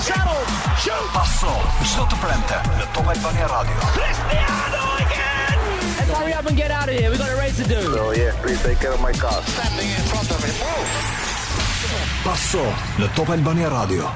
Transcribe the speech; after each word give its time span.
Shuttle, 0.08 0.44
shoot! 0.84 1.00
Paso, 1.16 1.52
çdo 1.88 2.04
të 2.12 2.18
premte 2.20 2.58
në 2.76 2.88
Top 2.98 3.08
Albania 3.14 3.46
Radio. 3.48 3.78
Cristiano 3.96 4.82
again! 5.00 5.62
And 6.02 6.12
hurry 6.18 6.34
up 6.34 6.44
and 6.46 6.58
get 6.58 6.72
out 6.76 6.90
of 6.92 6.96
here. 7.00 7.08
We 7.10 7.16
got 7.18 7.30
a 7.32 7.38
race 7.38 7.56
to 7.64 7.64
do. 7.64 7.80
Oh 7.98 8.12
yeah, 8.12 8.36
please 8.44 8.60
take 8.64 8.82
care 8.84 8.92
of 8.92 9.00
my 9.00 9.14
car. 9.16 9.40
Standing 9.56 9.88
in 9.88 10.04
front 10.12 10.28
of 10.30 10.44
him. 10.44 10.60
Paso, 12.28 12.68
në 13.00 13.08
Top 13.16 13.32
Albania 13.32 13.70
Radio. 13.72 14.12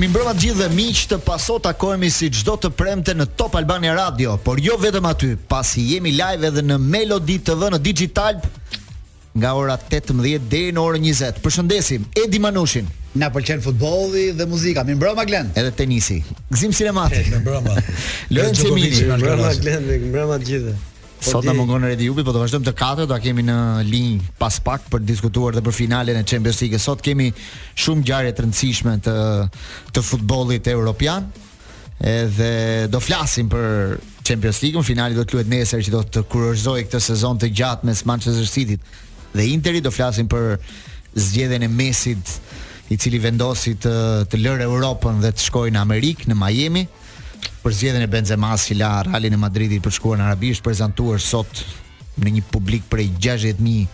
Mi 0.00 0.06
mbrëma 0.08 0.30
gjithë 0.32 0.56
dhe 0.62 0.66
miqë 0.72 1.06
të 1.10 1.16
paso 1.26 1.58
takojemi 1.60 2.08
si 2.10 2.30
gjdo 2.32 2.54
të 2.62 2.70
premte 2.72 3.12
në 3.12 3.26
Top 3.36 3.58
Albania 3.58 3.92
Radio, 3.98 4.38
por 4.40 4.56
jo 4.64 4.78
vetëm 4.80 5.04
aty, 5.10 5.34
pasi 5.50 5.82
jemi 5.90 6.14
live 6.16 6.48
edhe 6.48 6.62
në 6.64 6.78
Melodi 6.80 7.36
TV 7.44 7.68
në 7.74 7.80
Digital 7.84 8.38
nga 9.36 9.52
ora 9.58 9.76
18 9.76 10.24
dhe 10.24 10.70
në 10.72 10.80
orë 10.80 11.02
20. 11.04 11.42
Përshëndesim, 11.44 12.08
Edi 12.16 12.40
Manushin. 12.40 12.88
Na 13.12 13.28
pëlqen 13.34 13.60
futbolli 13.64 14.30
dhe 14.38 14.46
muzika. 14.48 14.86
Mi 14.88 14.96
mbrëma 14.96 15.24
Glen. 15.28 15.52
Edhe 15.58 15.74
tenisi. 15.82 16.22
Gzim 16.48 16.72
sinematik. 16.72 17.28
Mi 17.34 17.42
mbrëma. 17.42 17.76
Lorenzo 18.32 18.72
Mini. 18.72 18.94
Mi 19.04 19.18
mbrëma 19.18 19.52
Glen, 19.60 19.88
mi 19.90 20.00
mbrëma 20.08 20.38
gjithë. 20.46 20.76
Po 21.20 21.28
Sot 21.36 21.44
në 21.44 21.52
mungon 21.52 21.82
redi 21.84 22.06
jubi, 22.08 22.22
po 22.24 22.32
të 22.32 22.40
vazhdojmë 22.40 22.66
të 22.70 22.72
katër, 22.80 23.06
do 23.10 23.16
kemi 23.20 23.42
në 23.44 23.56
linjë 23.90 24.30
pas 24.40 24.56
pak 24.64 24.86
për 24.88 25.02
diskutuar 25.04 25.52
dhe 25.52 25.60
për 25.66 25.74
finalin 25.76 26.16
e 26.16 26.22
Champions 26.24 26.60
League. 26.62 26.78
Sot 26.80 27.02
kemi 27.04 27.26
shumë 27.82 28.04
gjarë 28.08 28.30
e 28.32 28.36
të 28.38 28.44
rëndësishme 28.46 28.94
të, 29.04 29.16
të 29.92 30.02
futbolit 30.06 30.64
e 30.64 30.72
Europian, 30.72 31.26
do 32.88 33.00
flasim 33.04 33.50
për 33.52 33.98
Champions 34.24 34.62
League, 34.64 34.80
finali 34.86 35.18
do 35.18 35.26
të 35.28 35.36
luhet 35.36 35.52
nesër 35.52 35.84
që 35.84 35.92
do 35.92 36.00
të 36.16 36.24
kurorzoj 36.32 36.78
këtë 36.86 37.02
sezon 37.10 37.36
të 37.42 37.52
gjatë 37.60 37.90
mes 37.90 38.00
Manchester 38.08 38.48
City 38.48 38.78
dhe 39.34 39.44
Interi, 39.52 39.82
do 39.84 39.92
flasim 39.92 40.30
për 40.32 40.56
zgjeden 41.20 41.66
e 41.66 41.68
mesit 41.68 42.32
i 42.90 42.96
cili 42.98 43.20
vendosit 43.22 43.84
të, 43.84 43.92
të 44.32 44.40
lërë 44.40 44.70
Europën 44.72 45.20
dhe 45.22 45.34
të 45.36 45.46
shkoj 45.50 45.68
në 45.76 45.84
Amerikë, 45.84 46.30
në 46.32 46.38
Miami, 46.40 46.86
për 47.62 47.72
zgjedhjen 47.76 48.02
e 48.04 48.08
Benzema's 48.10 48.64
që 48.70 48.76
la 48.78 48.90
Realin 49.06 49.36
e 49.36 49.40
Madridit 49.40 49.82
për 49.84 49.94
shkuar 49.98 50.18
në 50.20 50.26
Arabisht, 50.30 50.64
prezantuar 50.64 51.20
sot 51.20 51.62
në 52.20 52.34
një 52.38 52.44
publik 52.52 52.86
prej 52.90 53.10
60000 53.16 53.88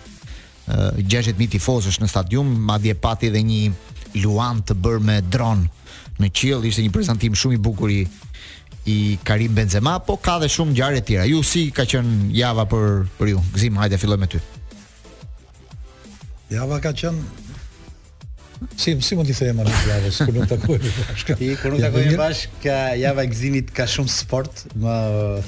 uh, 0.66 0.98
60000 0.98 1.52
tifozësh 1.56 2.00
në 2.02 2.10
stadium, 2.10 2.52
madje 2.70 2.94
pati 2.98 3.30
edhe 3.30 3.42
një 3.42 4.20
luan 4.22 4.62
të 4.66 4.76
bërë 4.82 5.02
me 5.04 5.18
dron 5.22 5.66
në 6.18 6.30
qiell, 6.32 6.64
ishte 6.64 6.84
një 6.86 6.94
prezantim 6.94 7.34
shumë 7.36 7.58
i 7.58 7.62
bukur 7.66 7.90
i 7.92 8.06
i 8.86 9.16
Karim 9.26 9.50
Benzema, 9.54 9.96
po 9.98 10.14
ka 10.22 10.36
dhe 10.38 10.46
shumë 10.46 10.70
ngjarje 10.76 11.00
tjera. 11.08 11.24
Ju 11.26 11.40
si 11.42 11.64
ka 11.74 11.82
qenë 11.90 12.28
java 12.38 12.62
për 12.70 12.92
për 13.18 13.30
ju? 13.32 13.40
Gzim, 13.56 13.80
hajde 13.82 13.98
filloj 13.98 14.16
me 14.22 14.28
ty. 14.30 14.38
Java 16.54 16.78
ka 16.84 16.92
qenë 16.94 17.45
Si, 18.76 18.94
si 19.04 19.14
mund 19.16 19.26
t'i 19.28 19.34
the 19.36 19.48
e 19.50 19.52
marrë 19.56 19.68
në 19.72 19.80
klavës, 19.84 20.18
kur 20.24 20.32
nuk 20.36 20.46
t'akoj 20.48 20.76
bashkë. 20.98 21.34
Ti, 21.38 21.48
kur 21.60 21.74
nuk 21.74 21.82
t'akoj 21.82 22.04
bashkë, 22.16 22.60
ka 22.62 22.76
java 22.96 23.24
e 23.24 23.28
gzimit 23.32 23.72
ka 23.76 23.84
shumë 23.88 24.12
sport, 24.12 24.62
më 24.80 24.94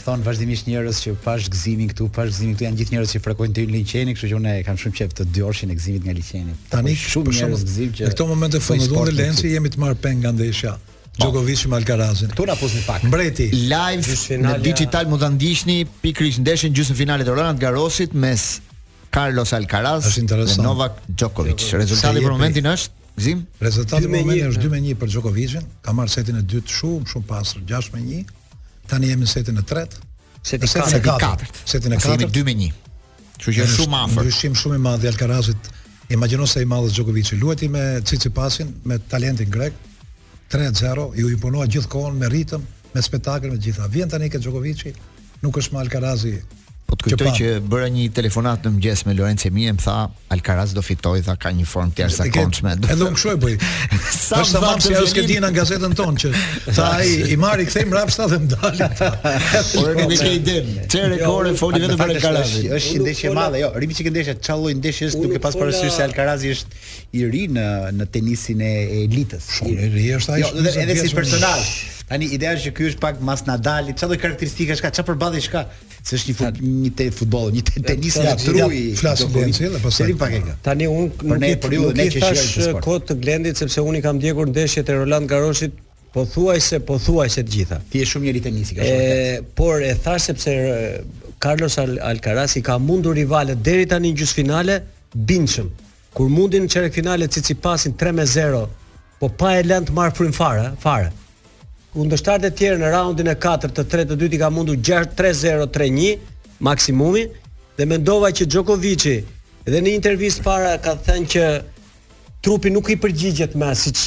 thonë 0.03 0.27
vazhdimisht 0.27 0.69
njërës 0.69 1.01
që 1.07 1.15
pash 1.25 1.49
gzimin 1.53 1.89
këtu, 1.93 2.09
pash 2.19 2.35
gzimin 2.37 2.57
këtu, 2.57 2.67
janë 2.69 2.81
gjithë 2.81 2.97
njërës 2.97 3.15
që 3.17 3.23
frekojnë 3.25 3.57
të 3.59 3.65
ju 3.65 3.73
liqeni, 3.77 4.17
kështë 4.17 4.33
që 4.33 4.39
unë 4.41 4.53
e 4.53 4.67
kam 4.67 4.81
shumë 4.81 4.97
qef 4.99 5.17
të 5.21 5.29
dyorshin 5.39 5.73
e 5.75 5.79
gzimit 5.79 6.05
nga 6.09 6.17
liqeni. 6.19 6.55
Tani, 6.73 6.95
shumë 6.97 7.35
njërës 7.41 7.67
gzim 7.71 7.97
që... 7.97 8.09
Në 8.09 8.13
këto 8.13 8.29
moment 8.29 8.59
e 8.59 8.63
fëmë, 8.67 8.89
dhune 8.93 9.17
lënë 9.17 9.51
jemi 9.55 9.73
të 9.73 9.83
marrë 9.85 9.99
pengë 10.05 10.23
nga 10.27 10.37
ndeshja. 10.37 10.77
Po. 11.19 11.27
Djokovic 11.27 11.65
me 11.67 11.75
Alcarazin. 11.81 12.29
Ktu 12.31 12.45
na 12.47 12.55
pusni 12.55 12.81
pak. 12.87 13.03
Mbreti. 13.09 13.49
Live 13.73 14.37
në 14.39 14.53
digital 14.63 15.09
mund 15.11 15.19
ta 15.25 15.29
ndiqni 15.35 15.81
pikërisht 16.05 16.39
ndeshjen 16.45 16.77
gjysmëfinale 16.77 17.27
të 17.27 17.35
Roland 17.35 17.59
Garrosit 17.59 18.15
mes 18.15 18.45
Carlos 19.11 19.51
Alcaraz 19.59 20.07
dhe 20.15 20.47
Novak 20.63 21.03
Djokovic. 21.11 21.67
Rezultati 21.75 22.23
për 22.23 22.37
momentin 22.37 22.71
është 22.71 22.98
Gzim? 23.19 23.43
Rezultati 23.67 24.07
më 24.11 24.21
mirë 24.27 24.51
është 24.53 24.69
2-1 24.71 24.95
për 25.01 25.11
Djokovicin. 25.11 25.65
Ka 25.83 25.95
marrë 25.99 26.13
setin 26.15 26.39
e 26.39 26.43
dytë 26.53 26.75
shumë 26.79 27.09
shumë 27.13 27.27
pasur 27.27 27.65
6-1. 27.67 28.21
Tani 28.89 29.11
jemi 29.11 29.27
në 29.27 29.31
setin 29.33 29.59
e 29.59 29.65
tretë. 29.67 30.05
Setin, 30.47 30.71
setin 30.71 30.97
e 31.01 31.01
katërt. 31.09 31.59
Setin 31.69 31.95
e 31.95 31.99
katërt. 32.01 32.23
Ne 32.23 32.45
jemi 32.45 32.69
2-1. 32.71 32.87
Kështu 33.39 33.57
që 33.59 33.67
është 33.67 33.83
shumë 33.83 34.01
afër. 34.05 34.23
Ndryshim 34.23 34.57
shumë 34.63 34.79
i 34.79 34.85
madh 34.87 35.07
i 35.07 35.11
Alcarazit. 35.11 35.71
Imagjino 36.17 36.47
sa 36.51 36.63
i 36.63 36.69
madh 36.71 36.89
është 36.89 37.01
Djokovic. 37.01 37.35
Luajti 37.43 37.69
me 37.75 37.85
Tsitsipasin, 38.07 38.71
me 38.91 39.01
talentin 39.13 39.51
grek. 39.57 39.75
3-0, 40.55 41.09
ju 41.19 41.29
i 41.29 41.35
imponoa 41.35 41.67
gjithkohon 41.69 42.17
me 42.23 42.31
ritëm, 42.33 42.63
me 42.95 43.03
spektakël, 43.05 43.51
me 43.53 43.59
gjitha. 43.61 43.89
Vjen 43.93 44.09
tani 44.15 44.31
ke 44.33 44.39
Djokovic, 44.41 44.87
nuk 45.45 45.59
është 45.61 45.75
më 45.75 45.83
Alcarazi 45.85 46.39
Po 46.89 46.97
të 46.97 47.05
kujtoj 47.05 47.19
që, 47.21 47.33
që 47.37 47.69
bëra 47.69 47.89
një 47.93 48.05
telefonat 48.17 48.63
në 48.65 48.71
mëngjes 48.73 49.03
me 49.05 49.13
Lorenzo 49.13 49.51
Mije, 49.53 49.75
më 49.77 49.83
tha 49.85 49.95
Alcaraz 50.33 50.71
do 50.73 50.81
fitoj, 50.85 51.19
tha 51.27 51.35
ka 51.37 51.51
një 51.53 51.67
formë 51.69 51.91
të 51.99 52.07
jashtëzakonshme. 52.07 52.71
Edhe 52.95 53.03
unë 53.11 53.19
kshoj 53.19 53.35
bëj. 53.43 53.57
Sa 54.15 54.41
sa 54.49 54.63
vëmë 54.63 54.85
se 54.87 54.95
ajo 54.97 55.03
s'ke 55.11 55.25
dinë 55.29 55.43
nga 55.45 55.51
gazetën 55.59 55.97
tonë 55.99 56.23
që 56.25 56.31
tha 56.79 56.87
ai 57.03 57.11
i 57.35 57.37
mari 57.43 57.67
kthej 57.69 57.85
mbrapsht 57.91 58.25
dhe 58.33 58.39
më 58.45 58.49
dalë. 58.55 58.87
Po 59.75 59.85
ne 59.99 60.07
ne 60.15 60.19
ke 60.23 60.31
idem. 60.39 60.71
Çe 60.89 61.03
jo, 61.03 61.11
rekorde 61.13 61.53
foli 61.61 61.83
vetëm 61.85 62.01
për 62.01 62.15
Alcaraz. 62.15 62.57
Është 62.79 62.95
një 62.95 63.05
ndeshje 63.05 63.29
e 63.29 63.35
madhe, 63.37 63.61
jo. 63.67 63.71
Rimi 63.85 63.99
që 63.99 64.15
ndeshja 64.15 64.37
çfarë 64.41 64.63
lloj 64.65 64.79
ndeshje 64.81 65.11
është 65.13 65.27
duke 65.27 65.43
pas 65.45 65.61
parasysh 65.61 65.93
se 65.99 66.09
Alcaraz 66.09 66.49
është 66.55 66.81
i 67.21 67.29
ri 67.35 67.45
në 67.59 67.69
në 68.01 68.09
tenisin 68.17 68.65
e 68.65 68.73
elitës. 69.05 69.53
Shumë 69.61 69.91
i 69.91 69.93
ri 69.99 70.09
është 70.23 70.37
ai. 70.39 70.41
Jo, 70.47 70.51
edhe 70.73 70.97
si 71.05 71.13
personazh. 71.21 71.71
Tani 72.09 72.25
ideja 72.33 72.55
është 72.57 72.71
që 72.71 72.75
ky 72.77 72.85
është 72.95 73.03
pak 73.03 73.19
mas 73.21 73.43
Nadalit, 73.45 73.99
çfarë 74.01 74.17
karakteristikash 74.23 74.81
ka, 74.81 74.89
çfarë 74.97 75.11
përballi 75.11 75.43
është 75.43 75.61
se 76.09 76.17
është 76.17 76.31
një 76.31 76.39
fut 76.39 76.61
një 76.67 76.91
te 76.99 77.07
futboll, 77.15 77.51
një 77.53 77.63
tenis 77.89 78.17
ja 78.23 78.35
truj. 78.41 78.79
Flas 78.99 79.25
me 79.27 79.35
Gencë, 79.43 79.71
dhe 79.75 79.81
pastaj. 79.83 80.07
Seri 80.07 80.15
pak 80.21 80.37
e 80.39 80.41
ka. 80.47 80.55
Tani 80.65 80.87
un 80.91 81.11
në 81.29 81.39
ne 81.43 81.51
periudhën 81.65 82.01
ne 82.01 82.07
që 82.15 82.33
shijoj 82.41 82.83
kod 82.85 83.05
të 83.11 83.17
Glendit 83.23 83.61
sepse 83.61 83.85
un 83.85 83.99
i 83.99 84.03
kam 84.05 84.17
ndjekur 84.23 84.49
ndeshjet 84.51 84.89
e 84.89 84.97
Roland 85.03 85.29
Garrosit. 85.31 85.77
Po 86.15 86.25
thuaj 86.25 86.61
se 86.65 86.79
po 86.89 86.97
thuaj 87.05 87.29
se 87.35 87.43
të 87.45 87.53
gjitha. 87.55 87.81
Ti 87.93 88.01
je 88.03 88.07
shumë 88.13 88.29
njëri 88.31 88.41
tenisi 88.47 88.79
ka 88.79 88.87
shumë. 88.87 89.21
Ë, 89.37 89.45
por 89.61 89.85
e 89.85 89.93
thash 90.05 90.31
sepse 90.31 90.55
Carlos 91.45 91.77
Al 91.83 91.99
Alcaraz 92.15 92.57
i 92.59 92.63
ka 92.65 92.79
mundur 92.81 93.17
rivalet 93.19 93.61
deri 93.69 93.85
tani 93.91 94.15
në 94.15 94.23
gjysmëfinale 94.23 94.79
bindshëm. 95.29 95.69
Kur 96.17 96.33
mundin 96.33 96.65
në 96.65 96.73
çerekfinale 96.73 97.29
Cicipasin 97.29 97.93
3-0, 98.01 98.65
po 99.21 99.29
pa 99.29 99.53
e 99.61 99.65
lënë 99.69 99.91
të 99.91 99.99
marr 99.99 100.17
frymë 100.17 100.37
fare, 100.41 100.65
fare 100.83 101.13
kundërshtarët 101.99 102.47
e 102.47 102.55
tjerë 102.55 102.79
në 102.79 102.91
raundin 102.95 103.31
e 103.33 103.35
4 103.43 103.71
të 103.75 103.85
3 103.91 104.05
të 104.13 104.17
2 104.21 104.29
i 104.37 104.39
ka 104.39 104.51
mundur 104.55 104.77
6-3-0 104.89 105.65
3-1 105.75 106.61
maksimumi 106.69 107.25
dhe 107.79 107.87
mendova 107.91 108.31
që 108.35 108.47
Djokovici 108.47 109.17
dhe 109.67 109.81
në 109.83 109.97
intervistë 109.99 110.45
para 110.47 110.77
ka 110.85 110.95
thënë 111.09 111.31
që 111.35 111.47
trupi 112.47 112.71
nuk 112.71 112.93
i 112.95 112.99
përgjigjet 113.03 113.57
më 113.59 113.73
siç 113.83 114.05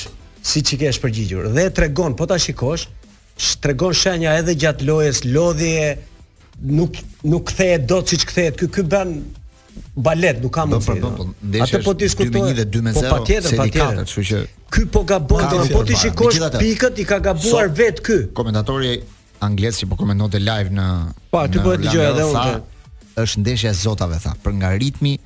siç 0.54 0.72
i 0.78 0.80
kesh 0.86 1.02
përgjigjur 1.04 1.52
dhe 1.58 1.68
tregon 1.78 2.16
po 2.18 2.26
ta 2.32 2.40
shikosh 2.42 2.88
tregon 3.64 3.94
shenja 4.04 4.38
edhe 4.40 4.56
gjatë 4.64 4.88
lojës 4.88 5.24
lodhje 5.36 5.90
nuk 6.78 6.96
nuk 7.28 7.50
kthehet 7.52 7.90
dot 7.92 8.10
siç 8.16 8.24
kthehet 8.30 8.56
ky 8.62 8.72
ky 8.78 8.88
bën 8.92 9.18
balet 9.96 10.40
nuk 10.42 10.54
ka 10.56 10.66
mundësi. 10.68 11.00
Pra, 11.02 11.14
po, 11.18 11.30
Atë 11.66 11.82
po 11.86 11.94
diskutojmë. 12.00 12.68
Po 12.92 13.06
patjetër, 13.08 13.56
patjetër. 13.60 14.04
Kështu 14.06 14.26
që 14.28 14.44
ky 14.76 14.86
po 14.92 15.04
gabon, 15.08 15.44
do 15.48 15.64
po, 15.68 15.80
po 15.82 15.86
ti 15.88 15.96
pra, 15.98 16.04
shikosh 16.06 16.40
pikët 16.60 17.02
i 17.04 17.08
ka 17.10 17.20
gabuar 17.24 17.72
so, 17.72 17.90
ky. 18.08 18.20
Komentatori 18.38 18.96
anglez 19.48 19.82
që 19.82 19.90
po 19.92 20.00
komentonte 20.00 20.40
live 20.42 20.72
në 20.78 20.86
Po, 21.34 21.44
ti 21.52 21.64
po 21.64 21.76
e 21.78 21.82
dëgjoj 21.84 22.06
edhe 22.12 22.30
unë. 22.30 22.46
Është 23.22 23.44
ndeshja 23.44 23.74
e 23.74 23.76
zotave 23.76 24.18
tha, 24.24 24.32
për 24.42 24.56
nga 24.62 24.70
ritmi 24.80 25.18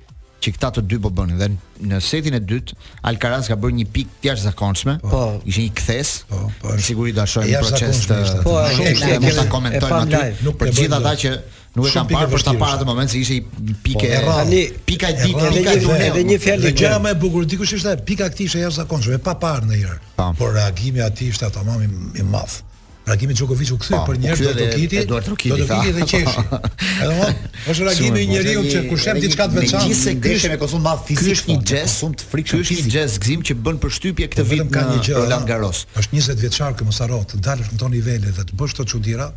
që 0.41 0.51
këta 0.57 0.69
të 0.75 0.81
dy 0.89 0.97
po 1.01 1.09
bënin 1.15 1.37
dhe 1.39 1.47
në 1.89 1.99
setin 2.05 2.35
e 2.37 2.41
dytë 2.41 2.73
Alcaraz 3.09 3.47
ka 3.49 3.55
bërë 3.61 3.77
një 3.79 3.85
pikë 3.93 4.17
të 4.21 4.27
jashtëzakonshme. 4.31 4.97
Po, 5.05 5.19
ishte 5.45 5.61
një 5.67 5.73
kthes. 5.77 6.15
Po, 6.29 6.41
po. 6.61 6.73
Sigurisht 6.89 7.17
do 7.19 7.25
shohim 7.29 7.63
proces 7.63 8.01
të. 8.09 8.19
Po, 8.45 8.57
shumë 8.77 8.95
shumë 9.01 9.33
ta 9.39 9.45
komentojmë 9.53 10.01
aty. 10.19 10.49
Për 10.61 10.73
gjithë 10.81 10.99
ata 10.99 11.13
që 11.23 11.33
Nuk 11.75 11.89
e 11.89 11.91
kam 11.91 12.07
parë 12.07 12.29
për 12.31 12.39
po 12.41 12.47
ta 12.47 12.53
parë 12.59 12.77
atë 12.79 12.85
moment 12.87 13.11
se 13.11 13.19
ishte 13.19 13.41
pikë 13.83 13.99
po, 13.99 14.05
e 14.07 14.19
rrallë. 14.21 14.43
Tani 14.43 14.61
pika 14.87 15.09
e 15.11 15.15
ditë, 15.21 15.49
pika 15.57 15.73
e 15.75 15.81
dhunë, 15.83 16.03
edhe 16.09 16.21
një 16.29 16.37
fjalë. 16.45 16.69
Gjëja 16.79 16.99
më 17.03 17.11
e 17.11 17.17
bukur 17.25 17.47
dikush 17.51 17.73
ishte 17.75 17.91
pika 18.07 18.29
kthi 18.31 18.47
ishte 18.47 18.61
jashtëzakonshme, 18.63 19.19
pa 19.25 19.33
parë 19.43 19.67
ndonjëherë. 19.67 19.97
Por 20.39 20.53
reagimi 20.55 21.03
aty 21.03 21.29
ishte 21.33 21.49
tamam 21.57 21.83
i 21.83 21.89
i 22.21 22.23
maf. 22.23 22.61
Reagimi 23.05 23.35
Djokovic 23.37 23.69
u 23.75 23.79
kthye 23.81 23.91
po, 23.91 24.05
për 24.07 24.17
njerëz 24.23 24.43
do 24.47 24.53
të 24.55 24.67
kiti. 24.73 25.01
Do 25.11 25.19
të 25.25 25.35
kiti 25.41 25.91
dhe 25.97 26.07
qeshi. 26.11 26.41
Edhe 27.03 27.09
mo, 27.19 27.27
është 27.73 27.83
reagimi 27.89 28.23
i 28.23 28.29
njeriu 28.31 28.63
që 28.71 28.79
kur 28.89 28.97
shem 29.03 29.19
diçka 29.25 29.45
të 29.51 29.59
veçantë, 29.59 29.89
gjithsesi 29.91 30.15
gjeshë 30.25 30.49
me 30.55 30.59
konsum 30.61 30.81
madh 30.87 31.03
fizik. 31.11 31.35
Është 31.35 31.51
një 31.51 31.65
gjest 31.69 31.99
shumë 31.99 32.19
të 32.23 32.29
frikshëm. 32.31 32.63
Është 32.63 32.77
një 32.79 32.93
gjest 32.95 33.19
gzim 33.25 33.43
që 33.49 33.57
bën 33.67 33.77
përshtypje 33.83 34.29
këtë 34.33 34.47
vit 34.49 34.71
në 34.71 35.19
Roland 35.19 35.51
Garros. 35.51 35.83
Është 36.01 36.17
20 36.17 36.41
vjeçar 36.47 36.79
që 36.81 36.89
mos 36.89 37.03
harro 37.05 37.21
të 37.29 37.43
dalësh 37.45 37.69
në 37.75 37.81
ton 37.83 37.93
nivele 37.93 38.33
dhe 38.39 38.47
të 38.49 38.57
bësh 38.57 38.73
këto 38.73 38.87
çuditëra, 38.95 39.29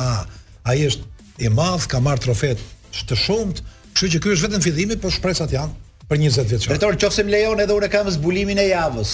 Ai 0.67 0.83
është 0.89 1.45
i 1.45 1.51
madh, 1.53 1.85
ka 1.91 2.01
marr 2.01 2.19
trofet 2.23 2.61
të 2.97 3.15
shumtë. 3.27 3.73
Kështu 3.97 4.11
që 4.13 4.19
ky 4.21 4.31
është 4.37 4.45
vetëm 4.51 4.63
fillimi, 4.65 4.97
po 5.01 5.09
shpresat 5.09 5.53
janë 5.57 6.05
për 6.11 6.19
20 6.21 6.51
vjeçar. 6.51 6.73
Drejtor, 6.75 6.99
nëse 7.01 7.23
më 7.25 7.33
lejon 7.33 7.63
edhe 7.65 7.77
unë 7.81 7.89
kam 7.95 8.11
zbulimin 8.13 8.61
e 8.61 8.67
javës. 8.69 9.13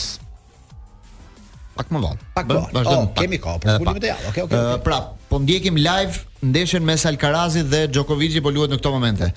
Pak 1.78 1.92
më 1.94 2.00
vonë. 2.02 2.18
Pak 2.34 2.48
më 2.50 2.56
vonë. 2.58 2.82
Oh, 2.90 3.04
kemi 3.16 3.38
kohë 3.44 3.60
për 3.62 3.76
zbulimin 3.76 4.06
e 4.08 4.10
javës. 4.10 4.32
Okej, 4.32 4.44
okej. 4.48 4.80
Pra, 4.88 4.98
po 5.30 5.38
ndjekim 5.44 5.78
live 5.78 6.18
ndeshjen 6.50 6.82
mes 6.90 7.06
Alcarazit 7.12 7.70
dhe 7.70 7.84
Djokovicit 7.94 8.42
po 8.42 8.50
luhet 8.58 8.74
në 8.74 8.80
këto 8.82 8.92
momente. 8.96 9.30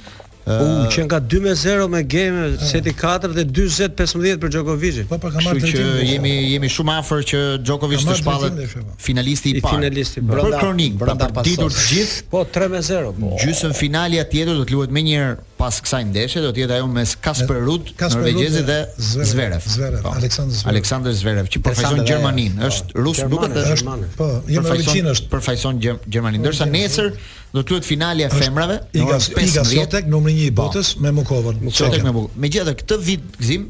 U, 0.46 0.54
uh, 0.54 0.84
që 0.94 1.06
nga 1.10 1.18
2-0 1.26 1.86
me 1.90 2.04
game 2.06 2.42
seti 2.62 2.92
4 2.94 3.34
dhe 3.34 3.46
20-15 3.50 4.38
për 4.44 4.52
Djokovic. 4.54 5.00
Po 5.10 5.18
pra 5.22 5.32
ka 5.34 5.42
marrë 5.42 5.72
Që 5.72 5.86
jemi 6.06 6.36
jemi 6.52 6.70
shumë 6.70 6.94
afër 7.00 7.24
që 7.32 7.40
Djokovic 7.66 8.04
të 8.06 8.20
shpallet 8.20 8.60
finalisti 9.02 9.56
i 9.58 9.64
parë. 9.66 9.80
Finalisti 9.82 10.22
i 10.22 10.28
po. 10.30 10.36
parë. 10.36 10.46
Për 10.46 10.60
kronik, 10.62 11.00
për 11.02 11.14
ta 11.18 11.32
pasur 11.40 11.50
ditur 11.50 11.74
të 11.74 11.88
gjithë. 11.90 12.22
Po 12.36 12.44
3-0. 12.60 13.12
Po. 13.18 13.34
Gjysmëfinalja 13.42 14.28
tjetër 14.30 14.54
do 14.62 14.70
të 14.70 14.78
luhet 14.78 14.94
më 14.94 15.06
njëherë 15.10 15.45
pas 15.66 15.78
kësaj 15.82 16.02
ndeshje 16.14 16.42
do 16.46 16.50
të 16.54 16.60
jetë 16.64 16.76
ajo 16.78 16.88
mes 16.94 17.12
Kasper 17.26 17.58
Rud, 17.66 17.88
norvegjezi 17.98 18.62
dhe 18.68 18.76
Zverev. 19.02 19.64
Zverev, 19.66 20.02
po, 20.04 20.12
Aleksandr 20.14 20.54
Zverev. 20.54 20.74
Aleksandr 20.74 21.14
Zverev, 21.18 21.48
që 21.52 21.62
përfaqëson 21.66 22.02
Gjermanin, 22.06 22.60
është 22.68 22.98
rus 23.02 23.22
duket 23.32 23.56
të 23.56 23.64
është. 23.74 23.96
Po, 24.20 24.28
jo 24.52 24.64
është. 24.66 25.30
Përfaqëson 25.32 25.80
Gjermanin. 25.82 26.44
Ndërsa 26.44 26.68
nesër 26.70 27.10
do 27.56 27.64
të 27.64 27.74
luhet 27.74 27.88
finali 27.90 28.28
e 28.28 28.30
femrave, 28.36 28.78
Iga 28.94 29.18
Iga 29.42 29.64
Sotek 29.72 30.12
numri 30.12 30.36
1 30.36 30.44
i 30.46 30.52
po. 30.52 30.68
botës 30.68 30.92
me 31.02 31.14
Mukovën. 31.22 31.64
Sotek 31.80 32.04
me 32.06 32.14
Mukovën. 32.14 32.36
Megjithatë 32.46 32.78
këtë 32.84 33.00
vit 33.10 33.26
Gzim 33.42 33.66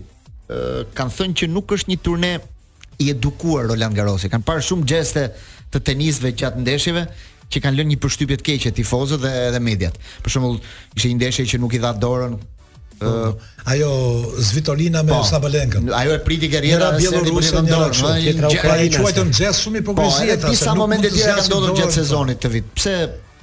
kanë 1.00 1.16
thënë 1.20 1.40
që 1.44 1.50
nuk 1.56 1.72
është 1.78 1.94
një 1.94 2.02
turne 2.10 2.34
i 3.06 3.12
edukuar 3.16 3.72
Roland 3.72 3.96
Garrosi. 3.96 4.28
Kan 4.34 4.44
parë 4.44 4.68
shumë 4.68 4.90
gjeste 4.92 5.30
të 5.72 5.84
tenisëve 5.88 6.36
gjatë 6.44 6.66
ndeshjeve, 6.68 7.06
që 7.54 7.62
kanë 7.64 7.80
lënë 7.80 7.92
një 7.94 8.00
përshtypje 8.04 8.38
të 8.42 8.46
keqe 8.50 8.72
tifozët 8.80 9.22
dhe 9.24 9.32
edhe 9.50 9.62
mediat. 9.64 9.98
Për 10.26 10.36
shembull, 10.36 10.60
ishte 10.96 11.10
një 11.12 11.18
ndeshje 11.22 11.46
që 11.54 11.62
nuk 11.66 11.78
i 11.78 11.82
dha 11.86 11.94
dorën 12.02 12.38
Uh, 13.04 13.34
ajo 13.68 13.90
Zvitolina 14.40 15.02
me 15.04 15.12
po, 15.12 15.18
Sabalenka. 15.28 15.82
Ajo 16.00 16.14
e 16.16 16.20
priti 16.24 16.48
karriera 16.48 16.94
e 16.96 17.02
Serbisë 17.04 17.58
në 17.58 17.66
dorë. 17.68 18.06
Ajo 18.08 18.52
e 18.56 18.86
quajtën 18.94 19.34
xhes 19.36 19.60
shumë 19.66 19.82
i 19.82 19.84
progresiv. 19.84 20.32
Po, 20.46 20.54
disa 20.56 20.76
momente 20.80 21.12
të 21.12 21.18
tjera 21.18 21.44
ndodhur 21.50 21.74
gjatë 21.82 21.92
sezonit 21.98 22.40
të 22.40 22.54
vit. 22.54 22.70
Pse 22.78 22.94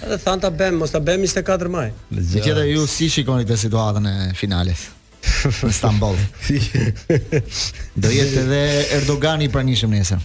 Edhe 0.00 0.18
than 0.24 0.42
ta 0.42 0.50
bëm, 0.50 0.82
mos 0.82 0.90
ta 0.90 0.98
bëm 0.98 1.22
24 1.28 1.70
maj. 1.70 1.92
Gjithë 2.10 2.66
ju 2.72 2.88
si 2.90 3.06
shikoni 3.12 3.46
të 3.46 3.60
situatën 3.68 4.10
e 4.10 4.18
finales? 4.34 4.88
në 5.30 5.70
Stambol 5.76 6.18
do 8.00 8.10
jetë 8.10 8.44
edhe 8.44 8.60
Erdogani 9.00 9.48
i 9.48 9.52
pranishëm 9.54 9.92
nesër. 9.94 10.20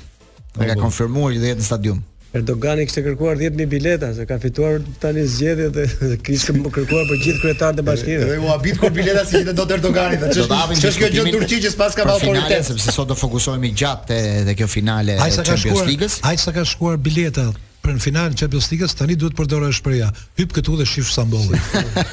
Ne 0.55 0.67
ka 0.69 0.77
konfirmuar 0.79 1.35
që 1.35 1.41
do 1.43 1.49
jetë 1.51 1.61
në 1.61 1.65
stadium. 1.69 2.03
Erdogani 2.35 2.83
kishte 2.83 2.99
kërkuar 3.05 3.37
10000 3.39 3.67
bileta, 3.71 4.09
se 4.17 4.25
ka 4.27 4.35
fituar 4.43 4.81
tani 4.99 5.21
zgjedhjet 5.31 5.75
dhe 5.77 6.17
kishte 6.25 6.55
kërkuar 6.57 7.05
për 7.11 7.21
gjithë 7.21 7.43
kryetarët 7.45 7.79
e 7.79 7.85
bashkisë. 7.89 8.25
Dhe 8.31 8.39
u 8.43 8.49
habit 8.51 8.81
kur 8.81 8.91
bileta 8.97 9.23
si 9.29 9.39
jetë 9.39 9.53
të 9.61 9.77
Erdogani, 9.77 10.19
do 10.23 10.31
të 10.35 10.59
hapin. 10.63 10.81
kjo 10.83 11.07
gjë 11.21 11.25
Turqi 11.37 11.61
që 11.67 11.71
s'pas 11.77 11.95
ka 11.95 12.07
vau 12.09 12.17
sepse 12.19 12.97
sot 12.97 13.07
do 13.11 13.15
fokusohemi 13.19 13.71
gjatë 13.83 14.19
te 14.49 14.57
kjo 14.59 14.67
finale 14.71 15.15
e 15.15 15.31
Champions 15.39 15.85
Ligës. 15.87 16.19
Ai 16.27 16.35
sa 16.41 16.51
ka 16.55 16.65
shkuar 16.67 16.99
bileta 17.07 17.49
për 17.85 17.93
në 17.93 18.01
final 18.01 18.31
në 18.33 18.37
Champions 18.39 18.67
League 18.71 18.87
tani 18.97 19.15
duhet 19.19 19.35
të 19.35 19.39
përdorë 19.39 19.69
shpreha. 19.77 20.07
Hyp 20.39 20.53
këtu 20.57 20.75
dhe 20.79 20.87
shif 20.89 21.09
sa 21.13 21.21
mbolli. 21.27 21.59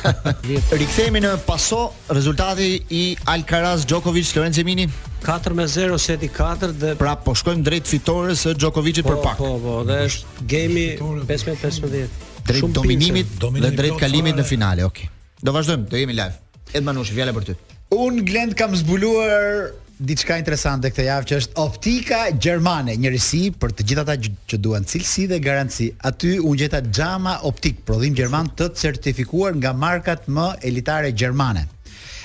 Rikthehemi 0.76 1.22
në 1.24 1.32
paso, 1.46 1.80
rezultati 2.16 2.68
i 2.92 3.00
Alcaraz 3.32 3.86
Djokovic 3.88 4.34
Lorenzo 4.36 4.64
Mini 4.68 4.84
4-0 5.24 5.96
seti 6.02 6.28
4 6.36 6.72
dhe 6.82 6.92
prap 7.00 7.24
po 7.26 7.34
shkojmë 7.38 7.64
drejt 7.68 7.88
fitores 7.90 8.44
së 8.44 8.54
Djokovicit 8.58 9.06
po, 9.08 9.16
për 9.16 9.24
pak. 9.24 9.40
Po, 9.40 9.52
po, 9.62 9.78
dhe 9.88 10.00
është 10.10 10.46
gemi 10.52 10.86
15-15. 11.00 12.22
Shumë 12.42 12.46
drejt 12.46 12.78
dominimit 12.82 13.36
dhe 13.68 13.74
drejt 13.78 14.00
kalimit 14.02 14.36
në 14.38 14.44
finale, 14.48 14.84
okay. 14.88 15.08
Do 15.42 15.54
vazhdojmë, 15.56 15.88
do 15.90 15.98
jemi 16.00 16.14
live. 16.14 16.36
Edmanushi, 16.78 17.16
fjala 17.16 17.32
për 17.36 17.48
ty. 17.52 17.56
Un 17.92 18.22
Glend 18.24 18.54
kam 18.56 18.72
zbuluar 18.78 19.72
diçka 20.02 20.34
interesante 20.40 20.90
këtë 20.90 21.04
javë 21.06 21.28
që 21.30 21.36
është 21.40 21.58
optika 21.62 22.18
gjermane, 22.42 22.96
një 22.98 23.12
risi 23.14 23.42
për 23.58 23.72
të 23.76 23.84
gjithata 23.90 24.16
ata 24.18 24.32
që 24.50 24.58
duan 24.62 24.86
cilësi 24.88 25.28
dhe 25.30 25.38
garanci. 25.44 25.90
Aty 26.08 26.34
u 26.42 26.54
gjeta 26.58 26.80
xhama 26.88 27.36
optik 27.48 27.84
prodhim 27.86 28.16
gjerman 28.18 28.50
të 28.58 28.70
certifikuar 28.78 29.54
nga 29.60 29.72
markat 29.72 30.26
më 30.26 30.48
elitare 30.70 31.12
gjermane. 31.14 31.68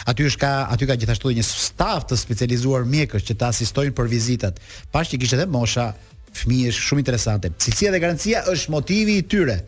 Aty 0.09 0.25
është 0.31 0.41
ka 0.41 0.51
aty 0.73 0.87
ka 0.89 0.95
gjithashtu 0.99 1.35
një 1.37 1.45
staf 1.45 2.07
të 2.09 2.17
specializuar 2.17 2.87
mjekësh 2.87 3.27
që 3.29 3.37
të 3.37 3.49
asistojnë 3.51 3.95
për 3.97 4.09
vizitat. 4.13 4.59
Pashë 4.93 5.13
që 5.13 5.21
kishte 5.21 5.37
edhe 5.41 5.49
mosha, 5.51 5.91
fëmijësh 6.37 6.81
shumë 6.89 7.03
interesante. 7.03 7.53
Cilësia 7.61 7.93
dhe 7.93 8.01
garancia 8.03 8.45
është 8.53 8.73
motivi 8.73 9.19
i 9.21 9.25
tyre. 9.29 9.59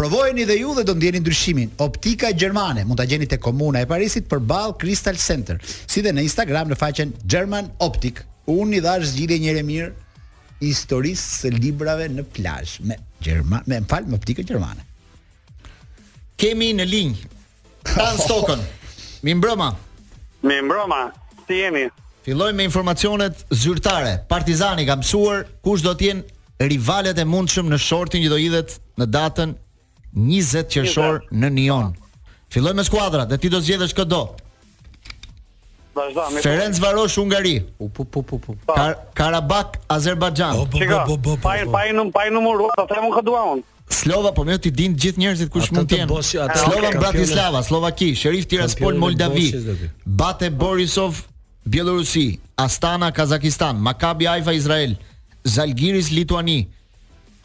Provojeni 0.00 0.44
dhe 0.48 0.54
ju 0.56 0.70
dhe 0.74 0.82
do 0.84 0.94
ndjeni 0.96 1.20
ndryshimin. 1.20 1.70
Optika 1.84 2.26
Gjermane 2.32 2.84
mund 2.88 2.96
ta 2.98 3.04
gjeni 3.04 3.26
te 3.28 3.36
Komuna 3.36 3.78
e 3.84 3.88
Parisit 3.88 4.30
përballë 4.32 4.78
Crystal 4.80 5.16
Center, 5.20 5.60
si 5.92 6.00
dhe 6.00 6.14
në 6.16 6.22
Instagram 6.24 6.70
në 6.72 6.78
faqen 6.80 7.12
German 7.28 7.68
Optik. 7.84 8.22
Unë 8.48 8.78
i 8.78 8.80
dhash 8.86 9.10
zgjidhje 9.12 9.36
një 9.42 9.50
herë 9.52 9.64
mirë 9.68 9.90
historisë 10.64 11.26
së 11.42 11.52
librave 11.58 12.06
në 12.16 12.24
plazh 12.32 12.80
me 12.88 12.96
Gjerman, 13.20 13.68
me 13.68 13.82
fal 13.92 14.08
me 14.08 14.16
Optika 14.16 14.40
Gjermane. 14.48 14.86
Kemi 16.40 16.70
në 16.80 16.88
linj 16.88 17.20
Tan 17.92 18.16
Stokën. 18.24 18.64
Mi 19.20 19.36
mbroma. 19.36 19.68
Mi 20.48 20.62
mbroma, 20.64 21.02
si 21.44 21.60
jeni? 21.60 21.84
Filloj 22.24 22.54
me 22.56 22.64
informacionet 22.70 23.44
zyrtare. 23.52 24.22
Partizani 24.32 24.88
ka 24.88 24.96
mësuar 25.02 25.44
kush 25.60 25.84
do 25.84 25.92
të 25.92 26.08
jenë 26.12 26.68
rivalet 26.72 27.18
e 27.20 27.26
mundshëm 27.28 27.68
në 27.68 27.76
shortin 27.84 28.24
që 28.24 28.30
do 28.32 28.38
hidhet 28.40 28.80
në 29.00 29.12
datën 29.16 29.60
20 30.14 30.68
qershor 30.70 31.20
në 31.30 31.50
Nion. 31.54 31.90
Filloj 32.50 32.74
me 32.74 32.84
skuadrat 32.84 33.28
dhe 33.30 33.38
ti 33.38 33.48
do 33.50 33.60
zgjedhësh 33.62 33.92
këto 33.94 34.24
Vazhdo, 35.94 36.24
Ferenc 36.42 36.78
Varosh 36.82 37.16
Hungari. 37.18 37.56
U 37.82 37.88
pu 37.90 38.04
pu 38.04 38.22
pu 38.22 38.38
pu. 38.38 38.54
Po. 38.66 38.74
Karabakh 39.14 39.80
Azerbajxhan. 39.90 40.54
Çka? 40.70 41.00
Pa 41.06 41.16
pa 41.24 41.34
pa. 41.42 41.54
Pa 41.66 41.80
pa 42.14 42.22
numëru, 42.30 42.68
ta 42.76 42.84
po 42.86 42.94
them 42.94 43.08
unë 43.08 43.16
këdua 43.18 43.40
unë. 43.54 43.64
Slova, 43.90 44.30
po 44.32 44.44
më 44.46 44.58
ti 44.62 44.70
din 44.70 44.94
gjithë 44.94 45.18
njerëzit 45.18 45.50
kush 45.50 45.72
mund 45.74 45.90
të 45.90 45.98
jenë. 46.04 46.20
Slova 46.30 46.90
Bratislava, 46.98 47.62
Slovaki, 47.66 48.14
Sheriff 48.14 48.46
Tiraspol 48.46 48.94
Moldavi, 49.02 49.50
Bate 50.06 50.50
Borisov 50.54 51.24
Bielorusi, 51.66 52.38
Astana 52.56 53.10
Kazakistan, 53.10 53.76
Maccabi 53.82 54.28
Haifa 54.30 54.52
Izrael, 54.54 54.94
Zalgiris 55.44 56.12
Lituani, 56.14 56.68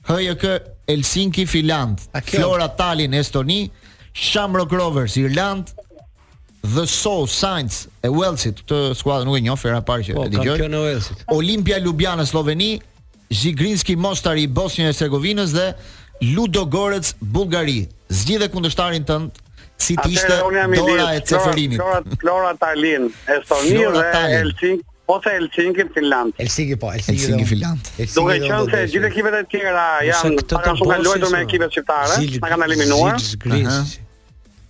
HJK 0.05 0.75
Helsinki, 0.88 1.46
Finland, 1.48 2.00
Flora 2.24 2.70
Tallinn, 2.75 3.13
Estoni, 3.13 3.72
Shamrock 4.13 4.72
Rovers, 4.72 5.15
Irland, 5.18 5.68
The 6.75 6.86
Soul 6.86 7.27
Saints 7.30 7.88
e 8.04 8.10
Walesit, 8.10 8.60
këtë 8.63 8.80
skuadër 8.98 9.27
nuk 9.27 9.38
e 9.38 9.42
njoh 9.46 9.54
ofera 9.58 9.84
parë 9.86 10.06
që 10.08 10.15
po, 10.18 10.24
e 10.25 10.32
dëgjoj. 10.34 10.58
Kampion 10.60 11.25
Olimpia 11.36 11.77
Ljubljana, 11.82 12.25
Sloveni, 12.25 12.72
Zhigrinski, 13.34 13.96
Mostar 14.01 14.38
i 14.42 14.48
Bosnjë 14.48 14.88
Hercegovinës 14.89 15.54
dhe 15.58 15.68
Ludogorets 16.36 17.13
Bullgari. 17.20 17.84
Zgjidhe 18.10 18.48
kundërshtarin 18.54 19.06
tënd 19.10 19.44
si 19.82 19.98
të 19.98 20.10
ishte 20.13 20.38
Dora 20.39 21.13
e 21.18 21.22
Ceferinit. 21.27 21.82
Flora, 21.82 22.01
Flora, 22.22 22.54
Tallinn, 22.62 23.12
Estoni 23.38 23.77
dhe 23.80 24.27
Helsinki 24.39 24.92
ose 25.07 25.29
Helsinki 25.35 25.85
në 25.85 25.93
Finland. 25.97 26.35
Helsinki 26.39 26.77
po, 26.81 26.89
el 26.93 27.03
Helsinki 27.03 27.43
në 27.43 27.50
Finland. 27.50 27.89
Duke 28.15 28.38
qenë 28.41 28.63
se 28.71 28.88
gjithë 28.93 29.12
ekipet 29.12 29.38
e 29.39 29.43
tjera 29.51 29.85
janë 30.09 30.33
para 30.47 30.74
shumë 30.79 30.95
kanë 30.95 31.07
luajtur 31.09 31.35
me 31.35 31.43
ekipet 31.45 31.77
shqiptare, 31.77 32.17
na 32.45 32.51
kanë 32.53 32.67
eliminuar. 32.69 33.24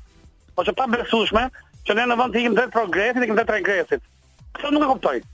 Po 0.55 0.63
çfarë 0.67 0.79
pa 0.79 0.87
besueshme 0.97 1.45
që 1.89 1.99
ne 1.99 2.07
në 2.11 2.21
vend 2.23 2.35
të 2.37 2.43
ikim 2.45 2.57
drejt 2.61 2.75
progresit, 2.77 3.25
ikim 3.27 3.41
drejt 3.41 3.55
regresit. 3.59 4.07
Kjo 4.61 4.71
nuk 4.77 4.87
e 4.87 4.91
kuptoj. 4.95 5.23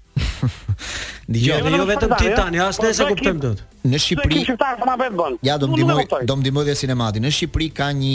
Dije, 1.26 1.56
jo, 1.58 1.70
jo 1.74 1.84
vetëm 1.90 2.12
ti 2.20 2.28
tani, 2.38 2.60
as 2.62 2.76
nëse 2.78 3.02
po, 3.02 3.14
kuptojmë 3.16 3.40
dot. 3.42 3.62
Në 3.90 3.98
Shqipëri. 3.98 4.44
Po 4.54 5.30
ja 5.42 5.56
do 5.58 5.66
ndihmoj, 5.72 6.04
do 6.30 6.36
ndihmoj 6.38 6.64
dhe 6.68 6.76
sinematin. 6.78 7.24
Në 7.26 7.32
Shqipëri 7.34 7.66
ka 7.74 7.88
një 7.98 8.12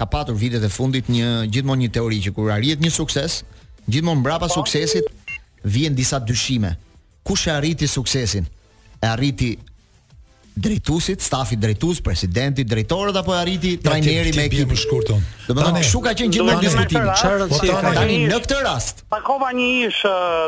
ka 0.00 0.08
patur 0.08 0.32
vitet 0.40 0.62
e 0.64 0.72
fundit 0.72 1.08
një 1.12 1.28
gjithmonë 1.52 1.84
një 1.84 1.92
teori 1.96 2.20
që 2.24 2.30
kur 2.36 2.48
arrihet 2.56 2.80
një 2.80 2.90
sukses, 2.94 3.40
gjithmonë 3.86 4.22
mbrapa 4.24 4.46
po. 4.48 4.54
suksesit 4.60 5.10
vjen 5.74 5.94
disa 5.96 6.16
dyshime. 6.24 6.70
Kush 7.26 7.50
e 7.50 7.50
arriti 7.52 7.84
suksesin? 7.90 8.46
E 8.96 9.06
arriti 9.06 9.50
drejtuesi, 10.66 11.12
stafi 11.20 11.58
drejtues, 11.60 12.00
presidenti, 12.06 12.64
drejtorët 12.68 13.16
apo 13.20 13.34
e 13.36 13.38
arriti 13.42 13.74
trajneri 13.84 14.32
me 14.38 14.46
ekipin 14.48 14.72
e 14.78 14.80
shkurtën? 14.80 15.20
Domethënë, 15.50 15.84
kshu 15.84 16.00
ka 16.08 16.14
qenë 16.22 16.32
gjithmonë 16.36 16.64
diskutimi. 16.64 17.04
Çfarë 17.20 17.94
tani 17.98 18.18
në 18.32 18.40
këtë 18.46 18.62
rast? 18.64 19.04
Pakova 19.12 19.52
një 19.60 19.68
ish 19.90 20.00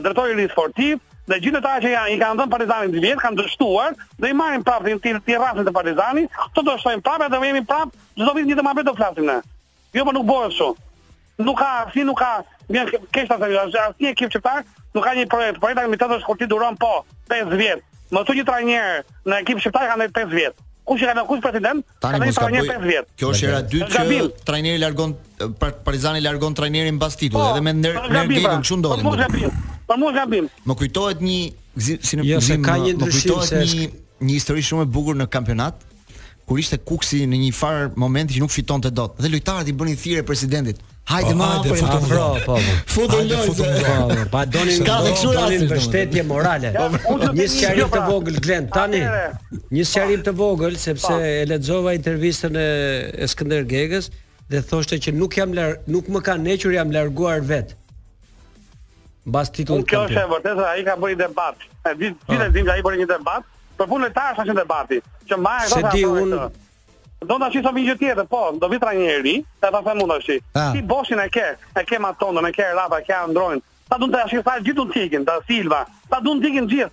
drejtori 0.00 0.40
i 0.40 0.48
sportiv, 0.54 1.02
dhe 1.28 1.38
gjithë 1.42 1.58
ata 1.62 1.74
që 1.82 1.90
janë 1.92 2.12
i 2.12 2.18
kanë 2.18 2.38
dhënë 2.40 2.52
Partizanin 2.52 2.94
dy 2.94 3.02
vjet 3.02 3.20
kanë 3.22 3.38
dështuar 3.38 3.94
dhe 4.20 4.30
i 4.32 4.36
marrin 4.36 4.64
prapë 4.66 4.96
ti 5.04 5.12
ti 5.26 5.36
rrasën 5.36 5.66
te 5.68 5.74
Partizani, 5.74 6.24
to 6.54 6.64
do 6.66 6.74
shtojmë 6.80 7.04
prapë 7.06 7.28
dhe 7.32 7.42
vjemim 7.44 7.66
prapë 7.68 7.92
çdo 8.18 8.32
vit 8.38 8.48
një 8.50 8.56
të 8.58 8.64
mbetë 8.66 8.86
do 8.88 8.94
flasim 8.98 9.28
ne. 9.28 9.38
Jo 9.94 10.04
po 10.08 10.12
nuk 10.16 10.26
bëhet 10.28 10.50
kështu. 10.50 10.72
Nuk 11.46 11.56
ka, 11.58 11.70
si 11.94 12.04
nuk 12.08 12.18
ka, 12.20 12.32
janë 12.72 12.98
kështa 13.14 13.38
të 13.40 13.52
vjetë, 13.52 13.84
as 13.84 13.96
ti 13.98 14.10
ekip 14.10 14.30
çfar, 14.34 14.66
nuk 14.96 15.02
ka 15.06 15.14
një 15.16 15.24
projekt, 15.32 15.62
projekt 15.62 15.78
ata 15.80 15.88
me 15.92 15.98
të 16.00 16.10
dashur 16.10 16.28
kurti 16.28 16.48
duron 16.50 16.76
po 16.80 16.90
5 17.32 17.56
vjet. 17.60 17.84
Më 18.12 18.24
thonë 18.28 18.42
një 18.42 18.48
trajner 18.48 19.00
në 19.30 19.38
ekip 19.44 19.62
shqiptar 19.62 19.88
kanë 19.92 20.08
ndër 20.08 20.18
5 20.18 20.34
vjet. 20.34 20.68
Kush 20.82 20.98
që 20.98 21.12
ka 21.12 21.12
dhënë 21.16 21.28
kush 21.28 21.42
president? 21.44 21.84
Ka 22.02 22.18
një 22.18 22.32
trajner 22.34 22.66
5 22.66 22.88
vjet. 22.90 23.10
Kjo 23.16 23.30
është 23.32 23.46
era 23.48 23.60
dytë 23.62 23.92
që 23.94 24.18
trajneri 24.46 24.80
largon 24.82 25.14
Partizani 25.62 26.20
largon 26.22 26.54
trajnerin 26.58 26.98
mbas 26.98 27.14
titullit, 27.16 27.54
po. 27.54 27.54
edhe 27.56 27.62
me 27.66 27.74
ndër 27.78 28.00
ndër 28.10 28.32
gjithë 28.34 28.58
këtu 28.58 28.80
ndodhin. 28.82 29.52
Po 29.92 29.98
mos 30.00 30.14
gabim. 30.16 30.46
Më 30.64 30.72
kujtohet 30.80 31.20
një 31.20 31.38
si 32.08 32.16
në 32.18 32.24
jo, 32.24 32.36
gzim, 32.40 32.62
ka 32.64 32.78
një 32.80 33.08
se 33.50 33.58
një 33.60 33.88
një 34.24 34.36
histori 34.38 34.62
shumë 34.64 34.86
e 34.86 34.88
bukur 34.94 35.16
në 35.20 35.26
kampionat 35.28 35.82
kur 36.48 36.58
ishte 36.62 36.78
Kuksi 36.80 37.26
në 37.28 37.38
një 37.42 37.50
far 37.54 37.82
moment 38.02 38.32
që 38.32 38.40
nuk 38.40 38.50
fitonte 38.54 38.88
dot 38.94 39.18
dhe 39.20 39.28
lojtarët 39.34 39.68
i 39.70 39.74
bënin 39.78 39.98
thirrje 40.00 40.24
presidentit. 40.26 40.80
Hajde 41.12 41.34
ma 41.38 41.48
hapo. 41.58 41.76
Futu 41.76 41.98
më 42.04 42.20
hapo. 42.22 42.56
Futu 42.94 43.18
më 43.18 43.82
hapo. 43.86 44.16
Pa 44.32 44.42
donin 44.48 44.80
ka 44.88 44.96
të 45.04 45.12
kështu 45.18 45.34
rasti 45.36 45.80
shtetje 45.88 46.24
morale. 46.32 46.72
Një 46.72 47.46
sqarim 47.52 47.92
të 47.92 47.92
pra. 47.92 48.08
vogël 48.08 48.40
Glen 48.46 48.70
tani. 48.74 49.02
Një 49.76 49.86
sqarim 49.92 50.24
të 50.26 50.34
vogël 50.40 50.78
sepse 50.88 51.12
e 51.28 51.36
lexova 51.52 51.92
intervistën 51.98 52.56
e 52.64 53.28
Skënder 53.34 53.68
Gegës 53.72 54.08
dhe 54.50 54.64
thoshte 54.72 54.96
që 55.04 55.14
nuk 55.20 55.36
jam 55.38 55.52
nuk 55.94 56.08
më 56.12 56.24
kanë 56.26 56.48
nequr 56.48 56.76
jam 56.80 56.90
larguar 56.96 57.42
vetë 57.52 57.80
mbas 59.26 59.50
titullit 59.54 59.86
kampion. 59.86 60.10
Kjo 60.10 60.12
është 60.12 60.22
e 60.22 60.30
vërtetë, 60.32 60.66
ai 60.72 60.84
ka 60.86 60.94
bërë 60.98 61.14
një 61.14 61.20
debat. 61.22 61.64
E 61.90 61.94
di, 62.00 62.10
ah. 62.10 62.28
gjithë 62.30 62.46
e 62.46 62.52
di 62.56 62.62
ai 62.74 62.82
bën 62.84 62.98
një 63.02 63.08
debat, 63.10 63.46
por 63.78 63.90
punë 63.90 64.10
ta 64.16 64.26
është 64.34 64.46
një 64.50 64.56
debati, 64.60 65.00
që 65.30 65.38
më 65.44 65.54
ajo. 65.58 65.76
Se 65.76 65.82
di 65.94 66.04
un 66.08 66.36
jo? 66.36 66.48
Do 67.22 67.36
të 67.38 67.50
shisë 67.54 67.70
një 67.76 67.84
gjë 67.88 67.96
tjetër, 68.00 68.26
po, 68.30 68.42
do 68.58 68.70
vitra 68.72 68.94
një 68.98 69.10
eri, 69.16 69.36
ta 69.62 69.70
ta 69.70 69.82
them 69.86 70.00
mund 70.02 70.14
të 70.14 70.18
ah. 70.18 70.24
shi. 70.26 70.38
Ti 70.76 70.84
boshin 70.92 71.22
e 71.22 71.28
ke, 71.30 71.44
e 71.78 71.84
ke 71.88 72.00
Matondën, 72.02 72.48
e 72.48 72.54
ke 72.56 72.66
Rafa, 72.74 72.98
e 72.98 73.06
ke 73.06 73.18
Androin. 73.18 73.62
Ta 73.88 73.98
duan 74.00 74.12
të 74.14 74.24
shisë 74.32 74.58
gjithë 74.68 74.82
un 74.86 74.90
tikin, 74.96 75.26
ta 75.28 75.38
Silva, 75.46 75.84
ta 76.10 76.20
duan 76.24 76.40
tikin 76.42 76.66
gjithë. 76.72 76.90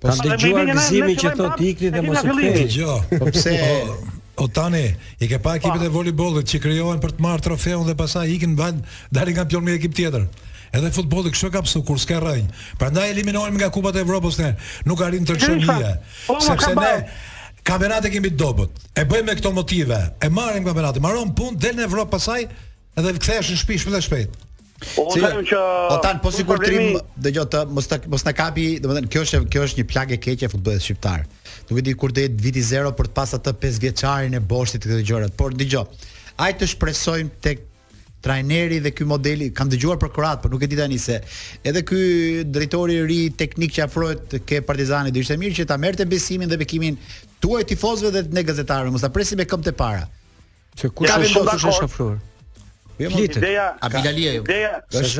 Po 0.00 0.08
të 0.08 0.30
dëgjuar 0.30 0.68
gëzimi 0.74 1.16
që 1.20 1.34
thot 1.36 1.58
ikni 1.60 1.90
dhe 1.92 2.00
mos 2.06 2.22
e 2.24 2.30
thënë. 2.30 3.20
Po 3.20 3.28
pse? 3.30 3.56
Po, 3.58 4.00
O 4.40 4.46
tani, 4.48 4.94
i 5.20 5.26
ke 5.28 5.36
pa 5.44 5.52
ekipet 5.58 5.82
po. 5.82 5.84
e 5.84 5.90
voleybollit 5.92 6.48
që 6.48 6.62
krijohen 6.64 7.00
për 7.02 7.10
të 7.12 7.20
marrë 7.26 7.42
trofeun 7.44 7.82
dhe 7.84 7.92
pasaj 7.98 8.30
ikin 8.38 8.54
vend 8.56 8.86
dalin 9.12 9.36
kampion 9.36 9.60
me 9.60 9.74
ekip 9.76 9.92
tjetër. 9.92 10.22
Edhe 10.72 10.90
futbolli 10.94 11.32
kështu 11.34 11.50
ka 11.54 11.62
pasur 11.64 11.82
kur 11.86 11.98
s'ka 11.98 12.20
rrënjë. 12.22 12.46
Prandaj 12.78 13.10
eliminohemi 13.14 13.58
nga 13.58 13.70
Kupa 13.74 13.90
e 13.96 14.02
Evropës 14.04 14.38
ne, 14.42 14.52
nuk 14.86 15.00
arrim 15.02 15.24
të 15.26 15.34
çonia. 15.42 15.96
Po, 16.28 16.36
Sepse 16.44 16.74
ne 16.78 16.92
kampionate 17.66 18.10
kemi 18.12 18.30
dobët. 18.40 18.76
E 18.96 19.02
bëjmë 19.06 19.26
me 19.30 19.34
këto 19.38 19.50
motive, 19.54 19.98
e 20.22 20.28
marrim 20.32 20.64
kampionatin, 20.66 21.02
marrom 21.04 21.32
punë 21.36 21.58
del 21.60 21.74
në 21.78 21.88
Evropë 21.90 22.14
pasaj 22.14 22.38
edhe 22.48 23.14
kthehesh 23.18 23.50
në 23.52 23.58
shtëpi 23.60 23.78
shpejt 23.84 24.06
shpejt. 24.06 24.38
Po 24.94 25.10
si, 25.12 25.20
që 25.20 25.58
O 25.92 25.96
tan 26.00 26.22
po 26.24 26.30
sigurtrim 26.32 26.94
dëgjoj 27.20 27.48
të 27.52 27.60
mos 27.74 27.90
të 27.90 27.98
mos 28.14 28.24
na 28.24 28.32
kapi, 28.36 28.68
domethënë 28.84 29.10
kjo 29.12 29.24
është 29.26 29.40
kjo 29.52 29.64
është 29.66 29.82
një 29.82 29.88
plagë 29.90 30.20
keqe 30.28 30.46
e 30.48 30.52
futbollit 30.54 30.86
shqiptar. 30.86 31.26
Nuk 31.68 31.82
e 31.82 31.84
di 31.84 31.92
kur 32.00 32.14
do 32.16 32.22
jetë 32.24 32.40
viti 32.46 32.62
0 32.64 32.94
për 32.96 33.10
të 33.10 33.16
pas 33.18 33.34
atë 33.36 33.52
5 33.66 33.82
vjeçarin 33.84 34.38
e 34.38 34.42
boshtit 34.52 34.86
këto 34.88 35.02
gjërat, 35.04 35.34
por 35.36 35.52
dëgjoj. 35.60 35.84
Ai 36.40 36.54
të 36.56 36.70
shpresojmë 36.72 37.36
tek 37.44 37.66
trajneri 38.20 38.78
dhe 38.84 38.92
ky 38.92 39.04
modeli 39.08 39.48
kam 39.56 39.68
dëgjuar 39.72 39.98
për 40.00 40.12
Kroat, 40.14 40.40
por 40.44 40.52
nuk 40.52 40.62
e 40.62 40.68
di 40.70 40.78
tani 40.78 40.98
se 41.00 41.18
edhe 41.66 41.82
ky 41.88 42.00
drejtori 42.46 42.98
i 43.00 43.04
ri 43.08 43.20
teknik 43.42 43.72
që 43.76 43.86
afrohet 43.88 44.38
ke 44.46 44.60
Partizani 44.66 45.10
do 45.14 45.22
ishte 45.24 45.38
mirë 45.40 45.58
që 45.62 45.68
ta 45.72 45.78
merrte 45.80 46.06
besimin 46.08 46.50
dhe 46.52 46.60
bekimin 46.60 46.98
tuaj 47.40 47.64
tifozëve 47.72 48.12
dhe 48.18 48.24
ne 48.36 48.44
gazetarëve, 48.44 48.92
mos 48.92 49.04
ta 49.06 49.10
presim 49.12 49.40
me 49.40 49.46
këmbët 49.48 49.72
e 49.72 49.76
para. 49.78 50.04
Që 50.76 50.92
kush 50.92 51.08
do 51.08 51.14
të 51.14 51.30
shohë 51.34 51.58
se 51.64 51.70
është 51.74 51.86
afruar. 51.88 52.18
Jo, 53.00 53.08
ideja, 53.16 53.62
a 53.80 53.88
bilalia 53.88 54.32
jo. 54.34 54.42
Ideja, 54.44 54.70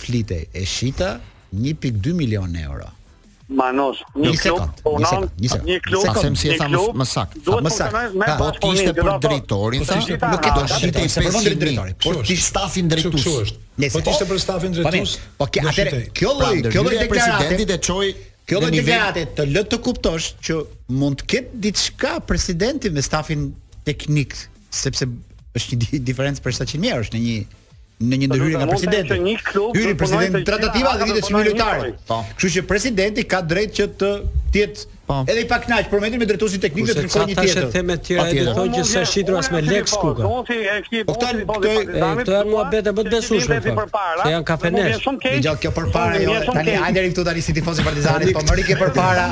flitej? 0.00 0.48
E 0.54 0.64
shita 0.64 1.12
1.2 1.56 2.16
milion 2.16 2.56
euro. 2.64 2.88
Manos, 3.50 3.98
një, 4.14 4.30
një 4.30 4.40
klub 4.44 4.58
punon, 4.84 5.24
një, 5.26 5.48
një, 5.50 5.56
një 5.66 5.78
klub, 5.82 6.04
një 6.06 6.18
klub, 6.22 6.36
një 6.38 6.68
klub, 6.70 6.98
më 7.02 7.06
sakt, 7.10 7.48
më 7.66 7.72
sakt. 7.74 7.96
Ka 8.22 8.36
po 8.38 8.50
ti 8.54 8.68
ishte 8.76 8.92
për 8.94 9.08
drejtorin, 9.24 9.82
po, 9.82 9.88
tha, 10.14 10.26
nuk 10.30 10.46
e 10.46 10.52
do 10.54 10.62
shitej 10.76 11.08
se 11.10 11.24
për 11.26 11.56
drejtorin, 11.64 11.80
por 12.04 12.20
ti 12.28 12.36
stafin 12.38 12.92
drejtues. 12.92 13.52
Po 13.82 13.88
ti 14.04 14.14
ishte 14.14 14.28
për 14.30 14.40
stafin 14.44 14.78
po, 14.78 14.84
drejtues. 14.84 15.16
Po 15.40 15.50
ke 15.50 15.64
atë, 15.66 15.90
kjo 16.20 16.36
lloj, 16.38 16.54
kjo 16.70 16.84
lloj 16.86 17.04
presidenti 17.10 17.66
dhe 17.72 17.80
çoi 17.90 18.12
Kjo 18.50 18.58
do 18.64 18.68
të 18.74 19.26
të 19.36 19.44
lë 19.46 19.60
të 19.70 19.78
kuptosh 19.82 20.32
që 20.46 20.56
mund 20.98 21.20
të 21.20 21.26
ketë 21.30 21.58
diçka 21.68 22.16
presidenti 22.26 22.90
me 22.90 23.02
stafin 23.04 23.50
teknik, 23.86 24.32
sepse 24.74 25.06
është 25.58 25.78
një 25.84 26.00
diferencë 26.08 26.42
për 26.46 26.54
sa 26.56 26.66
qenë 26.66 26.96
është 27.02 27.18
në 27.18 27.26
një 27.26 27.38
në 28.08 28.16
një 28.22 28.28
ndërhyrje 28.30 28.60
nga 28.60 28.68
presidenti. 28.70 29.36
Hyri 29.76 29.96
presidenti 30.02 30.42
tratativa 30.48 30.94
dhe 31.00 31.08
vite 31.10 31.24
civile 31.26 31.50
lojtare. 31.52 31.92
Kështu 32.08 32.52
që 32.56 32.62
presidenti 32.70 33.26
ka 33.28 33.42
drejtë 33.52 33.76
që 33.80 33.88
të 34.00 34.12
të 34.54 34.60
jetë 34.64 34.88
Po. 35.10 35.26
Edhe 35.26 35.40
i 35.42 35.46
pa 35.50 35.58
naq, 35.66 35.88
por 35.90 35.98
mendim 36.00 36.20
me 36.22 36.26
drejtuesin 36.30 36.60
teknik 36.62 36.86
do 36.86 36.94
të 36.94 37.02
kërkoj 37.08 37.24
një 37.26 37.34
tjetër. 37.34 37.64
Atëherë 37.66 37.80
me 37.82 37.94
të 37.98 38.04
tjerë 38.06 38.26
do 38.30 38.42
të 38.46 38.52
thonë 38.54 38.76
që 38.78 38.82
sa 38.90 39.00
shitur 39.10 39.36
as 39.40 39.48
me 39.50 39.60
lek 39.66 39.88
skuqe. 39.90 40.22
Po 40.22 41.14
këtë 41.16 41.46
do 41.48 41.56
të 41.64 42.10
bëj 42.20 42.26
të 42.28 42.42
muhabet 42.52 42.90
e 42.92 42.92
më 42.94 43.04
të 43.08 43.10
besueshëm. 43.16 43.64
Se 43.64 43.72
po, 43.74 44.04
janë 44.30 44.46
kafenesh. 44.46 45.08
Ne 45.10 45.54
kjo 45.64 45.72
përpara 45.80 46.20
jo. 46.22 46.36
Tani 46.52 46.76
hajde 46.84 47.02
këtu 47.08 47.24
tani 47.26 47.42
si 47.48 47.54
tifoz 47.56 47.80
i 47.82 47.86
Partizanit, 47.88 48.30
po 48.36 48.44
më 48.46 48.62
ke 48.70 48.76
përpara. 48.78 49.24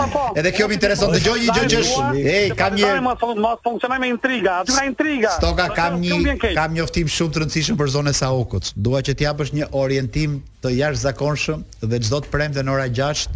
Edhe 0.42 0.52
kjo 0.58 0.66
më 0.72 0.76
intereson 0.80 1.14
dëgjoj 1.14 1.36
një 1.44 1.56
gjë 1.58 1.68
që 1.70 1.82
është. 1.84 2.22
Ej, 2.24 2.54
kam 2.58 2.74
një. 2.74 2.88
Tani 2.88 3.04
më 3.06 3.14
thonë 3.22 3.44
mos 3.46 3.62
funksionoj 3.68 4.00
me 4.02 4.10
intriga, 4.16 4.56
aty 4.64 4.74
ka 4.78 4.86
intriga. 4.90 5.36
Stoka 5.36 5.68
kam 5.78 6.00
një, 6.02 6.40
kam 6.58 6.74
njoftim 6.74 7.12
shumë 7.14 7.36
të 7.36 7.44
rëndësishëm 7.44 7.78
për 7.80 7.92
zonën 7.94 8.10
e 8.10 8.18
Saukut. 8.18 8.72
Dua 8.74 9.04
që 9.06 9.14
të 9.20 9.28
japësh 9.30 9.54
një 9.60 9.70
orientim 9.84 10.40
të 10.58 10.74
jashtëzakonshëm 10.80 11.62
dhe 11.86 12.02
çdo 12.02 12.18
të 12.26 12.34
premte 12.34 12.66
në 12.66 12.74
orën 12.74 12.98
6 12.98 13.30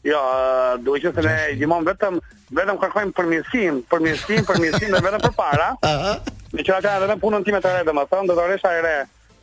Jo, 0.05 0.19
do 0.79 0.93
të 0.95 1.12
thënë 1.17 1.33
gjithmonë 1.59 1.89
vetëm 1.91 2.17
vetëm 2.55 2.77
kërkojmë 2.79 3.12
përmirësim, 3.17 3.79
përmirësim, 3.91 4.45
përmirësim 4.47 4.93
dhe 4.95 5.01
vetëm 5.03 5.23
për 5.27 5.33
para. 5.35 5.71
Me 6.55 6.63
që 6.65 6.77
ka 6.81 6.93
vetëm 7.03 7.19
punën 7.21 7.43
time 7.45 7.59
të 7.62 7.73
re, 7.77 7.81
domethënë, 7.89 8.29
do 8.31 8.38
të 8.39 8.45
rresha 8.53 8.71
e 8.77 8.81
re, 8.85 8.93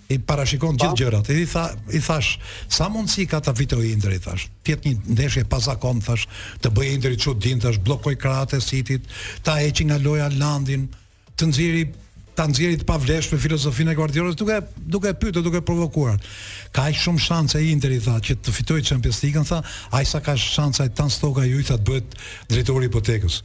i 0.08 0.16
parashikon 0.18 0.76
gjithë 0.80 0.96
gjërat. 1.02 1.28
I 1.36 1.42
tha, 1.50 1.64
i 1.96 2.00
thash, 2.04 2.36
sa 2.72 2.86
mundsi 2.92 3.26
ka 3.28 3.40
ta 3.44 3.52
fitoj 3.56 3.84
Inter 3.90 4.14
thash. 4.24 4.46
Ti 4.64 4.76
një 4.84 4.92
ndeshje 5.14 5.42
pa 5.50 5.58
zakon 5.64 6.00
thash, 6.04 6.24
të 6.64 6.70
bëj 6.72 6.92
Inter 6.96 7.16
çuditë 7.26 7.60
thash, 7.66 7.80
bllokoj 7.84 8.14
krahat 8.20 8.54
e 8.56 8.62
Cityt, 8.68 9.04
ta 9.44 9.58
heqi 9.60 9.84
nga 9.90 9.98
loja 10.00 10.28
Landin, 10.38 10.88
të 11.36 11.50
nxjeri 11.52 11.84
ta 12.38 12.44
nxjeri 12.46 12.76
të 12.78 12.84
pavleshme, 12.86 13.34
filozofinë 13.42 13.96
e 13.96 13.96
Guardiolës 13.98 14.36
duke 14.38 14.60
duke 14.78 15.10
pyetur, 15.18 15.42
duke 15.42 15.58
provokuar. 15.60 16.14
Ka 16.70 16.86
aq 16.86 16.94
shumë 17.04 17.18
shanse 17.24 17.60
Inter 17.66 17.90
i 17.90 17.98
tha 18.00 18.14
që 18.22 18.38
të 18.46 18.54
fitojë 18.54 18.84
Champions 18.92 19.18
League-n 19.24 19.46
tha, 19.48 19.58
ajsa 19.98 20.20
ka 20.22 20.36
shanse 20.38 20.84
ai 20.84 20.92
Tan 20.94 21.10
Stoga 21.10 21.42
ju 21.50 21.58
i 21.58 21.66
tha 21.66 21.74
të 21.76 21.88
bëhet 21.90 22.14
drejtori 22.52 22.86
i 22.86 22.92
hipotekës. 22.92 23.40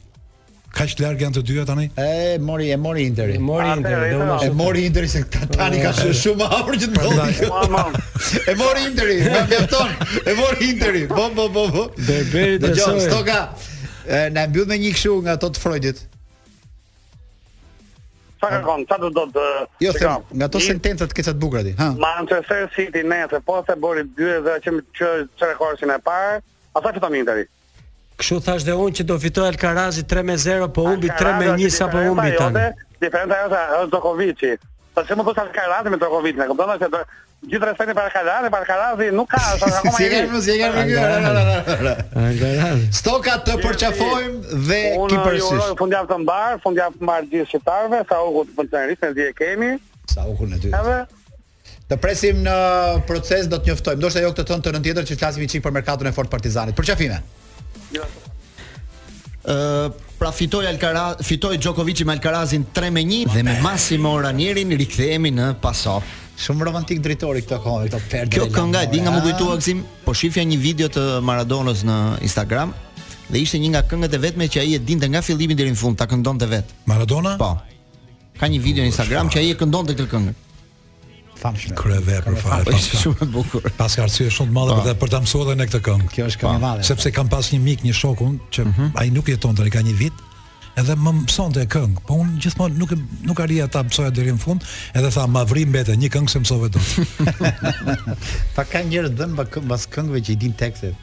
Kaç 0.74 0.96
larg 1.00 1.20
janë 1.22 1.38
të 1.38 1.42
dyja 1.46 1.64
tani? 1.68 1.84
E 2.00 2.36
mori 2.42 2.66
e 2.74 2.76
mori 2.80 3.04
Interi. 3.06 3.36
E 3.38 3.38
mori 3.38 3.66
Interi, 3.76 4.08
do 4.10 4.38
E 4.42 4.48
mori 4.50 4.80
Interi 4.88 5.08
se 5.12 5.20
tani 5.30 5.78
ka 5.82 5.92
shumë 5.94 6.16
shumë 6.20 6.48
që 6.82 6.88
të 6.88 6.96
ndodhi. 6.96 7.46
E 8.50 8.54
mori 8.62 8.82
Interi, 8.88 9.18
më 9.30 9.42
mjafton. 9.52 9.94
E 10.18 10.34
mori 10.38 10.70
Interi. 10.72 11.04
Bom 11.12 11.36
bom 11.38 11.52
bom. 11.54 11.78
Berberi 12.08 12.58
të 12.62 12.72
sa. 12.80 12.90
Stoka. 13.06 13.38
Na 14.34 14.48
mbyll 14.50 14.66
me 14.72 14.80
një 14.82 14.90
kështu 14.96 15.14
nga 15.22 15.36
ato 15.38 15.52
të 15.54 15.62
Freudit. 15.62 16.02
Sa 18.42 18.50
ka 18.50 18.58
kon, 18.66 18.82
çfarë 18.90 19.12
do 19.16 19.26
të 19.30 19.46
Jo, 19.86 19.94
nga 20.36 20.50
ato 20.50 20.60
sentencat 20.68 21.14
keca 21.14 21.32
të 21.36 21.40
bukra 21.46 21.62
ti, 21.64 21.76
ha. 21.78 21.92
Ma 22.02 22.16
interesoj 22.24 22.66
si 22.74 22.88
ti 22.92 23.06
ne 23.06 23.22
se 23.30 23.38
po 23.46 23.62
se 23.64 23.78
bori 23.80 24.02
2 24.18 24.38
dhe 24.48 24.58
që 24.66 24.70
që 24.98 25.08
çrekorsin 25.38 25.94
e 25.96 26.02
parë, 26.04 26.40
ata 26.74 26.92
fiton 26.98 27.16
Interi. 27.22 27.46
Kështu 28.18 28.36
thash 28.46 28.62
dhe 28.66 28.74
unë 28.78 28.94
që 29.00 29.04
do 29.10 29.16
fitoj 29.18 29.48
Alcarazi 29.50 30.04
3-0, 30.10 30.68
po 30.74 30.84
humbi 30.86 31.10
3-1 31.10 31.72
sa 31.74 31.88
po 31.90 31.98
humbi 32.04 32.34
tani. 32.38 32.68
Diferenca 33.02 33.38
jote 33.42 33.62
është 33.66 33.90
Djokovic-i. 33.94 34.52
Po 34.94 35.02
se 35.04 35.16
më 35.18 35.24
thua 35.26 35.42
Alcarazi 35.46 35.90
me 35.92 35.98
Djokovic-in, 35.98 36.44
e 36.44 36.48
kupton 36.52 36.78
se 36.78 36.88
do 36.92 37.00
gjithë 37.50 37.66
respekti 37.72 37.94
për 37.98 38.06
Alcarazi, 38.06 38.52
për 38.54 38.60
Alcarazi 38.60 39.08
nuk 39.18 39.30
ka 39.34 39.40
as 39.42 39.66
akoma 39.66 39.92
i 39.98 40.08
vjetër. 40.14 40.38
Si 40.46 40.54
e 40.54 40.58
kemi 40.62 40.86
këtu? 40.92 41.90
Alcarazi. 42.22 42.94
Stoka 43.00 43.34
të 43.48 43.58
përçafojmë 43.66 44.62
dhe 44.70 44.80
kipersisht. 45.00 45.50
Unë 45.50 45.60
jam 45.66 45.78
fundjavë 45.82 46.10
të 46.14 46.20
mbar, 46.22 46.58
fundjavë 46.62 47.00
të 47.00 47.08
mbar 47.10 47.28
gjithë 47.34 47.50
shqiptarëve, 47.50 48.04
sa 48.12 48.22
u 48.30 48.46
të 48.46 48.58
pensionistëve 48.62 49.14
dhe 49.18 49.30
kemi. 49.42 49.72
Sa 50.14 50.28
u 50.30 50.38
kur 50.38 50.48
në 50.54 50.62
dy. 50.62 50.76
Të 51.90 51.96
presim 52.00 52.38
në 52.46 52.52
proces 53.08 53.44
do 53.50 53.58
të 53.60 53.72
njoftojmë. 53.74 53.98
Ndoshta 54.00 54.22
jo 54.24 54.30
këtë 54.32 54.44
tonë 54.48 54.64
të 54.64 54.72
rëndë 54.72 54.88
tjetër 54.88 55.08
që 55.10 55.16
flasim 55.20 55.42
i 55.44 55.48
çik 55.52 55.64
për 55.66 55.74
merkatin 55.76 56.08
e 56.08 56.12
Fort 56.16 56.30
Partizanit. 56.32 56.72
Përçafime. 56.78 57.18
Përçafime 57.20 57.40
pra 60.18 60.32
fitoi 60.32 60.66
Alcaraz, 60.66 61.16
fitoi 61.22 61.56
Djokovic 61.58 62.00
me 62.02 62.12
Alcarazin 62.12 62.66
3 62.72 62.88
1 62.90 63.24
dhe 63.32 63.42
me 63.42 63.58
Massimo 63.60 64.18
Ranieri 64.20 64.64
rikthehemi 64.76 65.30
në 65.34 65.50
paso. 65.60 66.00
Shumë 66.34 66.64
romantik 66.66 66.98
drejtori 66.98 67.44
këtë 67.46 67.58
kohë, 67.62 67.84
këtë 67.92 68.00
perde. 68.10 68.32
Kjo 68.34 68.48
kënga 68.50 68.80
e 68.82 68.88
di 68.90 69.02
nga 69.04 69.12
më 69.14 69.20
kujtuar 69.22 69.60
po 70.04 70.12
shifja 70.18 70.42
një 70.42 70.58
video 70.58 70.88
të 70.90 71.04
Maradonës 71.22 71.84
në 71.86 71.98
Instagram 72.26 72.72
dhe 73.28 73.38
ishte 73.38 73.58
një 73.62 73.70
nga 73.76 73.82
këngët 73.86 74.14
e 74.14 74.18
vetme 74.18 74.48
që 74.50 74.64
ai 74.64 74.74
e 74.74 74.80
dinte 74.82 75.06
nga 75.08 75.22
fillimi 75.22 75.54
deri 75.54 75.70
në 75.70 75.78
fund, 75.78 75.96
ta 75.96 76.06
këndonte 76.06 76.48
vet. 76.50 76.74
Maradona? 76.90 77.36
Po. 77.38 77.52
Ka 78.34 78.50
një 78.50 78.58
video 78.60 78.82
në 78.82 78.90
Instagram 78.90 79.30
që 79.30 79.44
ai 79.44 79.52
e 79.54 79.60
këndonte 79.62 79.94
këtë 79.94 80.10
këngë 80.10 80.34
famshme. 81.40 81.76
Kryeve 81.78 82.20
për 82.24 82.36
fat. 82.40 82.68
Është 82.68 82.90
po, 82.96 83.00
shumë 83.04 83.26
e 83.26 83.28
bukur. 83.34 83.66
Pas 83.78 83.96
ka 83.98 84.04
arsye 84.06 84.28
shumë 84.32 84.52
të 84.52 84.54
madhe 84.54 84.76
për 84.76 84.86
ta 84.94 85.00
për 85.04 85.12
ta 85.14 85.20
mësuar 85.24 85.52
edhe 85.54 85.66
këtë 85.68 85.82
këngë. 85.86 86.10
Kjo 86.14 86.28
është 86.30 86.44
këngë 86.44 86.62
madhe. 86.62 86.88
Sepse 86.90 87.12
kam 87.16 87.30
pas 87.32 87.48
një 87.54 87.60
mik, 87.66 87.84
një 87.86 87.96
shokun 87.98 88.38
që 88.54 88.64
mm 88.66 88.74
-hmm. 88.76 88.90
ai 89.00 89.08
nuk 89.14 89.28
jetonte 89.28 89.62
ai 89.62 89.70
ka 89.70 89.82
një 89.82 89.94
vit, 89.98 90.20
edhe 90.78 90.94
më 90.96 91.12
mësonte 91.20 91.66
këngë, 91.66 92.00
po 92.06 92.14
unë 92.14 92.38
gjithmonë 92.42 92.78
nuk 92.78 92.90
nuk 93.22 93.40
arrija 93.40 93.68
ta 93.68 93.82
mësoja 93.82 94.10
deri 94.10 94.32
në 94.32 94.38
fund, 94.38 94.60
edhe 94.94 95.10
tha 95.10 95.26
ma 95.26 95.42
vrim 95.44 95.68
mbetë 95.68 95.96
një 95.96 96.08
këngë 96.08 96.30
se 96.30 96.38
mësove 96.38 96.68
dot. 96.74 96.88
Ta 98.54 98.64
ka 98.70 98.78
njerëz 98.82 99.12
dhën 99.18 99.68
pas 99.68 99.82
këngëve 99.94 100.20
që 100.24 100.30
i 100.32 100.36
din 100.36 100.52
tekstet. 100.52 100.94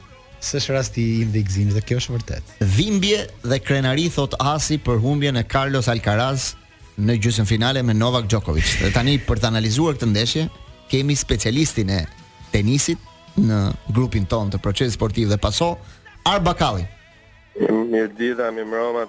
Së 0.41 0.73
rasti 0.73 1.01
i 1.21 1.25
ndë 1.25 1.37
i 1.37 1.63
dhe 1.77 1.81
kjo 1.81 1.97
është 2.01 2.13
vërtet 2.15 2.41
Vimbje 2.65 3.19
dhe 3.43 3.59
krenari 3.61 4.07
thot 4.09 4.33
asi 4.39 4.77
për 4.77 4.97
humbje 5.01 5.31
në 5.31 5.43
Carlos 5.47 5.85
Alcaraz 5.87 6.55
në 7.01 7.15
gjysmën 7.21 7.47
finale 7.49 7.81
me 7.85 7.93
Novak 7.95 8.27
Djokovic. 8.29 8.73
Dhe 8.83 8.91
tani 8.93 9.17
për 9.25 9.41
të 9.41 9.51
analizuar 9.51 9.97
këtë 9.97 10.09
ndeshje 10.11 10.47
kemi 10.91 11.15
specialistin 11.17 11.91
e 11.97 11.99
tenisit 12.53 12.99
në 13.39 13.61
grupin 13.95 14.25
ton 14.29 14.49
të 14.51 14.59
procesit 14.61 14.97
sportiv 14.99 15.29
dhe 15.31 15.37
paso 15.41 15.73
Arbakalli. 16.29 16.87
Mirë 17.61 18.13
ditë, 18.15 18.45
më 18.55 18.63
mbrova 18.63 19.01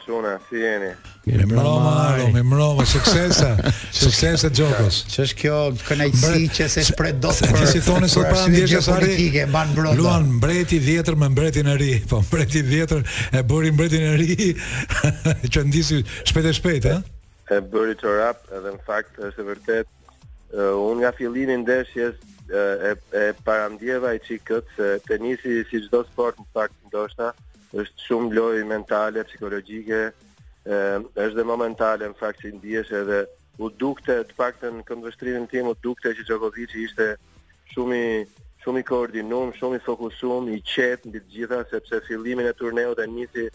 si 0.48 0.58
jeni? 0.58 0.88
Mirë 1.30 1.44
mbrova, 1.46 2.24
më 2.34 2.40
mbrova 2.48 2.82
suksesa, 2.90 3.52
suksesa 4.02 4.50
Djokovic. 4.50 4.96
Ç'është 5.14 5.36
kjo 5.44 5.58
kënaqësi 5.86 6.42
që 6.56 6.66
se 6.72 6.82
shpreh 6.88 7.14
dot 7.22 7.38
për 7.52 7.66
si 7.70 7.84
thonë 7.86 8.10
sot 8.10 8.26
pranë 8.32 8.50
ndeshjes 8.56 8.90
së 8.90 9.46
ban 9.54 9.70
brota. 9.76 9.94
Luan 9.98 10.26
mbreti 10.40 10.80
i 10.80 10.84
vjetër 10.88 11.16
me 11.22 11.28
mbretin 11.30 11.70
e 11.70 11.76
ri, 11.78 11.92
po 12.10 12.18
mbreti 12.26 12.64
i 12.64 12.66
vjetër 12.72 13.06
e 13.32 13.44
bëri 13.46 13.72
mbretin 13.76 14.08
e 14.10 14.12
ri 14.18 14.52
që 15.52 15.64
ndisi 15.70 16.02
shpejt 16.26 16.48
e 16.50 16.56
shpejt, 16.58 16.90
a? 16.92 16.98
Eh? 16.98 17.11
e 17.54 17.60
bëri 17.72 17.94
të 18.00 18.12
rap 18.18 18.44
edhe 18.56 18.70
në 18.76 18.80
fakt 18.86 19.18
është 19.28 19.42
e 19.42 19.46
vërtet 19.50 19.88
uh, 19.90 20.74
unë 20.88 21.02
nga 21.02 21.10
fillimi 21.18 21.56
ndeshjes 21.62 22.16
uh, 22.22 22.90
e, 22.90 22.92
e 23.22 23.24
paramdjeva 23.46 24.14
i 24.16 24.20
qikë 24.26 24.46
këtë 24.50 24.76
se 24.78 24.88
tenisi 25.10 25.58
si 25.70 25.82
çdo 25.86 26.00
sport 26.08 26.40
në 26.40 26.48
fakt 26.56 26.78
ndoshta 26.90 27.32
është 27.72 28.06
shumë 28.06 28.34
loj 28.36 28.62
mentale, 28.68 29.24
psikologjike 29.28 30.00
uh, 30.08 30.98
është 31.00 31.40
dhe 31.40 31.46
momentale 31.52 32.08
në 32.08 32.18
fakt 32.22 32.42
si 32.44 32.54
ndjeshe 32.56 32.96
edhe 33.04 33.22
u 33.60 33.68
dukte 33.82 34.20
të 34.30 34.38
fakt 34.38 34.64
në 34.64 34.86
këndvështrimin 34.88 35.48
tim 35.52 35.68
u 35.72 35.76
dukte 35.84 36.14
që 36.16 36.26
Djokovic 36.28 36.76
ishte 36.86 37.12
shumë 37.74 37.98
i 37.98 38.08
shumë 38.62 38.78
i 38.78 38.84
koordinum, 38.86 39.48
shumë 39.58 39.80
i 39.80 39.80
fokusum, 39.82 40.46
i 40.54 40.60
qetë 40.62 41.08
në 41.08 41.12
ditë 41.18 41.32
gjitha, 41.34 41.56
sepse 41.72 41.98
fillimin 42.06 42.46
e 42.46 42.52
turneut 42.54 43.00
e 43.02 43.08
njësi 43.10 43.48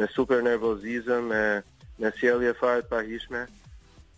me 0.00 0.08
super 0.10 0.40
nervozizëm, 0.42 1.28
e, 1.30 1.44
në 2.02 2.10
sjellje 2.18 2.52
fare 2.58 2.84
të 2.84 2.90
pahishme. 2.92 3.44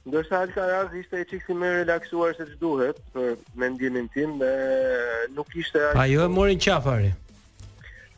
Ndërsa 0.08 0.38
Alcaraz 0.44 0.94
ishte 0.96 1.20
i 1.22 1.26
çiksi 1.28 1.54
më 1.60 1.70
relaksuar 1.82 2.36
se 2.36 2.46
ç'duhet 2.54 3.00
për 3.14 3.34
mendimin 3.60 4.08
tim 4.14 4.38
dhe 4.40 4.52
nuk 5.36 5.52
ishte 5.60 5.80
ai. 5.90 5.96
Ajo 6.06 6.24
e 6.24 6.30
morin 6.32 6.60
qafari. 6.66 7.10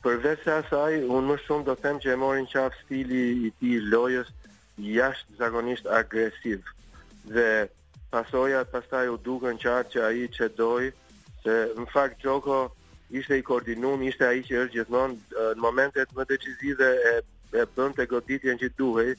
Përveç 0.05 0.45
se 0.45 0.55
asaj, 0.65 1.01
unë 1.07 1.29
më 1.31 1.37
shumë 1.47 1.67
do 1.69 1.75
them 1.83 1.99
që 2.03 2.15
e 2.15 2.19
morin 2.19 2.47
qaf 2.53 2.75
stili 2.83 3.25
i 3.49 3.53
tij 3.59 3.79
lojës 3.93 4.31
jashtë 4.83 5.39
zakonisht 5.43 5.87
agresiv. 5.99 6.63
Dhe 7.35 7.49
pasoja 8.15 8.65
pastaj 8.73 9.07
u 9.15 9.19
dukën 9.27 9.59
qartë 9.63 9.93
që 9.95 10.07
ai 10.09 10.25
çdoi 10.37 10.91
se 11.43 11.57
në 11.79 11.87
fakt 11.93 12.23
Joko 12.25 12.63
ishte 13.11 13.39
i 13.39 13.45
koordinuar, 13.47 14.03
ishte 14.11 14.27
ai 14.27 14.43
që 14.47 14.63
është 14.65 14.79
gjithmonë 14.79 15.53
në 15.55 15.63
momentet 15.67 16.15
më 16.17 16.27
decisive 16.31 16.91
e 17.13 17.15
e 17.53 17.67
bën 17.77 17.93
të 17.93 18.07
goditjen 18.09 18.57
që 18.57 18.69
duhej, 18.79 19.11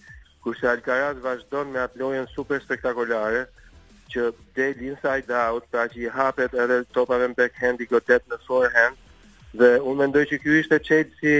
kurse 0.43 0.67
Alcaraz 0.69 1.17
vazhdon 1.23 1.71
me 1.73 1.81
atë 1.85 1.99
lojën 2.01 2.25
super 2.33 2.61
spektakolare 2.63 3.43
që 4.13 4.27
del 4.57 4.81
inside 4.89 5.31
out, 5.39 5.67
pra 5.71 5.87
që 5.89 6.01
i 6.03 6.09
hapet 6.15 6.55
edhe 6.65 6.81
topave 6.95 7.29
në 7.31 7.37
backhand 7.39 7.81
i 7.81 7.87
godet 7.93 8.25
në 8.29 8.39
forehand 8.47 8.99
dhe 9.61 9.71
unë 9.87 9.99
mendoj 10.03 10.25
që 10.31 10.39
kjo 10.43 10.55
ishte 10.59 10.79
qëtë 10.87 11.19
si 11.21 11.35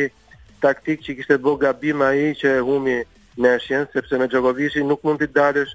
taktik 0.64 1.04
që 1.06 1.18
kishte 1.20 1.38
bo 1.46 1.56
gabim 1.66 2.02
a 2.06 2.14
i 2.24 2.32
që 2.42 2.56
humi 2.66 2.96
në 3.44 3.54
shenë, 3.66 3.90
sepse 3.94 4.20
me 4.22 4.28
Djokovicin 4.32 4.88
nuk 4.90 5.04
mund 5.06 5.20
të 5.24 5.30
dalësh 5.36 5.74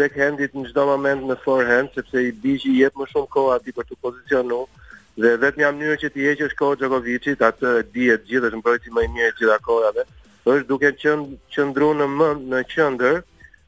backhandit 0.00 0.54
në 0.56 0.64
gjdo 0.70 0.86
moment 0.92 1.26
në 1.30 1.36
forehand, 1.44 1.90
sepse 1.98 2.22
i 2.22 2.30
bishë 2.42 2.70
i 2.72 2.76
jetë 2.84 2.96
më 3.02 3.08
shumë 3.12 3.30
koha 3.34 3.58
ti 3.64 3.74
për 3.76 3.90
të 3.90 3.98
pozicionu, 4.06 4.60
dhe 5.20 5.34
vetë 5.42 5.60
një 5.62 5.72
mënyrë 5.76 6.00
që 6.04 6.10
ti 6.14 6.28
e 6.30 6.34
kohë 6.38 6.50
shkohë 6.54 6.80
Djokovicit, 6.82 7.42
atë 7.50 7.74
dhjetë 7.94 8.26
gjithë, 8.30 8.46
është 8.50 8.60
më 8.62 8.66
brojti 8.68 8.94
më 8.96 9.04
i 9.08 9.12
mirë 9.18 9.36
gjitha 9.40 9.58
kohërave, 9.66 10.06
është 10.48 10.68
duke 10.68 10.90
qënd, 11.00 11.34
qëndru 11.52 11.90
në 12.00 12.06
mënd 12.16 12.46
në 12.54 12.62
qëndër 12.72 13.20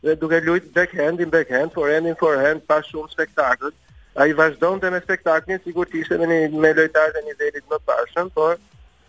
dhe 0.02 0.16
duke 0.18 0.38
lujtë 0.46 0.72
backhand 0.74 1.20
in 1.20 1.30
backhand, 1.30 1.72
forehand 1.76 2.08
in 2.10 2.16
forehand, 2.18 2.64
pas 2.66 2.82
shumë 2.90 3.12
spektaklët. 3.12 3.74
A 4.20 4.26
i 4.28 4.34
vazhdojnë 4.36 4.82
të 4.82 4.88
me 4.92 5.00
spektaklin, 5.04 5.60
sigur 5.62 5.86
të 5.88 6.00
ishe 6.02 6.16
me, 6.20 6.26
një, 6.28 6.38
me 6.52 6.72
lojtarë 6.76 7.14
dhe 7.14 7.22
nivelit 7.28 7.66
më 7.70 7.78
pashën, 7.86 8.32
por 8.34 8.56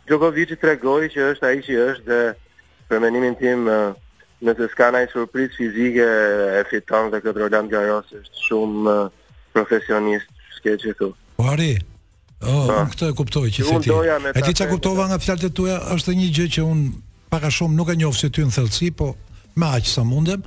Djokovic 0.07 0.53
i 0.53 0.57
tregoj 0.61 1.07
që 1.15 1.25
është 1.31 1.47
a 1.49 1.53
i 1.57 1.63
që 1.65 1.77
është 1.89 2.05
dhe 2.11 2.19
përmenimin 2.91 3.35
tim 3.39 3.65
nëse 4.43 4.67
s'ka 4.73 4.91
nëjë 4.93 5.11
surpriz 5.15 5.55
fizike 5.57 6.05
e 6.59 6.61
fiton 6.69 7.09
dhe 7.11 7.23
këtë 7.23 7.41
Roland 7.41 7.71
Garros 7.73 8.11
është 8.21 8.45
shumë 8.51 8.95
profesionist 9.55 10.29
s'ke 10.59 10.75
që 10.83 10.93
tu. 11.01 11.09
Po 11.39 11.47
Ari, 11.55 11.73
oh, 12.43 12.69
po. 12.69 12.77
unë 12.77 12.93
këtë 12.93 13.09
e 13.09 13.17
kuptoj 13.21 13.45
që 13.57 13.65
si 13.71 13.81
ti. 13.87 13.97
E 14.29 14.45
ti 14.47 14.55
që 14.61 14.69
kuptova 14.71 15.07
nga 15.09 15.17
fjallët 15.23 15.49
e 15.49 15.51
tuja 15.57 15.79
është 15.97 16.15
një 16.21 16.29
gjë 16.37 16.47
që 16.57 16.67
unë 16.67 16.93
pak 17.33 17.49
a 17.49 17.53
shumë 17.53 17.73
nuk 17.79 17.89
e 17.91 17.95
njoh 17.97 18.13
si 18.15 18.29
ty 18.29 18.43
në 18.45 18.53
thellësi, 18.53 18.91
po 18.97 19.13
më 19.57 19.69
aq 19.79 19.87
sa 19.89 20.01
mundem, 20.05 20.41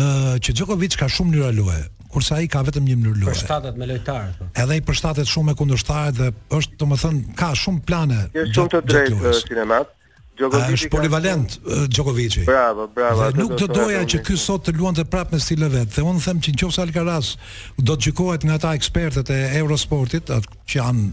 ë 0.00 0.38
që 0.40 0.54
Djokovic 0.56 0.96
ka 1.00 1.08
shumë 1.12 1.34
mënyra 1.34 1.50
luaje, 1.56 1.84
kurse 2.12 2.32
ai 2.38 2.48
ka 2.50 2.62
vetëm 2.64 2.86
një 2.88 2.96
mënyrë 2.98 3.22
luaje. 3.22 3.38
Përshtatet 3.38 3.76
me 3.80 3.88
lojtarët. 3.90 4.38
Po. 4.40 4.48
Edhe 4.64 4.76
i 4.76 4.82
përshtatet 4.88 5.28
shumë 5.30 5.50
me 5.50 5.56
kundërshtarët 5.60 6.16
dhe 6.20 6.30
është 6.60 6.80
domethënë, 6.80 7.22
ka 7.40 7.50
shumë 7.62 7.80
plane. 7.88 8.22
Është 8.32 8.54
shumë 8.56 8.74
të 8.74 8.80
drejtë 8.88 9.22
uh, 9.22 9.40
kinemat. 9.52 9.94
Djokovic 10.40 10.74
është 10.78 10.88
polivalent 10.94 11.54
Djokovic. 11.92 12.36
Bravo, 12.48 12.86
bravo. 12.96 13.26
Dhe 13.28 13.42
nuk 13.42 13.56
do 13.60 13.66
doja 13.76 14.00
që 14.08 14.20
ky 14.24 14.36
sot 14.40 14.64
të 14.64 14.72
luante 14.78 15.04
prapë 15.04 15.36
me 15.36 15.40
stilin 15.44 15.68
e 15.68 15.72
vet. 15.74 15.90
Dhe 15.92 16.04
un 16.08 16.20
them 16.24 16.40
që 16.40 16.54
nëse 16.56 16.80
Alcaraz 16.80 17.34
do 17.76 17.92
të 17.92 18.06
gjikohet 18.06 18.46
nga 18.48 18.56
ata 18.56 18.72
ekspertët 18.78 19.28
e 19.34 19.40
Eurosportit, 19.60 20.32
atë 20.32 20.60
që 20.72 20.78
janë 20.80 21.10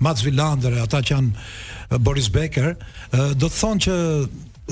Mats 0.00 0.22
Wilander, 0.24 0.78
ata 0.80 1.02
që 1.04 1.12
janë 1.12 2.00
Boris 2.06 2.30
Becker, 2.32 2.76
do 3.10 3.50
të 3.50 3.56
thonë 3.60 3.84
që 3.84 3.98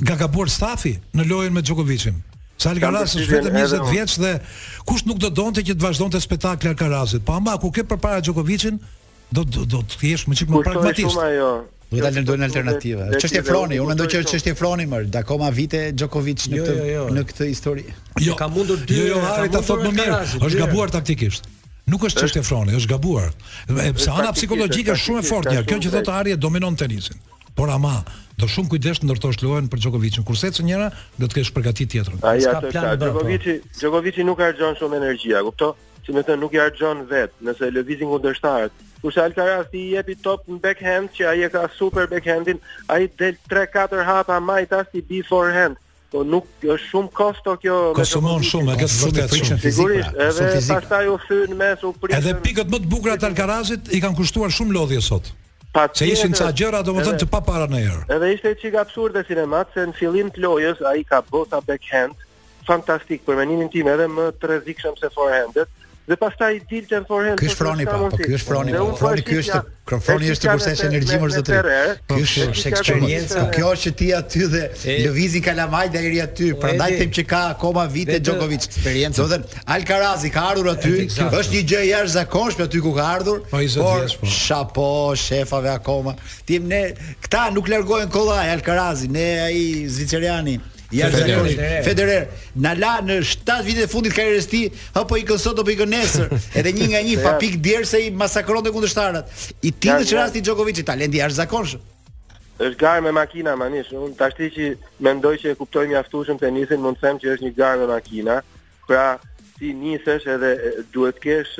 nga 0.02 0.18
gabuar 0.20 0.48
stafi 0.50 0.94
në 1.14 1.26
lojën 1.28 1.54
me 1.54 1.62
Djokovicin. 1.62 2.18
Sa 2.58 2.72
Alcaraz 2.72 3.14
është 3.16 3.36
vetëm 3.36 3.56
20 3.56 3.88
vjeç 3.92 4.16
dhe 4.22 4.32
kush 4.86 5.04
nuk 5.06 5.20
do 5.22 5.30
donte 5.30 5.62
që 5.62 5.76
të 5.78 5.84
vazhdonte 5.84 6.20
spektakli 6.22 6.70
Alcarazit. 6.72 7.22
Po 7.26 7.36
ama 7.38 7.54
ku 7.60 7.70
ke 7.70 7.84
përpara 7.86 8.20
Djokovicin, 8.24 8.80
do 9.30 9.44
do 9.44 9.64
do 9.66 9.82
të 9.82 10.10
jesh 10.14 10.26
më 10.28 10.34
çik 10.38 10.48
më 10.54 10.62
pragmatist. 10.66 11.14
Do 11.88 11.96
ta 12.04 12.10
lëndojnë 12.12 12.44
alternativa. 12.44 13.06
Çështje 13.16 13.42
Froni, 13.46 13.78
unë 13.80 13.94
mendoj 13.94 14.08
që 14.12 14.24
çështje 14.28 14.52
Froni 14.58 14.84
më, 14.86 15.04
da 15.12 15.22
vite 15.54 15.92
Djokovic 15.94 16.48
në 16.50 16.56
jo, 16.56 16.64
këtë 16.64 16.76
jo, 16.78 16.96
jo. 16.96 17.06
në 17.16 17.22
këtë 17.30 17.48
histori. 17.48 17.84
Jo, 18.20 18.34
ka 18.36 18.48
mundur 18.48 18.76
dy. 18.84 18.96
Jo, 19.08 19.22
jo, 19.22 19.48
ta 19.54 19.62
thot 19.62 19.86
më 19.86 19.92
mirë. 19.96 20.18
Është 20.42 20.58
gabuar 20.58 20.90
taktikisht. 20.92 21.48
Nuk 21.88 22.04
është 22.04 22.26
çështje 22.26 22.42
Froni, 22.44 22.74
është 22.76 22.90
gabuar. 22.92 23.30
Sepse 23.80 24.10
ana 24.12 24.32
psikologjike 24.36 24.92
është 24.92 25.04
shumë 25.06 25.22
e 25.24 25.28
fortë. 25.30 25.64
Kjo 25.64 25.78
që 25.86 25.94
thot 25.94 26.12
Harri 26.12 26.36
dominon 26.36 26.76
tenisin. 26.76 27.16
Por 27.58 27.66
ama, 27.74 28.04
do 28.38 28.46
shumë 28.46 28.70
kujdes 28.70 29.00
ndërtosh 29.02 29.40
lojën 29.42 29.66
për 29.72 29.80
Djokovicin. 29.82 30.22
Kur 30.22 30.36
të 30.38 30.62
njëra 30.62 30.92
do 31.18 31.26
të 31.26 31.40
kesh 31.40 31.48
përgatit 31.56 31.90
tjetrën. 31.90 32.20
Ai 32.22 32.38
ka 32.46 32.60
plan 32.62 32.92
po. 32.94 33.08
Djokovici, 33.08 33.54
Djokovici 33.80 34.26
nuk 34.28 34.38
harxhon 34.44 34.76
shumë 34.78 34.94
energji, 35.00 35.32
a 35.34 35.40
kupton? 35.42 35.74
Si 36.06 36.14
më 36.14 36.22
thënë, 36.28 36.38
nuk 36.38 36.54
i 36.54 36.60
harxhon 36.62 37.02
vet 37.10 37.34
nëse 37.42 37.72
lëvizin 37.74 38.06
kundërshtarët. 38.12 38.70
Kurse 39.02 39.22
Alcaraz 39.24 39.74
i 39.74 39.82
jepi 39.96 40.14
top 40.22 40.46
në 40.46 40.60
backhand, 40.68 41.10
që 41.18 41.26
ai 41.32 41.42
e 41.48 41.48
ka 41.52 41.64
super 41.74 42.06
backhandin, 42.14 42.62
ai 42.94 43.08
del 43.18 43.34
3-4 43.50 44.06
hapa 44.06 44.38
më 44.40 44.60
i 44.64 44.70
tas 44.70 44.94
i 44.94 45.02
beforehand. 45.10 45.82
Po 46.14 46.22
nuk 46.24 46.46
është 46.62 46.92
shumë 46.92 47.12
kosto 47.18 47.56
kjo 47.60 47.80
Konsumon 47.98 48.46
shumë, 48.52 48.76
e 48.78 48.82
ka 48.84 48.90
shumë 48.94 49.18
të 49.18 49.26
frikshëm 49.34 49.58
pra, 49.58 49.66
Sigurisht, 49.66 50.22
edhe 50.30 50.62
pastaj 50.70 51.10
u 51.10 51.18
thyn 51.26 51.58
mes 51.58 51.82
u 51.84 51.90
prishën. 52.04 52.22
Edhe 52.22 52.38
pikët 52.46 52.70
më 52.70 52.82
të 52.86 52.94
bukura 52.94 53.18
të 53.18 53.32
Alcarazit 53.32 53.90
i 53.98 54.02
kanë 54.06 54.16
kushtuar 54.22 54.54
shumë 54.60 54.78
lodhje 54.78 55.02
sot 55.10 55.34
pat 55.72 55.96
se 55.96 56.06
ishin 56.08 56.32
ca 56.38 56.48
gjëra 56.56 56.80
domethën 56.86 57.18
të 57.22 57.26
pa 57.30 57.40
para 57.44 57.66
në 57.68 57.82
herë. 57.84 58.00
Edhe 58.16 58.30
ishte 58.34 58.52
çik 58.62 58.76
absurde 58.80 59.24
sinemat 59.28 59.72
se 59.74 59.84
në 59.90 59.96
fillim 59.98 60.30
të 60.32 60.44
lojës 60.46 60.80
ai 60.92 61.02
ka 61.08 61.20
bota 61.30 61.60
backhand 61.68 62.24
fantastik 62.68 63.24
për 63.28 63.38
menimin 63.40 63.70
tim 63.72 63.88
edhe 63.92 64.08
më 64.12 64.30
të 64.40 64.50
rrezikshëm 64.52 64.96
se 65.00 65.10
forehandet, 65.14 65.68
dhe 66.08 66.16
pastaj 66.16 66.60
Dilton 66.70 67.04
for 67.08 67.24
Health. 67.26 67.40
Ky 67.42 67.48
është 67.52 67.60
Froni 67.60 67.84
pa, 67.84 67.96
po 68.00 68.18
ky 68.18 68.30
është 68.38 68.48
Froni. 68.48 68.72
Froni 68.96 69.20
eh? 69.20 69.24
ky 69.26 69.38
është 69.42 69.60
Kroni 69.88 70.28
është 70.34 70.52
kur 70.52 70.64
energji 70.84 71.18
më 71.22 71.28
zotëri. 71.32 71.74
Ky 72.08 72.18
është 72.22 72.64
eksperiencë. 72.70 73.44
Kjo 73.54 73.70
është 73.74 73.84
që 73.86 73.92
ti 74.00 74.08
aty 74.18 74.44
dhe 74.52 74.62
lëvizin 75.04 75.44
kalamaj 75.46 75.84
deri 75.94 76.20
aty. 76.24 76.50
Prandaj 76.60 76.96
them 77.00 77.12
që 77.18 77.24
ka 77.30 77.42
akoma 77.54 77.84
vite 77.92 78.18
Djokovic. 78.24 78.66
Eksperiencë. 78.70 79.26
Alcaraz 79.76 80.24
i 80.28 80.32
ka 80.34 80.46
ardhur 80.52 80.70
aty. 80.74 80.94
Është 81.08 81.56
një 81.56 81.62
gjë 81.72 81.84
jashtëzakonshme 81.90 82.68
aty 82.68 82.82
ku 82.84 82.92
ka 82.98 83.08
ardhur. 83.16 83.44
Po 83.52 83.60
por 83.80 84.08
po. 84.20 84.32
shapo 84.36 84.88
shefave 85.16 85.72
akoma. 85.76 86.16
Tim 86.48 86.68
ne 86.68 86.82
këta 87.24 87.46
nuk 87.56 87.68
largohen 87.72 88.12
kollaj 88.12 88.52
Alcarazi, 88.56 89.08
ne 89.12 89.28
ai 89.48 89.64
zviceriani. 89.88 90.58
Ja 90.92 91.10
Federer. 91.10 91.84
Federer 91.84 92.28
na 92.56 92.72
la 92.72 92.94
në 93.04 93.18
7 93.20 93.60
vitet 93.66 93.84
e 93.84 93.90
fundit 93.92 94.14
karrierës 94.16 94.46
së 94.46 94.50
tij, 94.50 94.68
apo 94.96 95.18
i 95.20 95.24
kën 95.28 95.40
sot 95.40 95.60
apo 95.60 95.68
i 95.68 95.76
kën 95.76 95.90
nesër, 95.92 96.30
edhe 96.56 96.72
një 96.72 96.86
nga 96.94 97.02
një 97.08 97.18
pa 97.24 97.34
pikë 97.42 97.82
se 97.86 98.00
i 98.06 98.10
masakronte 98.16 98.72
kundërshtarët. 98.72 99.34
I 99.68 99.72
tillë 99.72 100.06
në 100.06 100.16
rastin 100.16 100.40
e 100.40 100.46
Djokovicit, 100.48 100.86
talent 100.88 101.14
i 101.14 101.20
jashtëzakonshëm. 101.20 101.84
është 102.58 102.78
garë 102.80 103.02
me 103.04 103.10
makina, 103.14 103.52
manish, 103.56 103.92
unë 103.94 104.16
tash 104.18 104.34
ti 104.34 104.48
që 104.54 104.70
mendoj 105.06 105.36
që 105.38 105.50
e 105.52 105.58
kuptoj 105.60 105.84
mjaftueshëm 105.92 106.40
tenisin, 106.40 106.80
mund 106.82 106.96
të 106.98 107.06
them 107.06 107.18
që 107.22 107.28
është 107.34 107.44
një 107.46 107.52
garë 107.60 107.80
me 107.80 107.86
makina, 107.92 108.40
pra 108.88 109.04
ti 109.60 109.70
nisesh 109.78 110.26
edhe 110.32 110.50
duhet 110.94 111.20
të 111.20 111.22
kesh 111.22 111.52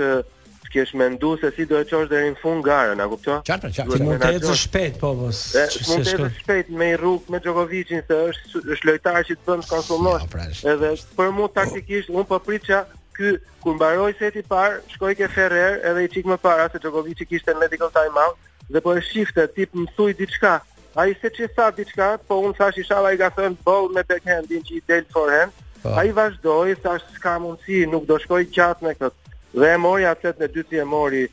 s'kesh 0.68 0.92
mendu 0.94 1.30
se 1.40 1.50
si 1.56 1.64
do 1.70 1.78
të 1.80 1.86
çosh 1.90 2.08
deri 2.12 2.30
në 2.32 2.40
fund 2.42 2.64
garën, 2.66 3.00
a 3.00 3.06
kupto? 3.10 3.36
Qartë, 3.48 3.70
çfarë? 3.78 3.96
Ti 3.96 4.06
mund 4.06 4.22
të 4.22 4.32
ecë 4.38 4.56
shpejt 4.62 4.98
po 5.00 5.10
mos. 5.18 5.40
Po, 5.56 5.84
mund 5.88 6.08
të 6.08 6.14
ecësh 6.14 6.40
shpejt 6.42 6.70
me 6.80 6.90
rrug 7.00 7.30
me 7.32 7.40
Djokovicin 7.44 8.04
se 8.08 8.18
është 8.30 8.62
është 8.76 8.90
lojtar 8.90 9.18
që 9.28 9.36
të 9.36 9.48
bën 9.48 9.64
konsumosh. 9.70 10.38
Ja, 10.60 10.74
edhe 10.74 10.90
për 11.18 11.30
mua 11.38 11.52
taktikisht 11.58 12.12
un 12.18 12.26
po 12.30 12.40
pritja 12.48 12.82
ky 13.18 13.32
kur 13.64 13.78
mbaroi 13.78 14.12
seti 14.18 14.42
i 14.44 14.48
parë, 14.52 14.78
shkoi 14.94 15.14
ke 15.18 15.28
Ferrer 15.34 15.78
edhe 15.90 16.04
i 16.06 16.10
çik 16.14 16.28
më 16.30 16.38
para 16.44 16.68
se 16.72 16.80
Djokovic 16.84 17.24
i 17.24 17.30
kishte 17.32 17.54
medical 17.58 17.90
timeout 17.96 18.36
dhe 18.70 18.82
po 18.84 18.94
e 18.98 19.02
shifte 19.08 19.46
tip 19.56 19.72
mësuj 19.76 20.14
diçka. 20.20 20.58
Ai 20.98 21.14
se 21.20 21.30
çi 21.34 21.46
tha 21.56 21.68
diçka, 21.76 22.12
po 22.28 22.40
un 22.46 22.54
thash 22.58 22.78
inshallah 22.82 23.12
i 23.14 23.18
ka 23.20 23.28
thënë 23.38 23.62
ball 23.66 23.86
me 23.96 24.02
backhandin 24.08 24.62
që 24.68 24.72
i 24.74 24.80
del 24.88 25.04
forehand. 25.14 25.52
Po. 25.84 25.92
Ai 26.00 26.10
vazhdoi, 26.16 26.74
thash 26.82 27.04
s'ka 27.16 27.36
mundsi, 27.44 27.84
nuk 27.86 28.06
do 28.08 28.16
shkoj 28.18 28.48
qartë 28.56 28.86
me 28.86 28.94
këtë. 28.98 29.37
Dhe 29.52 29.72
e 29.72 29.78
mori 29.80 30.04
atlet 30.06 30.40
në 30.42 30.48
dyti 30.54 30.80
e 30.80 30.84
mori 30.84 31.24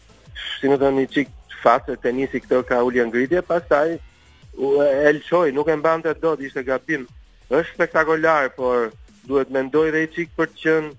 Si 0.59 0.69
më 0.69 0.77
thonë 0.81 0.99
një 1.01 1.07
qik 1.15 1.31
fatë 1.63 1.95
Të 2.05 2.13
këto 2.31 2.63
ka 2.71 2.79
ullë 2.87 3.03
në 3.07 3.11
ngritje 3.11 3.41
Pas 3.49 3.63
taj 3.69 3.87
e 3.97 5.11
lëqoj 5.19 5.49
Nuk 5.55 5.67
e 5.67 5.75
mbante 5.79 6.13
do 6.23 6.35
të 6.39 6.47
ishte 6.49 6.63
gabim 6.69 7.07
është 7.51 7.71
spektakolar 7.73 8.51
Por 8.59 8.91
duhet 9.27 9.51
me 9.57 9.65
ndoj 9.67 9.89
dhe 9.97 10.05
i 10.07 10.11
qik 10.17 10.31
për 10.37 10.51
të 10.53 10.61
qënë 10.67 10.89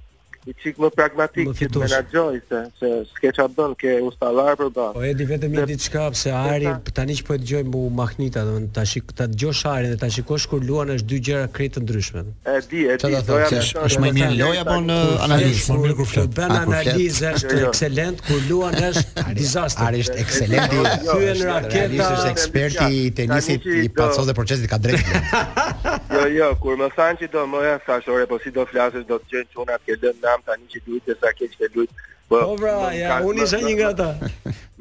i 0.46 0.52
qik 0.54 0.76
më 0.78 0.90
pragmatik, 0.94 1.48
që 1.48 1.59
fitush. 1.59 1.82
menagjoj, 1.85 2.37
se, 2.48 2.59
se 2.78 2.88
s'ke 3.12 3.32
qa 3.35 3.46
bën, 3.50 3.72
ke 3.80 3.94
ustalar 4.06 4.54
për 4.61 4.68
bërë. 4.76 4.92
Po 4.94 5.06
di 5.20 5.24
vetëm 5.26 5.56
i 5.59 5.62
ditë 5.72 5.90
qka 5.90 6.04
se 6.20 6.30
Ari, 6.35 6.68
tani 6.94 7.16
që 7.18 7.24
po 7.26 7.35
e 7.35 7.40
të 7.40 7.48
gjoj 7.50 7.62
mu 7.72 7.80
mahnita, 7.98 8.44
dhe 8.46 8.85
të 9.18 9.26
gjosh 9.42 9.62
Ari 9.72 9.90
dhe 9.90 9.96
të 10.04 10.11
shikosh 10.18 10.46
kur 10.52 10.62
luan 10.68 10.92
është 10.94 11.09
dy 11.12 11.18
gjera 11.28 11.48
kretë 11.56 11.76
të 11.78 11.82
ndryshme. 11.85 12.22
E 12.22 12.54
di, 12.70 12.85
e 12.87 12.98
di, 13.02 13.11
doja 13.26 13.48
me 13.50 13.62
shonë. 13.70 13.90
është 13.90 14.02
më 14.04 14.12
mirë 14.20 14.37
loja, 14.42 14.62
po 14.70 14.76
në 14.87 15.00
analizë, 15.24 15.64
më 15.72 15.80
mirë 15.82 15.98
kur 16.02 16.46
analizë 16.46 17.35
është 17.40 17.50
jo, 17.50 17.59
jo. 17.59 17.72
ekselent 17.72 18.24
kur 18.28 18.40
luan 18.46 18.78
është 18.90 19.26
disaster. 19.40 19.88
Ari 19.88 20.04
është 20.06 20.20
excellent, 20.22 20.78
i 20.78 21.02
jo, 21.09 21.18
në 21.24 21.50
raketa. 21.50 22.12
është 22.14 22.30
eksperti 22.30 22.92
i 23.00 23.11
tenisit, 23.18 23.66
i 23.82 23.88
patësot 23.98 24.30
dhe 24.30 24.37
procesit, 24.38 24.70
ka 24.70 24.78
drejtë. 24.78 25.22
Jo, 26.16 26.22
jo, 26.32 26.46
kur 26.62 26.78
më 26.80 26.87
thanë 26.96 27.18
që 27.20 27.26
do 27.35 27.42
më 27.52 27.59
e, 27.68 27.72
sashore, 27.85 28.24
po 28.30 28.38
si 28.42 28.50
do 28.54 28.64
flasës, 28.66 29.04
do 29.11 29.18
të 29.20 29.26
gjënë 29.35 29.52
që 29.52 29.61
unë 29.62 29.74
atë 29.74 29.85
ke 29.85 30.36
kam 30.37 30.44
tani 30.53 30.68
që 30.72 30.81
duhet 30.87 31.07
të 31.09 31.14
sa 31.22 31.31
keq 31.38 31.55
të 31.61 31.68
duhet. 31.75 32.05
Po 32.29 32.40
bra, 32.59 32.72
po 32.83 32.87
ja, 32.99 33.18
unë 33.22 33.44
isha 33.46 33.61
një 33.62 33.72
nga 33.79 33.88
ata. 33.92 34.09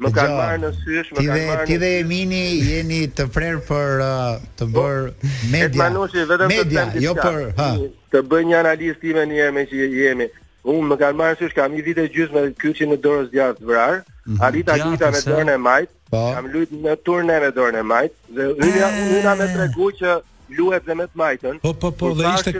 Më 0.02 0.10
kanë 0.16 0.38
marrë 0.38 0.62
në 0.62 0.70
sy, 0.76 0.96
më 0.98 1.18
kanë 1.18 1.44
marrë. 1.50 1.66
Ti 1.68 1.76
dhe 1.82 1.90
Emini 2.00 2.42
jeni 2.66 2.98
të 3.18 3.26
prerë 3.34 3.60
për 3.68 4.02
uh, 4.06 4.32
të 4.58 4.68
po, 4.72 4.74
bërë 4.74 5.36
media. 5.54 5.84
Manushi 5.84 6.24
vetëm 6.32 6.56
të 6.74 7.04
Jo 7.04 7.14
për, 7.20 7.38
ha. 7.60 7.70
Të 8.14 8.24
bëj 8.32 8.42
një 8.50 8.58
analist 8.64 9.00
time 9.04 9.24
një 9.30 9.38
herë 9.40 9.56
me 9.60 9.64
që 9.70 9.90
jemi. 10.00 10.28
Unë 10.66 10.90
më 10.90 11.00
kanë 11.04 11.20
marrë 11.22 11.38
sy, 11.44 11.50
kam 11.54 11.74
një 11.76 11.86
vitë 11.88 12.08
gjysmë 12.16 12.40
me 12.48 12.52
kyçi 12.62 12.90
në 12.90 13.00
dorës 13.06 13.30
gjatë 13.34 13.68
vrar. 13.70 14.00
Mhm. 14.26 14.42
Arrita 14.42 14.78
dita 14.82 15.12
me 15.14 15.22
dorën 15.24 15.54
e 15.54 15.58
majt. 15.70 15.92
Po. 16.10 16.24
Kam 16.34 16.50
luajtur 16.50 16.82
në 16.90 16.96
turne 17.06 17.38
me 17.46 17.52
dorën 17.56 17.78
e 17.78 17.82
majt 17.94 18.12
dhe 18.36 18.52
unë 18.54 18.90
hyra 19.10 19.32
me 19.40 19.46
tregu 19.54 19.88
që 20.00 20.18
luhet 20.54 20.82
dhe 20.86 20.94
me 20.94 21.06
të 21.10 21.18
majtën. 21.20 21.58
Po 21.62 21.72
po 21.74 21.90
po, 21.90 22.10
dhe 22.14 22.26
ishte 22.36 22.52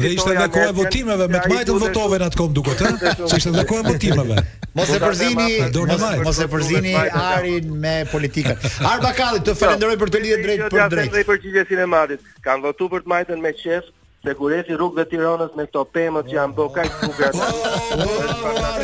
dhe 0.00 0.12
Ishte 0.14 0.32
nga 0.36 0.46
koha 0.48 0.68
e 0.70 0.76
votimeve, 0.78 1.26
me 1.28 1.40
të 1.44 1.50
majtën 1.52 1.78
votove 1.84 2.20
në 2.20 2.28
atë 2.30 2.38
kohë 2.40 2.54
duket, 2.58 2.82
ë? 2.84 3.14
Se 3.30 3.40
ishte 3.40 3.52
dhe 3.56 3.64
kohë 3.68 3.82
e 3.84 3.88
votimeve. 3.92 4.44
Mos 4.74 4.92
e 4.96 5.00
përzini, 5.02 5.50
mos 6.24 6.40
e 6.44 6.48
përzini 6.54 6.94
Arin 7.24 7.70
me 7.84 7.96
politikën. 8.12 8.80
Arba 8.92 9.12
Kalli, 9.18 9.42
të 9.44 9.52
jo, 9.54 9.58
falenderoj 9.60 9.98
për 10.04 10.14
të 10.14 10.22
lidhje 10.24 10.38
jo, 10.38 10.42
drejt 10.46 10.62
jo, 10.64 10.70
për 10.70 10.88
drejt. 10.96 11.18
Ja, 11.18 11.66
për 11.76 11.84
e 11.84 11.86
Madit. 11.96 12.32
Kan 12.46 12.64
votuar 12.64 12.94
për 12.96 13.04
të 13.06 13.12
majtën 13.14 13.44
me 13.44 13.52
qesh, 13.60 13.90
sigurisht 14.26 14.68
i 14.72 14.76
rrugëve 14.78 15.04
të 15.04 15.10
Tiranës 15.12 15.52
me 15.58 15.66
këto 15.68 15.82
pemë 15.94 16.22
që 16.28 16.34
janë 16.38 16.56
bërë 16.56 16.72
kaq 16.74 17.00
bukur. 17.00 17.34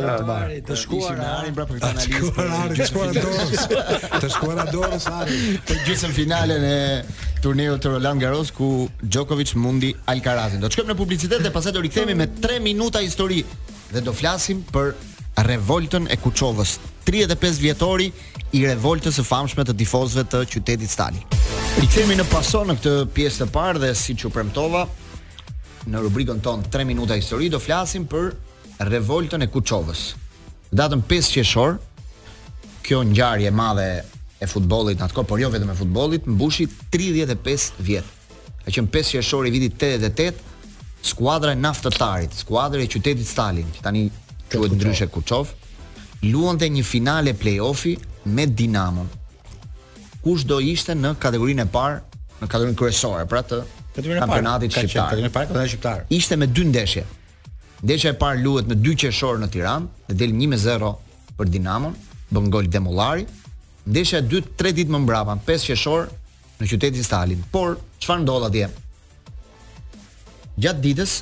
të 0.69 0.77
shkuar 0.77 1.17
në 1.23 1.29
Arin 1.39 1.55
pra 1.57 1.65
për 1.71 1.79
këtë 1.81 2.25
analizë. 2.45 2.67
Të 2.75 2.89
shkuar 2.89 3.09
në 3.09 3.23
Dorës. 3.25 3.63
Të 4.25 4.31
shkuar 4.35 4.59
në 4.59 4.67
Dorës 4.75 5.07
Arin. 5.09 5.47
Të 5.69 5.77
gjysmë 5.87 6.13
finalen 6.19 6.67
e 6.69 6.81
turneut 7.45 7.81
të 7.85 7.95
Roland 7.95 8.21
Garros 8.25 8.53
ku 8.57 8.69
Djokovic 9.01 9.55
mundi 9.65 9.95
Alcarazin. 10.13 10.61
Do 10.61 10.69
të 10.69 10.77
shkojmë 10.77 10.93
në 10.93 10.99
publicitet 11.01 11.41
dhe 11.45 11.53
pastaj 11.57 11.73
do 11.79 11.85
rikthehemi 11.87 12.19
me 12.21 12.29
3 12.45 12.61
minuta 12.65 13.01
histori 13.05 13.41
dhe 13.95 14.03
do 14.05 14.13
flasim 14.13 14.61
për 14.77 14.93
revoltën 15.49 16.05
e 16.15 16.19
Kuçovës. 16.21 16.77
35 17.09 17.59
vjetori 17.63 18.11
i 18.57 18.61
revoltës 18.69 19.17
së 19.21 19.25
famshme 19.29 19.65
të 19.69 19.75
difozëve 19.81 20.27
të 20.35 20.43
qytetit 20.53 20.93
Stalin. 20.93 21.25
Rikthehemi 21.81 22.17
në 22.21 22.29
pason 22.33 22.69
në 22.71 22.77
këtë 22.79 22.95
pjesë 23.17 23.43
të 23.47 23.51
parë 23.57 23.83
dhe 23.83 23.91
siç 23.99 24.23
u 24.29 24.33
premtova, 24.33 24.85
në 25.91 26.01
rubrikën 26.07 26.39
ton 26.45 26.63
3 26.73 26.87
minuta 26.89 27.17
histori 27.19 27.51
do 27.53 27.59
flasim 27.61 28.07
për 28.09 28.33
revoltën 28.89 29.45
e 29.45 29.49
Kuçovës. 29.53 30.05
Datën 30.75 31.03
5 31.11 31.33
qershor, 31.37 31.77
kjo 32.85 33.03
ngjarje 33.11 33.49
e 33.51 33.55
madhe 33.55 33.89
e 34.43 34.49
futbollit 34.51 35.03
atko, 35.05 35.25
por 35.29 35.41
jo 35.41 35.51
vetëm 35.53 35.71
e 35.73 35.77
futbollit, 35.79 36.27
mbushi 36.29 36.67
35 36.93 37.79
vjet. 37.87 38.09
Ka 38.65 38.73
qenë 38.73 38.91
5 38.97 39.13
qershor 39.19 39.47
i 39.49 39.53
vitit 39.55 39.77
88, 39.85 40.43
skuadra 41.05 41.53
e 41.55 41.61
naftëtarit, 41.61 42.33
skuadra 42.35 42.81
e 42.83 42.89
qytetit 42.91 43.29
Stalin, 43.29 43.69
që 43.77 43.85
tani 43.85 44.07
quhet 44.51 44.75
ndryshe 44.79 45.09
Kuçov, 45.13 45.53
luante 46.25 46.69
një 46.69 46.83
finale 46.85 47.35
play-offi 47.37 47.97
me 48.25 48.49
Dinamon. 48.49 49.09
Kush 50.25 50.47
do 50.49 50.59
ishte 50.65 50.95
në 50.97 51.15
kategorinë 51.21 51.67
e 51.67 51.73
parë, 51.75 51.99
në 52.41 52.47
kategorinë 52.49 52.79
kryesore, 52.81 53.27
pra 53.29 53.43
të 53.45 53.61
Kampionati 53.95 54.71
shqiptar. 54.71 55.11
Kampionati 55.11 55.29
shqiptar. 55.29 55.31
Kampionati 55.31 55.31
shqiptar. 55.31 55.47
Kampionati 55.47 55.69
shqiptar. 55.69 56.05
Ishte 56.19 56.37
me 56.37 56.47
dy 56.47 56.65
ndeshje. 56.71 57.05
Ndeshja 57.83 58.11
e 58.11 58.17
parë 58.23 58.41
luhet 58.43 58.67
me 58.69 58.75
2 58.75 58.97
qershor 59.03 59.39
në 59.43 59.49
Tiranë, 59.55 59.87
dhe 60.09 60.15
del 60.23 60.33
1-0 60.35 60.91
për 61.39 61.51
Dinamon, 61.53 61.95
bën 62.33 62.49
gol 62.51 62.67
Demollari. 62.71 63.27
Ndeshja 63.87 64.19
e 64.23 64.27
dytë 64.33 64.55
3 64.59 64.75
ditë 64.81 64.95
më 64.95 65.03
mbrapa, 65.05 65.37
5 65.47 65.67
qershor 65.71 66.11
në 66.61 66.71
qytetin 66.73 67.05
Stalin. 67.07 67.43
Por 67.55 67.77
çfarë 68.03 68.23
ndodhi 68.25 68.49
atje? 68.67 68.75
Gjatë 70.59 70.85
ditës, 70.89 71.15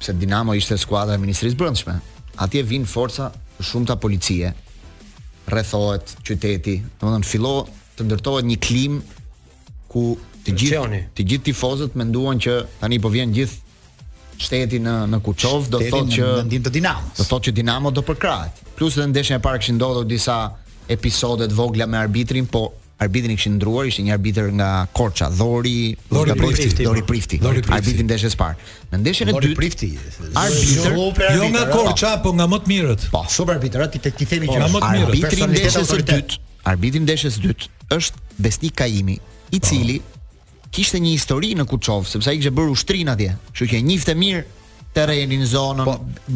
pse 0.00 0.14
Dinamo 0.22 0.54
ishte 0.58 0.78
skuadra 0.82 1.18
e 1.18 1.22
Ministrisë 1.24 1.56
së 1.58 1.62
Brendshme, 1.64 1.98
atje 2.46 2.62
vin 2.62 2.86
forca 2.86 3.30
të 3.56 3.68
shumta 3.72 3.96
policie. 3.98 4.52
Rrethohet 5.50 6.16
qyteti, 6.22 6.76
domethënë 7.00 7.26
fillo 7.26 7.56
të 7.96 8.06
ndërtohet 8.06 8.46
një 8.46 8.60
klim 8.62 9.00
ku 9.90 10.04
të 10.46 10.54
gjithë 10.58 11.02
të 11.18 11.26
gjithë 11.30 11.44
tifozët 11.50 11.96
menduan 11.98 12.40
që 12.42 12.56
tani 12.80 12.98
po 13.02 13.10
vjen 13.14 13.32
gjithë 13.34 14.42
shteti 14.42 14.78
në 14.82 14.94
në 15.12 15.20
Kuçov 15.22 15.68
do 15.70 15.80
thotë 15.84 16.16
që 16.16 16.26
në 16.38 16.44
ndim 16.48 16.64
të 16.66 16.70
Dinamos. 16.76 17.16
Do 17.20 17.26
thotë 17.28 17.50
që 17.50 17.56
Dinamo 17.60 17.90
do 17.94 18.02
përkrahet. 18.02 18.62
Plus 18.78 18.96
edhe 18.98 19.08
ndeshja 19.12 19.36
e 19.38 19.42
parë 19.44 19.60
kishin 19.62 19.76
ndodhur 19.78 20.06
disa 20.10 20.38
episode 20.90 21.46
të 21.48 21.54
vogla 21.54 21.86
me 21.86 22.00
arbitrin, 22.00 22.48
po 22.50 22.62
arbitrin 23.04 23.36
kishin 23.38 23.54
ndruar, 23.60 23.86
ishte 23.86 24.02
një 24.08 24.16
arbitër 24.16 24.48
nga 24.58 24.70
Korça, 24.98 25.28
Dhori, 25.30 25.92
Dhori 26.10 26.32
nga 26.32 26.36
Prifti, 26.40 26.56
Prifti, 26.64 26.84
Dhori 26.88 27.04
Prifti, 27.10 27.38
Dhori 27.44 27.62
Prifti. 27.62 27.76
Arbitri 27.78 28.06
ndeshjes 28.08 28.36
parë. 28.42 28.58
Në 28.90 29.02
ndeshjen 29.04 29.30
e 29.30 29.36
dytë 29.46 29.58
Prifti, 29.60 29.90
arbitër 30.42 30.96
jo, 30.96 31.06
jo, 31.06 31.32
jo 31.38 31.50
nga 31.54 31.66
Korça, 31.74 32.14
po 32.24 32.34
nga 32.34 32.48
më 32.50 32.60
të 32.66 32.72
mirët. 32.72 33.06
Po, 33.14 33.22
super 33.36 33.60
arbitër, 33.60 33.84
ti 33.94 34.02
ti 34.10 34.26
themi 34.32 34.50
po, 34.50 34.58
që 34.58 34.72
më 34.74 34.82
të 34.82 34.90
mirët. 34.90 35.12
Arbitri 35.12 35.48
ndeshjes 35.54 35.90
së 35.92 36.00
dytë, 36.10 36.40
arbitri 36.74 37.04
ndeshjes 37.06 37.38
së 37.38 37.46
dytë 37.46 38.00
është 38.00 38.40
Besnik 38.48 38.74
Kajimi 38.82 39.18
i 39.50 39.60
cili 39.62 40.00
kishte 40.72 40.98
një 41.04 41.12
histori 41.12 41.50
në 41.58 41.66
Kuçov, 41.68 42.06
sepse 42.08 42.30
ai 42.32 42.38
kishte 42.40 42.52
bërë 42.56 42.72
ushtrin 42.74 43.10
atje. 43.12 43.34
Kështu 43.50 43.68
që 43.74 43.78
e 43.78 43.82
njihte 43.90 44.14
mirë 44.16 44.42
terrenin, 44.96 45.44
zonën, 45.48 45.84
po, 45.86 45.94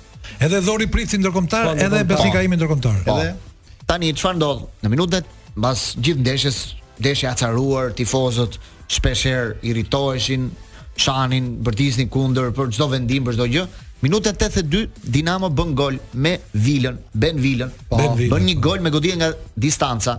Edhe 0.41 0.59
dhori 0.61 0.87
pritsi 0.93 1.17
ndërkombëtar, 1.21 1.73
edhe 1.87 2.03
besi 2.09 2.29
ka 2.33 2.41
imi 2.45 2.57
ndërkombëtar. 2.61 3.05
Edhe 3.05 3.85
tani 3.89 4.13
çfarë 4.13 4.37
ndodh? 4.37 4.61
Në 4.85 4.91
minutat 4.93 5.37
mbas 5.57 5.87
gjithë 5.97 6.21
ndeshjes, 6.25 6.57
ndeshja 7.01 7.29
e 7.29 7.31
acaruar, 7.35 7.93
tifozët 7.97 8.57
shpeshherë 8.95 9.57
irritoheshin, 9.69 10.49
shanin, 10.97 11.55
bërtisnin 11.65 12.09
kundër 12.13 12.53
për 12.57 12.69
çdo 12.75 12.89
vendim, 12.93 13.27
për 13.29 13.37
çdo 13.37 13.49
gjë. 13.53 13.65
Minuta 14.01 14.29
82 14.31 14.89
Dinamo 15.01 15.49
bën 15.49 15.75
gol 15.75 15.99
me 16.11 16.39
Vilën, 16.51 16.97
Ben 17.11 17.35
Vilën. 17.37 17.69
Po, 17.87 18.13
bën 18.17 18.43
një 18.47 18.53
po. 18.53 18.59
gol 18.65 18.81
me 18.81 18.89
goditje 18.91 19.15
nga 19.21 19.27
distanca. 19.53 20.15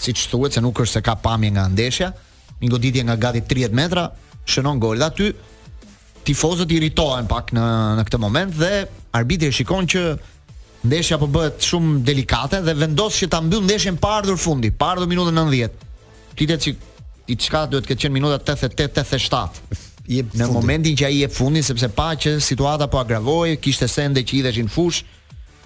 Siç 0.00 0.22
thuhet 0.30 0.52
se 0.56 0.60
nuk 0.64 0.78
është 0.80 0.92
se 0.98 1.02
ka 1.04 1.14
pamje 1.14 1.50
nga 1.52 1.66
ndeshja, 1.68 2.08
një 2.62 2.70
goditje 2.72 3.02
nga 3.04 3.16
gati 3.16 3.42
30 3.50 3.76
metra, 3.76 4.06
shënon 4.48 4.80
gol. 4.80 4.96
Dhe 4.96 5.04
aty 5.10 5.28
tifozët 6.28 6.72
irritohen 6.78 7.28
pak 7.28 7.52
në 7.56 7.66
në 8.00 8.04
këtë 8.08 8.20
moment 8.24 8.56
dhe 8.56 8.72
arbitri 9.20 9.52
shikon 9.52 9.84
që 9.88 10.04
ndeshja 10.88 11.18
po 11.20 11.28
bëhet 11.34 11.60
shumë 11.70 11.98
delikate 12.08 12.62
dhe 12.64 12.72
vendos 12.86 13.18
që 13.20 13.28
ta 13.32 13.42
mbyll 13.44 13.66
ndeshjen 13.68 14.00
pa 14.00 14.14
ardhur 14.22 14.40
fundi, 14.40 14.72
pa 14.72 14.94
ardhur 14.94 15.12
minutën 15.12 15.36
90. 15.36 15.84
Titet 16.40 16.64
që 16.64 16.74
diçka 17.28 17.66
duhet 17.68 17.84
të 17.84 17.92
ketë 17.92 18.06
qenë 18.06 18.16
minuta 18.16 18.40
88, 18.56 19.04
87 19.04 19.84
në 20.08 20.46
momentin 20.52 20.96
që 20.96 21.04
ai 21.04 21.16
jep 21.20 21.32
fundin 21.36 21.62
sepse 21.66 21.88
pa 21.92 22.10
që 22.16 22.38
situata 22.40 22.86
po 22.88 22.98
agravohej, 23.02 23.56
kishte 23.60 23.88
sende 23.92 24.22
që 24.24 24.36
hidheshin 24.38 24.64
në 24.64 24.70
fushë, 24.72 25.04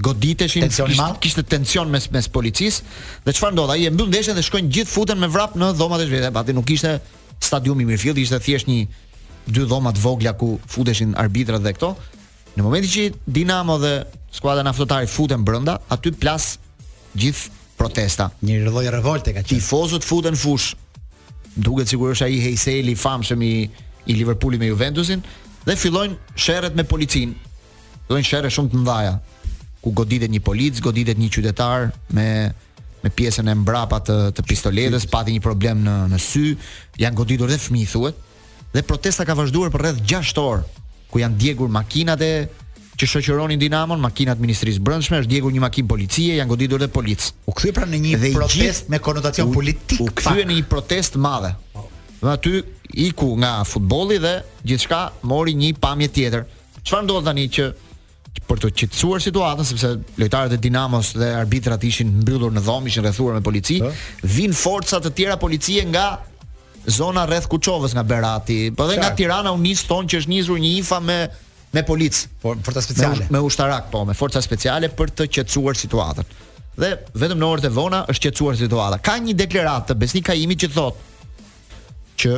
goditeshin, 0.02 0.64
kishte, 0.66 1.11
kishte 1.22 1.42
tension 1.46 1.88
mes 1.92 2.09
mes 2.11 2.26
policisë 2.26 2.83
dhe 3.24 3.33
çfarë 3.37 3.55
ndodha? 3.55 3.76
Ai 3.76 3.87
e 3.87 3.92
mbyll 3.94 4.09
ndeshën 4.11 4.35
dhe 4.35 4.42
shkojnë 4.42 4.70
gjithë 4.74 4.90
futen 4.90 5.20
me 5.22 5.28
vrap 5.31 5.55
në 5.61 5.68
dhomat 5.78 6.02
e 6.02 6.09
shtëpive. 6.09 6.33
Pati 6.35 6.57
nuk 6.57 6.66
kishte 6.72 6.96
stadium 7.42 7.78
i 7.85 7.87
Mirfield, 7.87 8.18
ishte 8.18 8.40
thjesht 8.42 8.66
një 8.70 8.81
dy 9.52 9.64
dhoma 9.70 9.92
të 9.94 10.02
vogla 10.02 10.33
ku 10.38 10.48
futeshin 10.74 11.14
arbitrat 11.22 11.62
dhe 11.62 11.74
këto. 11.78 11.92
Në 12.57 12.66
momentin 12.66 12.90
që 12.96 13.07
Dinamo 13.38 13.78
dhe 13.81 13.92
skuadra 14.35 14.66
naftotare 14.66 15.07
futen 15.09 15.46
brenda, 15.46 15.76
aty 15.94 16.11
plas 16.22 16.57
gjithë 17.14 17.62
protesta. 17.78 18.31
Një 18.42 18.59
lloj 18.66 18.90
revolte 18.98 19.31
ka 19.37 19.40
qenë. 19.44 19.52
Tifozët 19.55 20.05
futen 20.07 20.35
në 20.35 20.42
fush. 20.42 20.72
Duket 21.55 21.90
sigurisht 21.92 22.24
ai 22.26 22.40
Heiseli 22.40 22.94
famshëm 22.96 23.42
i, 23.44 23.55
i 24.07 24.12
Liverpoolit 24.12 24.59
me 24.61 24.67
Juventusin 24.71 25.23
dhe 25.67 25.77
fillojnë 25.79 26.17
sherrët 26.35 26.75
me 26.75 26.85
policin. 26.88 27.37
fillojnë 28.07 28.27
sherre 28.27 28.51
shumë 28.51 28.73
të 28.73 28.81
mëdha. 28.83 29.15
Ku 29.83 29.91
goditet 29.95 30.31
një 30.31 30.41
polic, 30.43 30.81
goditet 30.83 31.19
një 31.19 31.29
qytetar 31.31 31.91
me 32.15 32.53
me 33.03 33.11
pjesën 33.11 33.49
e 33.51 33.55
mbrapa 33.59 33.99
të 33.99 34.15
të 34.38 34.45
pistoletës, 34.47 35.09
pati 35.11 35.33
një 35.35 35.43
problem 35.43 35.81
në 35.85 35.95
në 36.12 36.19
sy, 36.23 36.53
janë 37.03 37.17
goditur 37.19 37.51
dhe 37.51 37.57
fëmijë 37.59 37.88
thuhet. 37.91 38.19
Dhe 38.75 38.83
protesta 38.87 39.25
ka 39.27 39.35
vazhduar 39.35 39.73
për 39.75 39.83
rreth 39.83 40.05
6 40.07 40.38
orë, 40.38 40.62
ku 41.11 41.19
janë 41.19 41.37
djegur 41.38 41.67
makinat 41.69 42.23
e 42.23 42.47
që 42.99 43.09
shoqëronin 43.11 43.59
Dinamon, 43.59 43.99
makinat 44.01 44.38
e 44.38 44.45
Ministrisë 44.47 44.79
Brendshme, 44.79 45.19
është 45.19 45.33
djegur 45.35 45.51
një 45.51 45.65
makinë 45.67 45.91
policie, 45.95 46.37
janë 46.38 46.53
goditur 46.55 46.79
dhe 46.79 46.88
polic. 46.88 47.27
U 47.47 47.53
kthye 47.53 47.73
pranë 47.75 47.99
një 48.07 48.15
protestë 48.38 48.91
me 48.95 49.01
konotacion 49.03 49.51
politik. 49.51 49.99
U 49.99 50.07
kthye 50.07 50.47
në 50.47 50.61
një 50.61 50.69
protestë 50.71 51.19
madhe. 51.19 51.57
Dhe 52.23 52.33
aty 52.38 52.55
iku 52.92 53.35
nga 53.40 53.64
futbolli 53.64 54.18
dhe 54.20 54.35
gjithçka 54.64 55.11
mori 55.28 55.55
një 55.57 55.72
pamje 55.81 56.09
tjetër. 56.12 56.44
Çfarë 56.83 57.07
ndodh 57.07 57.24
tani 57.26 57.46
që 57.48 57.66
për 58.48 58.61
të 58.62 58.70
qetësuar 58.81 59.22
situatën, 59.24 59.66
sepse 59.68 59.90
lojtarët 60.20 60.55
e 60.57 60.61
Dinamos 60.64 61.12
dhe 61.16 61.28
arbitrat 61.40 61.85
ishin 61.85 62.11
mbyllur 62.22 62.52
në 62.57 62.62
dhomë, 62.64 62.88
ishin 62.90 63.05
rrethuar 63.05 63.37
me 63.37 63.42
polici, 63.44 63.78
po. 63.81 63.90
vin 64.28 64.52
forca 64.57 65.00
të 65.05 65.12
tjera 65.16 65.37
policie 65.40 65.85
nga 65.88 66.07
zona 66.87 67.24
rreth 67.28 67.48
Kuçovës 67.52 67.94
nga 67.96 68.02
Berati, 68.05 68.70
po 68.76 68.87
dhe 68.88 68.98
nga 68.98 69.12
Tirana 69.16 69.52
u 69.52 69.61
nis 69.61 69.85
ton 69.88 70.09
që 70.09 70.22
është 70.22 70.33
nisur 70.33 70.61
një 70.61 70.72
ifa 70.83 71.00
me 71.00 71.18
me 71.72 71.81
polic, 71.88 72.12
por 72.42 72.59
forca 72.64 72.83
speciale, 72.85 73.24
me, 73.31 73.38
me 73.38 73.40
ushtarak 73.48 73.87
po, 73.92 74.02
me 74.05 74.12
forca 74.12 74.42
speciale 74.44 74.90
për 74.92 75.09
të 75.20 75.26
qetësuar 75.37 75.78
situatën. 75.81 76.26
Dhe 76.76 76.90
vetëm 77.16 77.38
në 77.40 77.46
orët 77.48 77.64
e 77.68 77.70
vona 77.72 78.02
është 78.12 78.26
qetësuar 78.26 78.59
situata. 78.61 78.98
Ka 79.00 79.14
një 79.16 79.33
deklaratë 79.38 79.96
Besnik 79.96 80.26
Kajimi 80.28 80.52
që 80.59 80.68
thotë 80.72 82.18
që 82.20 82.35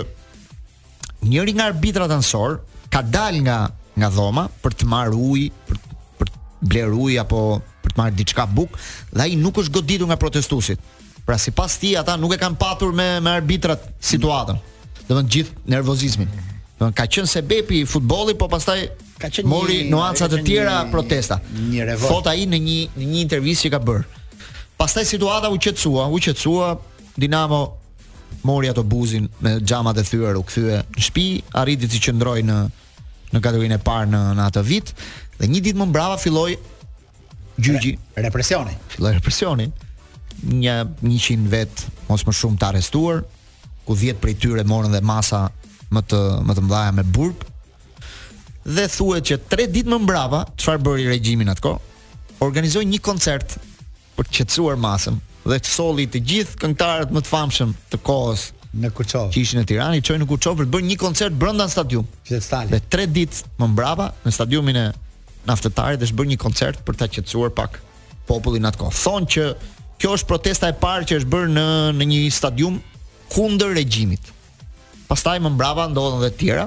njëri 1.25 1.53
nga 1.57 1.69
arbitrat 1.73 2.11
anësor 2.13 2.59
ka 2.93 3.01
dal 3.03 3.41
nga 3.47 3.59
nga 3.97 4.09
dhoma 4.11 4.49
për 4.63 4.73
të 4.81 4.89
marr 4.91 5.13
ujë, 5.29 5.49
për 5.69 5.77
për 6.21 6.31
të 6.35 6.43
bler 6.71 6.95
ujë 7.05 7.21
apo 7.23 7.41
për 7.85 7.93
të 7.95 7.99
marrë 8.01 8.17
diçka 8.19 8.47
buk, 8.57 8.75
dhe 9.13 9.23
ai 9.25 9.37
nuk 9.39 9.59
është 9.63 9.73
goditur 9.77 10.09
nga 10.11 10.19
protestuesit. 10.19 10.81
Pra 11.25 11.39
sipas 11.41 11.79
ti 11.81 11.95
ata 11.97 12.17
nuk 12.21 12.35
e 12.37 12.41
kanë 12.41 12.59
patur 12.61 12.93
me 12.97 13.07
me 13.25 13.31
arbitrat 13.39 13.87
situatën. 14.13 14.59
Do 15.09 15.19
të 15.21 15.25
gjithë 15.35 15.71
nervozizmin. 15.75 16.29
Do 16.79 16.91
ka 16.97 17.07
qenë 17.07 17.43
bepi 17.49 17.83
i 17.83 17.87
futbollit, 17.89 18.39
po 18.41 18.49
pastaj 18.53 18.87
ka 19.21 19.29
qenë 19.33 19.49
mori 19.49 19.79
nuanca 19.89 20.29
të 20.29 20.43
tjera 20.45 20.79
një, 20.83 20.91
protesta. 20.93 21.39
Një 21.71 21.87
revolt. 21.93 22.11
Fot 22.11 22.27
ai 22.33 22.47
në 22.51 22.59
një 22.67 22.81
në 22.99 23.09
një 23.13 23.23
intervistë 23.25 23.69
që 23.69 23.75
ka 23.77 23.81
bërë. 23.89 24.05
Pastaj 24.77 25.05
situata 25.13 25.49
u 25.49 25.57
qetësua, 25.63 26.11
u 26.13 26.21
qetësua, 26.27 26.75
Dinamo 27.15 27.61
mori 28.41 28.69
ato 28.69 28.83
buzin 28.83 29.29
me 29.39 29.61
xhamat 29.65 29.97
e 29.99 30.03
thyer 30.03 30.37
u 30.37 30.43
kthye 30.43 30.79
në 30.89 31.03
shtëpi, 31.07 31.27
arriti 31.61 31.89
të 31.91 32.01
qëndroj 32.09 32.41
në 32.49 32.59
në 33.35 33.41
kategorinë 33.43 33.79
e 33.79 33.83
parë 33.83 34.07
në 34.11 34.21
në 34.39 34.47
atë 34.49 34.63
vit 34.69 34.93
dhe 35.39 35.49
një 35.51 35.63
ditë 35.69 35.79
më 35.81 35.87
mbrava 35.91 36.19
filloi 36.23 36.55
gjyqi 37.59 37.95
Re, 38.15 38.23
represioni. 38.27 38.75
Filloi 38.95 39.13
represioni. 39.17 39.67
Një 40.45 40.75
100 41.03 41.49
vet, 41.51 41.83
mos 42.09 42.23
më 42.27 42.33
shumë 42.35 42.59
të 42.59 42.67
arrestuar, 42.69 43.23
ku 43.87 43.95
10 43.97 44.19
prej 44.23 44.37
tyre 44.43 44.65
morën 44.67 44.93
dhe 44.95 45.01
masa 45.03 45.45
më 45.95 46.03
të 46.11 46.21
më 46.47 46.57
të 46.57 46.65
mëdha 46.67 46.85
me 46.99 47.05
burg. 47.17 47.43
Dhe 48.65 48.87
thuhet 48.97 49.27
që 49.29 49.41
3 49.51 49.67
ditë 49.77 49.93
më 49.95 49.99
mbrava, 50.05 50.45
çfarë 50.59 50.83
bëri 50.87 51.09
regjimi 51.11 51.47
atko? 51.51 51.77
Organizoi 52.45 52.85
një 52.91 53.01
koncert 53.01 53.59
për 54.19 54.29
të 54.29 54.37
qetësuar 54.39 54.79
masën, 54.79 55.19
dhe 55.45 55.59
të 55.61 55.69
solli 55.71 56.07
të 56.09 56.21
gjithë 56.31 56.59
këngëtarët 56.63 57.11
më 57.13 57.23
të 57.25 57.31
famshëm 57.31 57.73
të 57.93 57.99
kohës 58.07 58.45
në 58.81 58.91
Kuçov. 58.97 59.29
Që 59.35 59.41
ishin 59.45 59.61
në 59.61 59.67
Tiranë, 59.71 60.01
çojnë 60.09 60.25
në 60.25 60.29
Kuçov 60.31 60.57
për 60.59 60.69
të 60.69 60.73
bërë 60.75 60.89
një 60.89 60.97
koncert 60.99 61.37
brenda 61.39 61.67
stadium. 61.71 62.07
Që 62.29 62.41
stali. 62.43 62.73
Dhe 62.73 62.81
3 62.91 63.13
ditë 63.19 63.55
më 63.61 63.69
mbrapa 63.75 64.09
në 64.25 64.33
stadiumin 64.35 64.81
e 64.81 64.87
naftëtarit 65.49 66.03
është 66.07 66.19
bërë 66.19 66.33
një 66.33 66.41
koncert 66.43 66.81
për 66.87 66.99
ta 67.01 67.11
qetësuar 67.13 67.53
pak 67.57 67.79
popullin 68.29 68.65
atko. 68.71 68.89
Thonë 69.03 69.31
që 69.35 69.47
kjo 70.01 70.15
është 70.17 70.31
protesta 70.33 70.73
e 70.73 70.77
parë 70.81 71.09
që 71.13 71.21
është 71.21 71.33
bërë 71.37 71.53
në 71.55 71.69
në 72.01 72.09
një 72.13 72.23
stadium 72.35 72.81
kundër 73.35 73.77
regjimit. 73.79 74.33
Pastaj 75.11 75.37
më 75.45 75.53
mbrapa 75.55 75.87
ndodhen 75.93 76.25
edhe 76.25 76.33
të 76.35 76.41
tjera. 76.41 76.67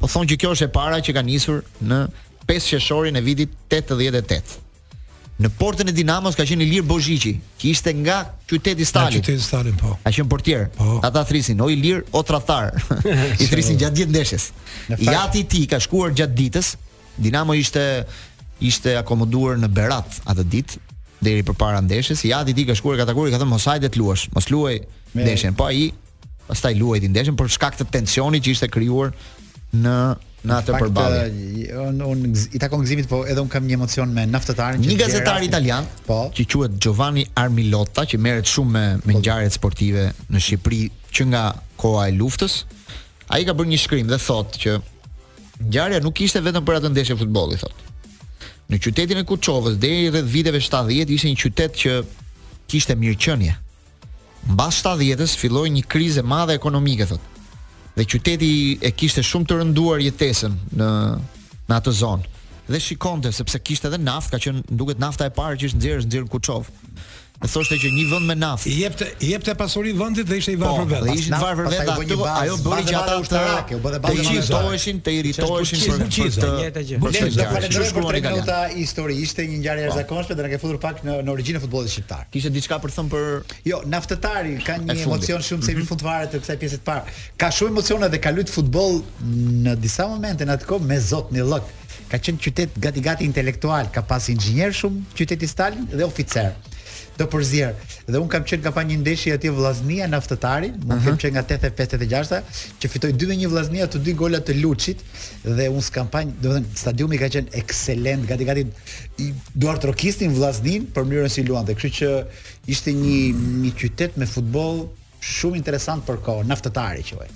Po 0.00 0.08
thonë 0.10 0.32
që 0.32 0.40
kjo 0.42 0.56
është 0.56 0.70
e 0.70 0.74
para 0.74 0.98
që 1.04 1.14
ka 1.14 1.22
nisur 1.28 1.60
në 1.84 2.02
5 2.48 2.70
qershorin 2.72 3.20
e 3.20 3.22
vitit 3.22 3.52
88. 3.76 4.61
Në 5.42 5.50
portën 5.58 5.88
e 5.90 5.92
Dinamos 5.96 6.36
ka 6.38 6.44
qenë 6.46 6.62
Ilir 6.68 6.84
Bozhiqi, 6.86 7.32
që 7.58 7.68
ishte 7.72 7.90
nga 7.98 8.18
qyteti 8.48 8.84
Stalin. 8.86 9.16
Nga 9.18 9.24
qyteti 9.24 9.42
Stalin, 9.42 9.74
po. 9.80 9.96
Ka 10.04 10.12
qenë 10.14 10.28
portier. 10.30 10.68
Po. 10.76 11.00
Ata 11.02 11.24
thrisin 11.26 11.60
o 11.64 11.66
Ilir 11.72 12.04
o 12.14 12.22
Tradtar. 12.26 12.76
I 13.42 13.48
thrisin 13.50 13.78
gjatë 13.80 13.98
ditë 14.02 14.12
ndeshjes. 14.14 14.46
Jati 15.02 15.42
i 15.42 15.46
tij 15.50 15.66
ka 15.72 15.80
shkuar 15.82 16.14
gjatë 16.14 16.36
ditës. 16.38 16.70
Dinamo 17.26 17.56
ishte 17.58 17.82
ishte 18.62 18.94
akomoduar 19.00 19.58
në 19.64 19.70
Berat 19.74 20.20
atë 20.30 20.44
ditë 20.54 20.80
deri 21.26 21.42
përpara 21.48 21.80
ndeshjes. 21.82 22.22
Jati 22.28 22.54
i 22.54 22.58
tij 22.60 22.70
ka 22.70 22.78
shkuar 22.78 23.00
ka 23.02 23.08
i 23.10 23.34
ka 23.34 23.42
thënë 23.42 23.50
mos 23.56 23.66
hajde 23.72 23.90
të 23.90 23.98
luash, 24.02 24.28
mos 24.36 24.46
luaj 24.52 24.76
ndeshjen. 25.18 25.56
Po 25.58 25.66
ai 25.66 25.88
pastaj 26.46 26.76
luajti 26.78 27.10
ndeshjen 27.10 27.36
për 27.40 27.50
shkak 27.56 27.80
të 27.80 27.90
tensionit 27.96 28.46
që 28.46 28.54
ishte 28.54 28.70
krijuar 28.70 29.10
në 29.72 29.96
në 30.48 30.54
atë 30.58 30.74
përballje. 30.78 31.24
Eh, 31.28 31.72
un, 31.80 32.00
un 32.06 32.22
i 32.34 32.60
takon 32.60 32.82
gëzimit, 32.82 33.06
po 33.10 33.22
edhe 33.30 33.42
un 33.42 33.50
kam 33.50 33.66
një 33.68 33.76
emocion 33.78 34.10
me 34.14 34.24
naftëtarin 34.30 34.82
që 34.82 34.90
një 34.92 34.98
gazetar 35.00 35.44
italian, 35.46 35.86
po, 36.08 36.22
që 36.34 36.46
quhet 36.50 36.78
Giovanni 36.82 37.24
Armilotta, 37.38 38.04
që 38.10 38.20
merret 38.22 38.50
shumë 38.50 38.72
me 38.74 38.84
me 39.02 39.12
po. 39.16 39.20
ngjarjet 39.20 39.54
sportive 39.58 40.08
në 40.32 40.42
Shqipëri 40.46 40.82
që 41.14 41.28
nga 41.32 41.44
koha 41.80 42.08
e 42.10 42.16
luftës. 42.18 42.62
Ai 43.32 43.44
ka 43.48 43.54
bërë 43.56 43.70
një 43.74 43.80
shkrim 43.80 44.10
dhe 44.10 44.18
thotë 44.20 44.62
që 44.66 44.76
ngjarja 45.70 46.02
nuk 46.04 46.20
ishte 46.26 46.42
vetëm 46.44 46.66
për 46.66 46.80
atë 46.80 46.92
ndeshje 46.92 47.18
futbolli, 47.22 47.58
thotë. 47.60 47.88
Në 48.72 48.78
qytetin 48.82 49.20
e 49.20 49.26
Kuçovës 49.28 49.76
deri 49.80 50.08
rreth 50.12 50.30
viteve 50.32 50.60
70 50.62 51.12
ishte 51.16 51.30
një 51.30 51.40
qytet 51.42 51.80
që 51.82 51.92
kishte 52.72 52.96
mirëqenie. 52.98 53.58
Mbas 54.52 54.80
70-s 54.82 55.36
filloi 55.38 55.68
një 55.70 55.82
krizë 55.92 56.22
e 56.22 56.26
madhe 56.26 56.56
ekonomike, 56.58 57.06
thotë 57.12 57.30
dhe 57.94 58.04
qyteti 58.08 58.52
e 58.80 58.90
kishte 58.96 59.24
shumë 59.26 59.48
të 59.48 59.58
rënduar 59.60 60.00
jetesën 60.06 60.54
në 60.80 60.88
në 61.68 61.76
atë 61.78 61.94
zonë 61.98 62.30
dhe 62.72 62.80
shikonte 62.80 63.32
sepse 63.36 63.58
kishte 63.60 63.90
edhe 63.90 63.98
naftë, 64.00 64.32
ka 64.32 64.40
qenë 64.46 64.62
duket 64.80 65.00
nafta 65.02 65.26
e 65.28 65.34
parë 65.36 65.58
që 65.60 65.68
ishte 65.68 65.80
nxjerrë 65.80 66.06
nxjerr 66.06 66.28
Kuçov 66.32 66.70
thoshte 67.50 67.76
që 67.82 67.90
një 67.90 68.04
vend 68.10 68.26
me 68.26 68.34
naftë. 68.38 68.70
I 68.70 68.76
jepte 68.84 69.06
i 69.26 69.30
jep 69.32 69.42
te 69.46 69.52
pasuri 69.58 69.92
vendit 69.98 70.26
dhe 70.28 70.36
ishte 70.38 70.52
i 70.54 70.58
varfër 70.60 70.84
vetë. 70.92 71.08
Po, 71.10 71.16
ishte 71.18 71.32
i 71.32 71.40
varfër 71.40 71.70
vetë 71.72 71.94
aty. 71.94 72.16
Ajo 72.30 72.58
bëri 72.62 72.84
që 72.86 72.94
ata 73.00 73.16
ushtarakë, 73.22 73.78
u 73.78 73.82
bë 73.82 73.92
dhe 73.94 74.00
bazë 74.04 74.26
Të 74.28 74.44
zonë. 74.48 74.94
të 75.06 75.14
irritoheshin 75.18 75.82
për 75.88 75.98
këtë 76.02 76.84
gjë. 76.90 77.00
Ne 77.02 77.12
do 77.18 77.34
të 77.34 77.48
falenderojmë 77.50 77.98
për 77.98 78.20
këtë 78.28 78.46
gjë 78.46 78.76
historike. 78.76 79.26
Ishte 79.26 79.48
një 79.48 79.58
ngjarje 79.58 79.82
po. 79.82 79.90
jashtëzakonshme 79.96 80.36
dhe 80.38 80.42
na 80.46 80.52
ke 80.52 80.60
futur 80.62 80.78
pak 80.86 81.02
në 81.02 81.18
në 81.26 81.34
origjinën 81.34 81.60
e 81.60 81.62
futbollit 81.64 81.92
shqiptar. 81.96 82.24
Kishte 82.30 82.52
diçka 82.54 82.78
për 82.82 82.94
të 82.94 82.98
thënë 83.00 83.10
për 83.10 83.54
Jo, 83.72 83.82
naftëtari 83.94 84.54
ka 84.66 84.78
një 84.78 85.00
emocion 85.02 85.42
shumë 85.48 85.64
se 85.66 85.72
mhm. 85.72 85.82
i 85.82 85.86
fundvarë 85.90 86.30
të 86.32 86.42
kësaj 86.42 86.60
pjese 86.62 86.78
të 86.78 86.86
parë. 86.86 87.20
Ka 87.38 87.50
shumë 87.50 87.70
emocione 87.74 88.08
dhe 88.12 88.18
ka 88.22 88.30
luajt 88.34 88.54
futboll 88.54 89.02
në 89.64 89.74
disa 89.82 90.06
momente 90.12 90.46
në 90.46 90.54
atkoh 90.60 90.80
me 90.82 90.98
zot 91.02 91.32
në 91.34 91.42
lëk. 91.52 91.72
Ka 92.12 92.18
qenë 92.20 92.42
qytet 92.44 92.70
gati 92.82 93.00
gati 93.02 93.24
intelektual, 93.24 93.88
ka 93.92 94.02
pas 94.04 94.26
inxhinier 94.28 94.72
shumë, 94.74 95.00
qyteti 95.16 95.48
Stalin 95.48 95.86
dhe 95.90 96.04
oficer 96.06 96.50
do 97.18 97.26
përzier. 97.28 97.74
Dhe 98.08 98.20
un 98.20 98.28
kam 98.30 98.44
qenë 98.46 98.62
ka 98.64 98.72
pa 98.74 98.82
një 98.86 98.96
ndeshje 99.02 99.34
atje 99.36 99.50
Vllaznia 99.54 100.06
Naftëtari, 100.10 100.70
mund 100.82 100.92
uh 100.98 101.06
-huh. 101.06 101.18
qenë 101.20 101.36
nga 101.36 101.44
85 101.48 101.96
86-a, 101.96 102.38
që 102.80 102.88
fitoi 102.90 103.12
2-1 103.12 103.48
Vllaznia 103.48 103.86
të 103.86 103.98
dy 104.04 104.14
gola 104.16 104.38
të 104.40 104.58
Luçit 104.62 104.98
dhe 105.44 105.68
un 105.68 105.80
s'kam 105.82 106.06
pa, 106.08 106.22
do 106.24 106.48
të 106.50 106.54
thënë, 106.56 106.76
stadiumi 106.84 107.18
ka 107.18 107.28
qenë 107.34 107.50
ekselent, 107.62 108.26
gati 108.28 108.44
gati 108.48 108.66
i 109.18 109.32
Duart 109.54 109.84
Rokistin 109.84 110.30
Vllaznin 110.34 110.86
për 110.94 111.02
mënyrën 111.10 111.28
si 111.28 111.42
luante. 111.44 111.74
Kështu 111.74 111.92
që 112.00 112.10
ishte 112.66 112.90
një 112.92 113.16
një 113.62 113.70
qytet 113.80 114.16
me 114.16 114.26
futboll 114.26 114.88
shumë 115.34 115.56
interesant 115.56 116.04
për 116.08 116.16
kohë, 116.26 116.44
Naftëtari 116.46 117.02
quhej. 117.10 117.30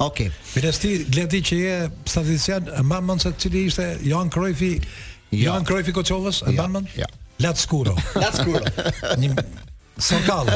Okej. 0.00 0.26
Okay. 0.26 0.28
Vinasti 0.54 1.04
Gledi 1.12 1.40
që 1.48 1.56
je 1.56 1.90
statistian, 2.06 2.62
mamën 2.92 3.18
se 3.22 3.32
cili 3.38 3.60
ishte 3.68 3.98
Johan 4.02 4.30
Kroifi, 4.30 4.80
Jan 5.30 5.64
Kroifi 5.64 5.92
Kocovës, 5.92 6.42
e 6.42 6.52
Ja. 7.00 7.06
Lat 7.42 7.58
skuro. 7.58 7.94
Lat 8.20 8.34
skuro. 8.36 8.60
Një 9.18 9.30
sokall. 10.00 10.48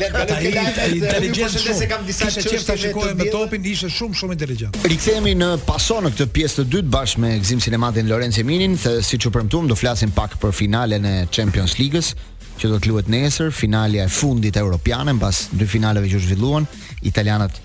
Le 0.00 0.08
të 0.10 0.38
kemi 0.40 0.52
data 0.56 0.86
inteligjencë. 0.90 1.74
se 1.80 1.86
kam 1.90 2.06
disa 2.06 2.28
çështje 2.30 2.58
që 2.66 2.76
shikojmë 2.84 3.16
me 3.20 3.26
topin, 3.32 3.64
ishte 3.70 3.90
shumë 3.90 4.18
shumë 4.18 4.36
inteligjent. 4.36 4.78
Rikthehemi 4.90 5.34
në 5.38 5.50
pasonë, 5.68 6.08
në 6.08 6.12
këtë 6.16 6.26
pjesë 6.38 6.60
të 6.60 6.66
dytë 6.74 6.92
bashkë 6.94 7.22
me 7.22 7.32
Gzim 7.42 7.60
Sinematin 7.62 8.10
Lorenzo 8.10 8.44
Minin, 8.46 8.76
se 8.78 8.96
siç 9.02 9.28
u 9.30 9.34
premtuam 9.34 9.68
do 9.70 9.74
flasim 9.78 10.10
pak 10.14 10.36
për 10.42 10.52
finalen 10.54 11.04
e 11.06 11.14
Champions 11.30 11.78
League-s 11.78 12.14
që 12.58 12.70
do 12.70 12.78
të 12.80 12.90
luhet 12.90 13.08
nesër, 13.10 13.50
finalja 13.54 14.06
e 14.06 14.10
fundit 14.14 14.56
e 14.56 14.62
Europiane, 14.62 15.14
në 15.14 15.22
basë 15.22 15.58
dy 15.58 15.66
finaleve 15.70 16.10
që 16.12 16.22
shvilluan, 16.22 16.66
italianat 17.10 17.58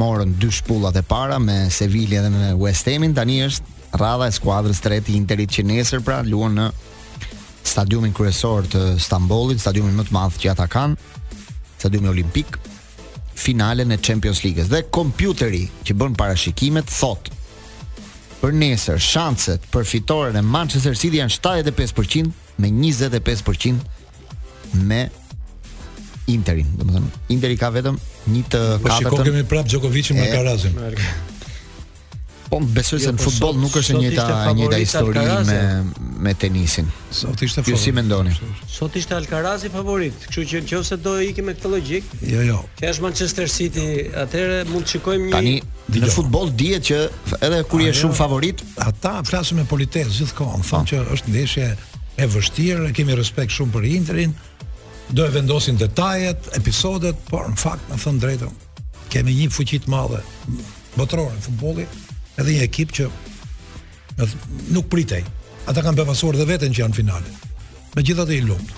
morën 0.00 0.36
dy 0.40 0.48
shpullat 0.52 0.96
e 1.00 1.04
para, 1.04 1.38
me 1.40 1.62
Sevilla 1.70 2.24
dhe 2.24 2.30
me 2.34 2.52
West 2.62 2.88
Hamin, 2.88 3.14
tani 3.16 3.40
është 3.46 3.96
rrada 3.96 4.28
e 4.28 4.36
skuadrës 4.36 4.80
të 4.84 4.92
reti 4.96 5.16
interit 5.16 5.50
që 5.56 5.64
nesër, 5.72 6.04
pra 6.04 6.20
luan 6.28 6.60
në 6.60 6.68
stadiumin 7.70 8.10
kryesor 8.16 8.64
të 8.70 8.80
Stambollit, 9.02 9.60
stadiumin 9.62 9.94
më 10.00 10.04
të 10.08 10.12
madh 10.16 10.38
që 10.42 10.48
ata 10.52 10.66
kanë, 10.70 10.94
stadiumi 11.78 12.08
olimpik, 12.12 12.50
finalen 13.40 13.88
e 13.94 13.96
Champions 14.02 14.40
League-s. 14.44 14.68
Dhe 14.72 14.80
kompjuteri 14.94 15.64
që 15.86 15.92
bën 16.00 16.14
parashikimet 16.18 16.88
thotë 16.90 17.28
për 18.40 18.52
nesër 18.56 18.98
shanset 19.04 19.60
për 19.72 19.84
fitoren 19.86 20.36
e 20.40 20.42
Manchester 20.42 20.94
City 20.96 21.16
janë 21.20 21.34
75% 21.36 22.28
me 22.60 22.68
25% 22.82 23.78
me 24.90 25.02
Interin. 26.30 26.68
Domethënë 26.78 27.10
Interi 27.34 27.56
ka 27.58 27.72
vetëm 27.74 27.96
një 28.30 28.42
të 28.52 28.58
katërt. 28.60 28.80
Po 28.84 28.88
shikoj 29.00 29.18
kemi 29.26 29.40
prap 29.50 29.66
Djokovicin 29.68 30.14
me 30.20 30.26
Karazin. 30.30 30.74
Po 32.50 32.58
besoj 32.60 32.98
se 33.00 33.06
jo, 33.06 33.12
në 33.14 33.20
po, 33.22 33.28
futboll 33.30 33.58
nuk 33.62 33.74
është 33.78 33.92
e 33.94 33.98
njëjta 34.02 34.22
e 34.50 34.52
njëjta 34.58 34.78
histori 34.80 35.22
me 35.46 36.06
me 36.26 36.32
tenisin. 36.34 36.88
Sot 37.14 37.42
ishte 37.46 37.62
favorit. 37.62 37.70
Ju 37.76 37.84
si 37.84 37.92
mendoni? 37.94 38.32
Sot 38.68 38.96
ishte 38.98 39.14
Alcarazi 39.14 39.70
favorit, 39.70 40.24
kështu 40.26 40.44
që 40.52 40.62
nëse 40.66 40.98
do 41.02 41.12
i 41.22 41.28
ikim 41.30 41.46
me 41.46 41.54
këtë 41.54 41.70
logjik. 41.70 42.08
Jo, 42.26 42.40
jo. 42.48 42.56
Kesh 42.80 42.98
Manchester 43.04 43.46
City, 43.48 43.84
atëherë 44.24 44.56
mund 44.72 44.88
të 44.88 44.96
shikojmë 44.96 45.28
një 45.28 45.36
Tani 45.36 46.02
në 46.02 46.10
futboll 46.16 46.50
dihet 46.58 46.90
që 46.90 46.98
edhe 47.40 47.62
kur 47.70 47.84
je 47.86 47.94
shumë 48.02 48.18
favorit, 48.18 48.64
ata 48.82 49.14
flasin 49.30 49.60
me 49.62 49.66
politikë 49.70 50.10
gjithkohon, 50.18 50.66
thonë 50.66 50.90
po. 50.90 50.90
që 50.90 51.06
është 51.20 51.30
ndeshje 51.36 51.70
e 52.18 52.28
vështirë, 52.34 52.88
ne 52.90 52.92
kemi 52.98 53.14
respekt 53.22 53.54
shumë 53.54 53.76
për 53.78 53.88
Interin. 53.94 54.34
Do 55.10 55.24
e 55.24 55.30
vendosin 55.38 55.78
detajet, 55.80 56.50
episodet, 56.58 57.18
por 57.30 57.46
në 57.54 57.58
fakt, 57.62 57.86
në 57.94 57.98
thënë 58.02 58.24
drejton, 58.26 58.54
kemi 59.10 59.38
një 59.38 59.50
fuqit 59.54 59.86
madhe, 59.90 60.18
në 60.98 61.26
futbolit, 61.46 62.06
edhe 62.38 62.54
një 62.56 62.66
ekip 62.66 62.92
që 62.98 63.08
nuk 64.74 64.88
pritej. 64.92 65.22
Ata 65.68 65.82
kanë 65.84 65.98
befasuar 66.00 66.36
dhe 66.38 66.46
vetën 66.48 66.72
që 66.74 66.82
janë 66.82 66.96
finale. 66.96 67.32
Me 67.96 68.04
gjitha 68.06 68.26
të 68.28 68.36
i 68.36 68.42
lumët 68.46 68.76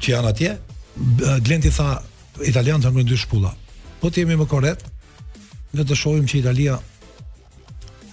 që 0.00 0.12
janë 0.14 0.28
atje, 0.32 0.50
Glenti 1.44 1.70
tha, 1.74 1.98
Italian 2.48 2.80
të 2.82 2.90
në 2.94 3.02
dy 3.08 3.18
shpulla. 3.20 3.50
Po 4.00 4.08
të 4.08 4.22
jemi 4.22 4.38
më 4.40 4.46
koret, 4.48 4.80
në 5.76 5.84
të 5.86 5.96
shojmë 6.00 6.28
që 6.32 6.38
Italia 6.40 6.78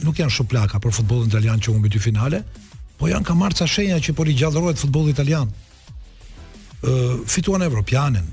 nuk 0.03 0.19
janë 0.19 0.33
shuplaka 0.35 0.81
për 0.83 0.93
futbolin 0.97 1.29
italian 1.31 1.63
që 1.63 1.71
unë 1.73 1.89
dy 1.93 2.01
finale, 2.03 2.41
po 2.99 3.07
janë 3.09 3.23
ka 3.27 3.37
marrë 3.39 3.57
ca 3.61 3.67
shenja 3.71 4.01
që 4.03 4.13
por 4.19 4.27
i 4.29 4.35
gjallërojt 4.37 4.81
futbolin 4.83 5.15
italian. 5.15 5.47
Uh, 6.83 7.23
fituan 7.25 7.63
Evropianin, 7.65 8.27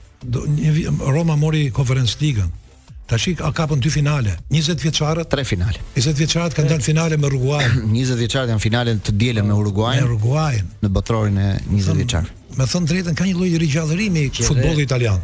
Roma 1.15 1.37
mori 1.39 1.69
konferens 1.73 2.19
ligën, 2.21 2.51
Ta 3.07 3.17
shik, 3.21 3.39
a 3.45 3.53
kapën 3.53 3.81
dy 3.85 3.91
finale, 3.93 4.33
20 4.49 4.81
vjeçarët, 4.83 5.29
tre 5.29 5.43
finale. 5.45 5.77
20 5.99 6.17
vjeçarët 6.17 6.55
kanë 6.57 6.71
dalë 6.71 6.85
finale 6.87 7.17
me 7.21 7.29
Uruguay. 7.29 7.67
20 7.85 8.17
vjeçarët 8.23 8.53
janë 8.55 8.63
finale 8.65 8.95
të 9.05 9.13
dielën 9.21 9.45
me 9.45 9.53
Uruguay. 9.61 9.99
Me 10.01 10.07
Uruguay. 10.09 10.63
Në 10.81 10.89
botrorin 10.95 11.37
e 11.37 11.49
20 11.69 11.99
vjeçar. 12.01 12.31
Me 12.57 12.65
thënë 12.65 12.89
drejtën, 12.89 13.19
ka 13.19 13.27
një 13.29 13.35
lloj 13.37 13.51
rigjallërimi 13.61 14.23
i 14.31 14.47
futbollit 14.49 14.87
italian. 14.87 15.21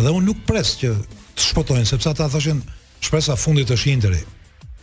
Dhe 0.00 0.10
unë 0.10 0.26
nuk 0.26 0.40
pres 0.48 0.72
që 0.80 0.90
të 1.38 1.44
shpotojnë, 1.46 1.86
sepse 1.92 2.10
ata 2.10 2.26
thoshin 2.34 2.64
shpresa 2.98 3.38
fundit 3.38 3.70
është 3.76 3.92
Interi. 3.94 4.24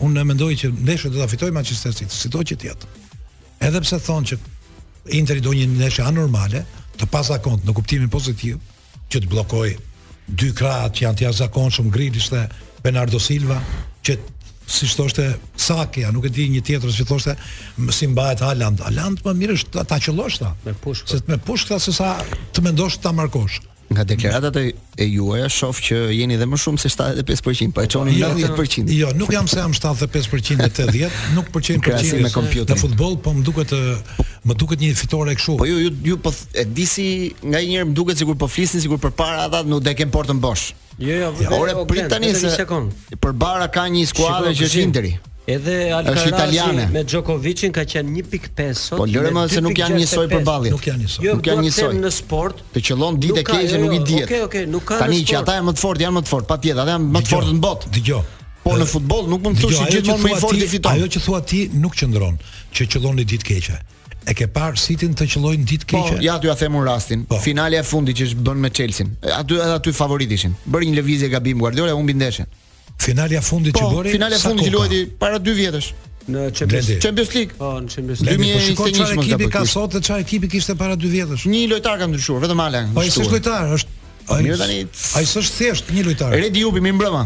Unë 0.07 0.23
e 0.23 0.27
mendoj 0.31 0.51
që 0.63 0.71
ndeshja 0.77 1.09
do 1.11 1.19
ta 1.19 1.27
fitojë 1.27 1.51
Manchester 1.57 1.91
City, 1.97 2.13
sido 2.15 2.39
që 2.45 2.55
të 2.61 2.69
jetë. 2.69 2.89
Edhe 3.67 3.81
pse 3.83 3.99
thonë 4.07 4.31
që 4.31 4.39
Interi 5.19 5.41
do 5.43 5.51
një 5.57 5.67
ndeshje 5.75 6.05
anormale, 6.07 6.63
të 6.97 7.09
pasakont 7.11 7.65
në 7.67 7.75
kuptimin 7.77 8.13
pozitiv, 8.13 8.61
që 9.09 9.23
të 9.23 9.31
bllokojë 9.35 9.75
dy 10.29 10.49
krahat 10.55 10.97
që 10.97 11.05
janë 11.05 11.17
të 11.21 11.25
jashtëzakonshëm 11.27 11.91
Grilish 11.93 12.29
dhe 12.33 12.41
Bernardo 12.83 13.19
Silva 13.19 13.59
që 14.05 14.17
si 14.67 14.89
thoshte 14.99 15.23
Saki, 15.55 16.03
nuk 16.11 16.25
e 16.27 16.31
di 16.35 16.49
një 16.51 16.59
tjetër 16.67 16.91
si 16.91 17.05
thoshte 17.07 17.35
si 17.95 18.07
mbahet 18.11 18.41
Haaland. 18.43 18.81
Haaland 18.83 19.21
më 19.23 19.33
mirë 19.41 19.55
është 19.61 19.85
ta 19.87 19.95
qellosh 20.03 20.41
ta. 20.41 20.49
Me 20.65 20.73
pushkë. 20.83 21.07
Se 21.13 21.21
me 21.31 21.39
pushkë 21.39 21.79
sa 21.87 22.11
të 22.51 22.65
mendosh 22.65 22.99
ta 23.01 23.13
markosh 23.15 23.61
nga 23.89 24.03
mhm. 24.03 24.07
deklaratat 24.09 24.55
e, 24.55 24.63
e 24.95 25.05
juaja 25.15 25.47
shoh 25.49 25.79
që 25.79 25.95
jeni 26.11 26.35
edhe 26.35 26.45
më 26.51 26.57
shumë 26.59 26.81
se 26.83 26.89
75%, 26.91 27.71
pa 27.71 27.77
po 27.77 27.85
e 27.85 27.91
çoni 27.93 28.15
90%. 28.19 28.89
Jo, 28.91 29.07
jo, 29.07 29.13
nuk 29.15 29.31
jam 29.31 29.47
se 29.47 29.59
jam 29.61 29.75
75% 29.75 30.65
80, 30.67 31.19
nuk 31.37 31.47
pëlqejnë 31.55 31.83
përqindjen 31.87 32.25
me 32.27 32.31
kompjuter. 32.35 32.75
Në 32.75 32.79
futboll 32.83 33.15
po 33.25 33.31
më 33.37 33.45
duket 33.47 33.71
më 34.47 34.57
duket 34.63 34.83
një 34.83 34.91
fitore 35.03 35.37
kështu. 35.39 35.55
Po 35.61 35.69
ju 35.71 35.79
ju, 35.85 35.93
ju 36.11 36.19
po 36.27 36.33
e 36.53 36.67
di 36.67 36.85
si 36.89 37.07
nga 37.41 37.61
një 37.63 37.79
herë 37.79 37.87
më 37.93 37.97
duket 38.01 38.19
sikur 38.21 38.35
po 38.43 38.51
flisni 38.51 38.83
sikur 38.83 38.99
përpara 39.07 39.47
ata 39.47 39.63
nuk 39.67 39.85
dhe 39.87 39.95
kem 40.01 40.11
portën 40.11 40.43
bosh. 40.47 40.73
Jo, 40.97 41.15
jo, 41.23 41.31
ja, 41.45 41.53
ore 41.55 41.77
prit 41.87 42.11
tani 42.11 42.35
se 42.35 42.53
për 42.67 43.33
bara 43.39 43.69
ka 43.71 43.87
një 43.91 44.03
skuadër 44.11 44.51
që 44.59 44.67
është 44.69 44.83
Interi. 44.87 45.15
Edhe 45.47 45.91
Alcaraz 45.93 46.53
me 46.91 47.03
Djokovicin 47.07 47.71
ka 47.71 47.85
qenë 47.87 48.11
1.5 48.19 48.73
sot. 48.75 48.99
Po 48.99 49.05
lëre 49.07 49.29
më 49.31 49.45
se 49.53 49.61
nuk 49.63 49.79
janë 49.79 50.01
njësoj 50.01 50.25
përballje. 50.33 50.73
Nuk 50.75 50.87
janë 50.89 51.03
njësoj. 51.03 51.25
nuk 51.37 51.47
janë 51.47 51.63
njësoj. 51.65 51.91
Në 52.03 52.11
sport 52.11 52.59
të 52.75 52.83
qellon 52.89 53.19
ditë 53.23 53.43
keqe 53.47 53.79
nuk 53.79 53.95
i 53.95 53.99
diet. 54.09 54.25
Okej, 54.27 54.41
okej, 54.49 54.65
nuk 54.73 54.83
kanë. 54.89 55.05
Tani 55.05 55.21
që 55.29 55.37
ata 55.39 55.55
janë 55.59 55.69
më 55.69 55.75
të 55.77 55.83
fortë, 55.85 56.03
janë 56.03 56.17
më 56.17 56.23
të 56.27 56.31
fortë, 56.33 56.47
patjetër, 56.51 56.81
ata 56.83 56.97
janë 56.97 57.11
më 57.15 57.21
të 57.23 57.31
fortë 57.35 57.55
në 57.55 57.61
botë. 57.67 57.93
Dgjoj. 57.97 58.23
Po 58.65 58.75
në 58.81 58.89
futboll 58.91 59.29
nuk 59.31 59.45
mund 59.47 59.61
të 59.61 59.63
thuash 59.63 59.83
që 59.85 59.91
gjithmonë 59.95 60.25
më 60.25 60.33
i 60.35 60.41
fortë 60.43 60.69
fiton. 60.73 60.99
Ajo 60.99 61.11
që 61.15 61.23
thua 61.29 61.39
ti 61.53 61.61
nuk 61.85 61.95
qëndron, 61.95 62.37
që 62.75 62.89
qellon 62.91 63.23
ditë 63.23 63.47
keqe. 63.47 63.79
E 64.27 64.33
ke 64.35 64.49
parë 64.51 64.75
sitin 64.83 65.15
të 65.15 65.23
qellojnë 65.31 65.63
ditë 65.71 65.87
po, 65.87 66.01
keqe? 66.01 66.17
Po, 66.17 66.19
ja 66.27 66.35
aty 66.41 66.51
ja 66.51 66.57
them 66.59 66.75
un 66.75 66.83
rastin. 66.91 67.23
Po. 67.23 67.39
Finalja 67.39 67.79
e 67.79 67.87
fundit 67.87 68.19
që 68.19 68.33
bën 68.43 68.59
me 68.65 68.69
Chelsea. 68.75 69.07
Aty 69.39 69.61
aty 69.77 69.95
favorit 69.95 70.27
ishin. 70.31 70.55
një 70.75 70.95
lëvizje 70.99 71.29
gabim 71.31 71.57
Guardiola, 71.63 71.95
humbi 71.95 72.13
ndeshjen. 72.19 72.47
Finalja 72.97 73.41
fundit 73.41 73.73
po, 73.75 73.79
që 73.81 73.91
bëri. 73.93 74.09
Po, 74.11 74.15
finalja 74.15 74.39
fundit 74.41 74.67
që 74.67 74.73
luajti 74.73 75.01
para 75.21 75.37
2 75.41 75.55
vjetësh 75.61 75.89
në 76.27 76.45
Champions, 76.57 76.89
Champions 77.03 77.33
League. 77.37 77.57
Po, 77.59 77.71
në 77.85 77.93
Champions 77.93 78.23
League. 78.25 78.47
Po, 78.49 78.61
shikoj 78.67 78.93
çfarë 78.97 79.17
ekipi 79.21 79.49
ka 79.53 79.63
sot 79.71 79.95
dhe 79.95 80.01
çfarë 80.07 80.25
ekipi 80.25 80.49
kishte 80.55 80.75
para 80.81 80.97
2 80.99 81.11
vjetësh. 81.13 81.45
Një 81.53 81.63
lojtar 81.71 82.01
ka 82.01 82.09
ndryshuar, 82.11 82.41
vetëm 82.45 82.63
Alan. 82.65 82.91
Po, 82.97 83.03
ai 83.05 83.11
s'është 83.13 83.33
lojtar, 83.37 83.75
është 83.77 83.97
Ai. 84.33 84.49
tani. 84.63 84.79
Ai 85.19 85.25
s'është 85.33 85.59
thjesht 85.61 85.91
një 85.95 86.07
lojtar. 86.09 86.33
Redi 86.41 86.65
Jubi, 86.65 86.83
mi 86.87 86.91
mbrëma. 86.97 87.25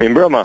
Mi 0.00 0.12
mbrëma. 0.14 0.44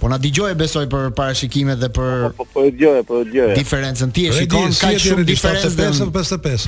Po 0.00 0.08
na 0.08 0.16
dëgjoj 0.16 0.54
e 0.54 0.54
besoj 0.56 0.86
për 0.88 1.10
parashikimet 1.12 1.76
dhe 1.82 1.88
për 1.92 2.14
Po 2.24 2.30
po, 2.38 2.44
po 2.54 2.62
dëgjoj, 2.64 3.00
po 3.08 3.18
dëgjoj. 3.26 3.48
Diferencën 3.58 4.12
ti 4.16 4.22
e 4.30 4.32
shikon 4.32 4.72
ka 4.80 4.94
shumë 5.02 5.26
diferencë 5.28 5.88
në 5.88 5.88
55. 5.96 6.62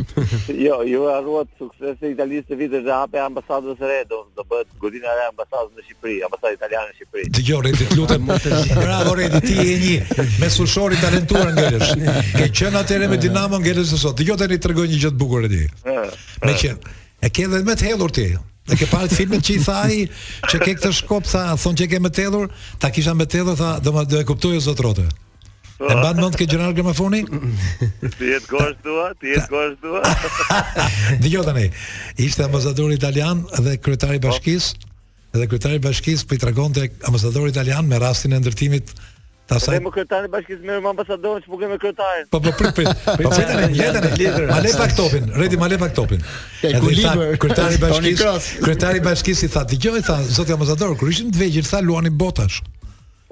jo, 0.56 0.78
ju 0.88 1.02
e 1.04 1.10
harruat 1.12 1.50
suksesin 1.60 2.06
e 2.08 2.12
Italisë 2.14 2.46
të 2.48 2.56
vitit 2.62 2.86
dhe 2.86 2.94
hapë 2.96 3.20
ambasadës 3.26 3.76
së 3.82 3.90
re, 3.90 3.98
do 4.08 4.22
të 4.38 4.46
bëhet 4.54 4.70
godina 4.86 5.12
e 5.20 5.26
ambasadës 5.26 5.74
në 5.74 5.84
Shqipëri, 5.90 6.16
ambasadë 6.30 6.56
italiane 6.58 6.92
në 6.92 6.96
Shqipëri. 6.98 7.24
Dëgjoj 7.38 7.58
Redi, 7.68 7.88
lutem 7.98 8.24
më 8.30 8.36
të 8.44 8.60
zi. 8.62 8.76
Bravo 8.80 9.12
Redi, 9.20 9.40
ti 9.50 9.58
je 9.58 9.74
një 9.82 10.30
me 10.38 10.50
i 10.62 11.02
talentuar 11.04 11.52
ngelësh. 11.58 11.90
Ke 12.40 12.46
qenë 12.62 12.80
atë 12.80 13.02
me 13.12 13.20
Dinamo 13.26 13.60
ngelësh 13.66 13.92
sot. 14.00 14.16
Dëgjoj 14.22 14.38
tani 14.46 14.58
tregoj 14.68 14.86
një 14.88 15.02
gjë 15.04 15.12
të 15.12 15.20
bukur 15.20 15.44
Redi. 15.44 15.66
Me 16.48 16.56
qenë. 16.64 16.96
E 17.22 17.28
ke 17.30 17.46
më 17.52 17.76
të 17.76 17.92
hedhur 17.92 18.16
ti. 18.16 18.30
Dhe 18.68 18.78
ke 18.78 18.86
parë 18.86 19.10
filmin 19.10 19.42
që 19.42 19.56
i 19.56 19.62
tha 19.66 19.78
ai 19.88 20.02
që 20.50 20.60
ke 20.62 20.74
këtë 20.78 20.92
shkop 21.00 21.26
tha, 21.26 21.42
thonë 21.58 21.80
që 21.80 21.86
ke 21.90 22.00
më 22.04 22.10
tëdhur, 22.18 22.52
ta 22.78 22.92
kisha 22.94 23.14
më 23.18 23.26
tëdhur 23.34 23.56
tha, 23.58 23.70
do 23.82 23.90
do 24.12 24.20
e 24.20 24.26
kuptoj 24.28 24.52
zot 24.62 24.78
rote. 24.86 25.06
E 25.82 25.90
mbanë 25.98 26.22
mund 26.22 26.38
ke 26.38 26.46
gjëral 26.46 26.76
gramafoni? 26.76 27.24
Ti 27.26 28.30
je 28.30 28.38
kosh 28.46 28.76
dua, 28.86 29.08
ti 29.18 29.32
je 29.34 29.42
kosh 29.50 29.74
dua. 29.82 30.04
Dijo 31.24 31.42
tani, 31.46 31.64
ishte 32.22 32.46
ambasador 32.46 32.94
italian 32.94 33.42
dhe 33.66 33.74
kryetari 33.82 34.20
i 34.22 34.26
bashkisë 34.28 34.90
dhe 35.34 35.48
kryetari 35.50 35.80
i 35.80 35.82
bashkisë 35.82 36.28
po 36.28 36.38
i 36.38 36.38
tregonte 36.42 36.86
ambasadorit 37.08 37.56
italian 37.56 37.88
me 37.88 37.98
rastin 37.98 38.36
e 38.36 38.38
ndërtimit 38.44 38.92
Ta 39.46 39.58
sa. 39.58 39.72
Me 39.72 39.90
kryetarin 39.90 40.30
bashkis 40.30 40.60
me 40.62 40.74
ambasadorin 40.90 41.42
që 41.42 41.50
punojmë 41.50 41.72
me 41.74 41.78
kryetarin. 41.82 42.28
Po 42.30 42.38
po 42.40 42.52
prit 42.58 42.74
prit. 42.78 43.06
Po 43.06 43.32
vetëm 43.32 43.66
e 43.66 44.12
letën 44.14 44.48
Ma 44.50 44.60
le 44.62 44.72
pa 44.78 44.86
topin, 44.96 45.26
redi 45.42 45.58
ma 45.58 45.68
le 45.68 45.78
pak 45.82 45.94
topin. 45.98 46.22
Ai 46.68 46.78
ku 46.78 46.92
libër 46.94 47.34
kryetari 47.42 47.78
bashkis. 47.82 48.22
Kryetari 48.62 49.02
bashkis 49.06 49.42
i 49.46 49.50
tha, 49.52 49.64
dëgjoj 49.72 50.04
tha 50.06 50.20
zoti 50.38 50.54
ambasador, 50.54 50.94
kur 51.00 51.10
ishim 51.10 51.32
të 51.34 51.42
vegjël 51.42 51.68
tha 51.72 51.82
luani 51.82 52.14
botash. 52.24 52.62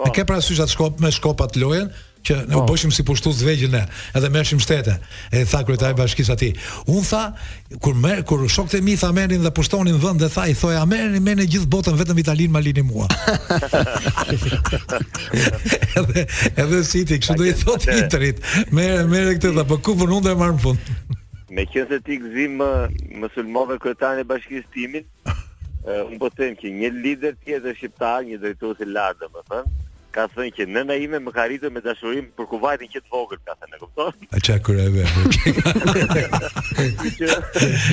Ne 0.02 0.10
ke 0.16 0.24
parasysh 0.26 0.62
atë 0.64 0.74
shkop 0.74 1.00
me 1.04 1.12
shkopat 1.14 1.58
lojen, 1.62 1.92
që 2.22 2.34
ne 2.48 2.56
u 2.56 2.60
po. 2.64 2.72
bëshim 2.74 2.92
si 2.92 3.04
pushtues 3.06 3.38
të 3.40 3.46
vegjël 3.48 3.70
ne, 3.72 3.80
edhe 4.18 4.28
merrshim 4.32 4.60
shtete. 4.60 4.96
E 5.32 5.44
tha 5.48 5.62
kryetari 5.66 5.94
i 5.96 5.98
bashkisë 6.00 6.34
aty. 6.36 6.48
Un 6.94 7.04
tha 7.08 7.22
kur 7.84 7.94
mer 7.96 8.22
kur 8.28 8.42
shokët 8.52 8.78
e 8.78 8.82
mi 8.84 8.96
tha 9.00 9.10
merrin 9.16 9.42
dhe 9.44 9.52
pushtonin 9.56 9.98
vend 10.04 10.20
dhe 10.22 10.28
tha 10.34 10.46
i 10.50 10.54
thoj 10.60 10.74
a 10.76 10.84
merrni 10.88 11.20
me 11.24 11.34
në 11.38 11.46
gjithë 11.54 11.70
botën 11.74 11.98
vetëm 12.00 12.20
Italinë 12.24 12.52
ma 12.52 12.62
lini 12.64 12.82
mua. 12.86 13.08
edhe 16.02 16.26
edhe 16.56 16.82
ti, 16.84 17.18
kështu 17.18 17.38
do 17.40 17.48
i 17.48 17.54
thotë 17.64 17.98
Hitlerit. 18.00 18.44
Merre 18.72 19.06
merre 19.08 19.36
këtë 19.38 19.54
dha, 19.56 19.64
po 19.70 19.80
ku 19.84 19.96
punon 20.02 20.20
ndër 20.24 20.36
marr 20.40 20.56
në 20.58 20.64
fund. 20.64 20.96
Me 21.50 21.64
qënë 21.66 21.88
se 21.90 21.98
ti 22.06 22.20
gëzim 22.22 22.60
më, 22.60 22.70
më 23.20 23.30
sulmove 23.34 23.80
e 23.82 24.24
bashkisë 24.32 24.68
timin, 24.74 25.04
uh, 25.26 26.04
unë 26.08 26.18
po 26.20 26.28
të 26.30 26.52
që 26.60 26.68
një 26.76 26.90
lider 27.04 27.32
tjetër 27.44 27.74
shqiptar, 27.74 28.22
një 28.26 28.36
drejtuës 28.42 28.84
i 28.84 28.86
lardë, 28.94 29.26
më 29.34 29.40
thënë, 29.50 29.88
ka 30.14 30.26
thënë 30.34 30.50
që 30.58 30.64
nëna 30.74 30.94
ime 31.04 31.18
më 31.24 31.30
ka 31.36 31.44
rritur 31.50 31.70
me 31.74 31.80
dashurim 31.84 32.26
për 32.38 32.44
Kuwaitin 32.50 32.88
që 32.94 32.98
të 33.04 33.08
vogël, 33.14 33.40
ka 33.46 33.52
thënë, 33.60 33.72
e 33.72 33.72
kupton? 33.82 34.12
A 34.34 34.36
çka 34.46 34.56
kurë 34.66 34.80
e 34.84 34.86
vë? 34.96 35.04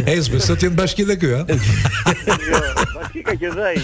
E 0.04 0.06
s'po 0.26 0.38
sot 0.48 0.62
janë 0.66 0.78
dhe 0.78 0.86
edhe 1.04 1.16
këy, 1.22 1.30
a? 1.38 1.40
jo, 2.48 2.56
bashki 2.96 3.22
ka 3.28 3.34
që 3.44 3.50
dhaj, 3.58 3.76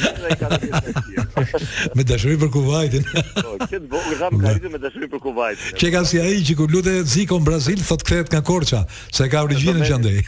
Me 1.98 2.04
dashurim 2.12 2.40
për 2.44 2.52
Kuwaitin. 2.58 3.04
Po, 3.12 3.52
që 3.64 3.78
të 3.78 3.88
vogël 3.92 4.20
ka 4.20 4.26
rritur 4.56 4.72
me 4.76 4.80
dashurim 4.88 5.10
për 5.14 5.22
Kuwaitin. 5.28 5.66
Çe 5.82 5.88
ka 5.94 6.02
si 6.10 6.16
ai 6.24 6.38
që 6.48 6.54
kur 6.62 6.70
lutet 6.74 7.06
Zico 7.16 7.36
në 7.40 7.48
Brazil, 7.52 7.80
thotë 7.92 8.06
kthehet 8.10 8.28
nga 8.34 8.42
Korça, 8.50 8.82
se 9.14 9.24
ka 9.32 9.46
origjinën 9.46 9.84
që 9.88 9.94
andej 10.00 10.22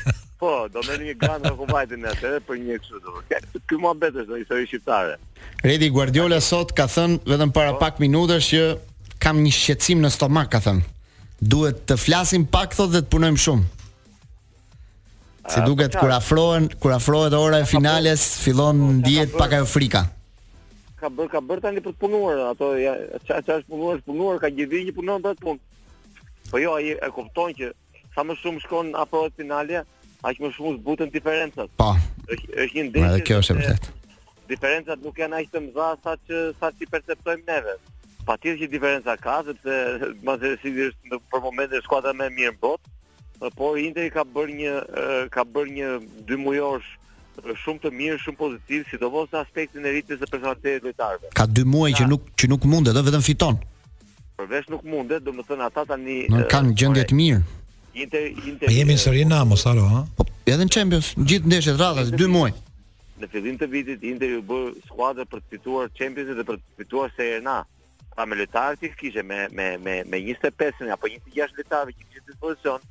po, 0.45 0.53
do 0.73 0.79
merr 0.87 1.01
një 1.09 1.15
gran 1.21 1.45
rrokullajtin 1.49 2.05
atë 2.11 2.31
për 2.47 2.59
një 2.63 2.75
çdo. 2.85 3.13
Ky 3.69 3.79
mua 3.81 3.93
betesh 4.01 4.27
do 4.29 4.37
i 4.41 4.65
shqiptare. 4.69 5.15
Redi 5.65 5.87
Guardiola 5.95 6.41
sot 6.45 6.73
ka 6.77 6.85
thën 6.95 7.17
vetëm 7.29 7.53
para 7.55 7.73
po. 7.75 7.81
pak 7.83 7.99
minutash 8.03 8.51
që 8.53 8.63
kam 9.23 9.39
një 9.45 9.53
shqetësim 9.59 10.03
në 10.05 10.11
stomak, 10.17 10.51
ka 10.53 10.59
thën. 10.65 10.81
Duhet 11.53 11.81
të 11.89 11.97
flasim 12.01 12.45
pak 12.55 12.75
thotë 12.77 12.93
dhe 12.97 13.01
të 13.05 13.11
punojmë 13.15 13.41
shumë. 13.45 13.71
Si 15.53 15.61
po 15.61 15.65
duket 15.69 15.95
kur 16.01 16.09
afrohen, 16.13 16.67
kur 16.81 16.93
afrohet 16.95 17.33
ora 17.37 17.59
e 17.61 17.67
finales, 17.69 18.21
fillon 18.41 18.79
ndihet 19.01 19.35
pak 19.39 19.53
ajo 19.59 19.67
frika. 19.69 20.03
Ka 21.01 21.09
bër 21.17 21.27
ka 21.29 21.41
bër 21.49 21.61
tani 21.61 21.83
për 21.85 21.93
të 21.93 22.01
punuar, 22.01 22.39
ato 22.51 22.71
ja 22.81 22.95
ç'a 23.27 23.41
është 23.61 23.69
punuar, 23.73 23.99
është 23.99 24.07
punuar, 24.09 24.39
ka 24.41 24.49
gjithë 24.57 24.83
një 24.87 24.93
punon 24.97 25.25
për 25.25 25.35
të 25.37 25.43
punë. 25.43 25.91
Po 26.49 26.61
jo, 26.63 26.73
ai 26.79 26.95
e 26.97 27.09
kupton 27.13 27.53
që 27.59 27.69
sa 28.15 28.25
më 28.25 28.37
shumë 28.41 28.63
shkon 28.63 28.89
afro 29.03 29.27
finale, 29.37 29.83
aq 30.27 30.37
më 30.43 30.49
shumë 30.57 30.75
zbutën 30.81 31.11
diferencat. 31.15 31.69
Po. 31.81 31.91
Është 32.29 32.59
është 32.63 32.73
një 32.79 32.85
ndeshje. 32.89 33.23
kjo 33.27 33.39
është 33.41 33.53
e 33.53 33.57
vërtetë. 33.59 33.93
Diferencat 34.51 35.03
nuk 35.05 35.19
janë 35.21 35.39
aq 35.41 35.51
të 35.53 35.59
mëdha 35.67 35.89
sa 36.03 36.11
që 36.29 36.37
sa 36.59 36.67
ti 36.77 36.85
perceptojmë 36.93 37.45
neve. 37.49 37.75
Patjetër 38.27 38.59
që 38.63 38.67
diferenca 38.75 39.13
ka, 39.25 39.35
sepse 39.47 39.75
madje 40.25 40.51
si 40.63 40.71
është 40.89 41.19
për 41.31 41.43
momentin 41.45 41.81
skuadra 41.85 42.11
më 42.17 42.29
e 42.31 42.35
mirë 42.39 42.53
në 42.55 42.59
botë, 42.65 42.93
por 43.57 43.77
Interi 43.81 44.09
ka 44.15 44.23
bërë 44.35 44.53
një 44.61 44.75
ka 45.35 45.43
bërë 45.55 45.71
një 45.77 45.89
dy 46.29 46.35
mujorsh 46.45 46.89
shumë 47.63 47.81
të 47.83 47.89
mirë, 47.99 48.17
shumë 48.23 48.37
pozitiv, 48.41 48.85
sidomos 48.89 49.29
në 49.33 49.41
aspektin 49.45 49.83
e 49.85 49.91
ritmit 49.97 50.21
të 50.23 50.29
personalitetit 50.31 50.79
të 50.81 50.85
lojtarëve. 50.87 51.31
Ka 51.39 51.43
dy 51.55 51.65
muaj 51.71 51.91
që 51.99 52.05
nuk 52.13 52.21
që 52.39 52.45
nuk 52.53 52.61
mundet, 52.71 52.95
vetëm 53.09 53.25
fiton. 53.29 53.55
Përveç 54.39 54.65
nuk 54.73 54.81
mundet, 54.93 55.21
domethënë 55.27 55.67
ata 55.69 55.83
tani 55.91 56.17
kanë 56.53 56.75
gjendje 56.79 57.03
të 57.11 57.17
mirë. 57.21 57.41
Inter 57.95 58.27
Inter. 58.43 58.67
Po 58.67 58.73
jemi 58.75 58.95
në 58.97 58.99
Serie 58.99 59.25
A 59.31 59.43
mos 59.47 59.63
haro, 59.65 59.85
ha. 59.87 60.01
Po 60.19 60.25
edhe 60.51 60.65
në 60.67 60.71
Champions, 60.75 61.13
gjithë 61.15 61.47
ndeshjet 61.47 61.77
radhas 61.79 62.09
2 62.19 62.27
muaj. 62.31 62.51
Në 63.23 63.29
fillim 63.31 63.55
të 63.61 63.69
vitit 63.71 64.03
Inter 64.03 64.33
u 64.35 64.41
bë 64.43 64.57
skuadra 64.89 65.23
për 65.31 65.39
të 65.39 65.53
fituar 65.53 65.93
Champions 65.95 66.33
dhe 66.35 66.43
për 66.49 66.57
të 66.59 66.81
fituar 66.81 67.13
Serie 67.15 67.39
A. 67.47 67.61
Pa 68.15 68.25
me 68.27 68.35
lojtarët 68.39 68.83
që 68.83 68.91
kishte 68.99 69.23
me 69.27 69.39
me 69.55 69.69
me 69.85 69.95
me 70.11 70.19
25 70.27 70.91
apo 70.95 71.07
26 71.13 71.55
lojtarë 71.61 71.95
që 71.95 71.97
kishte 72.03 72.27
dispozicion, 72.33 72.83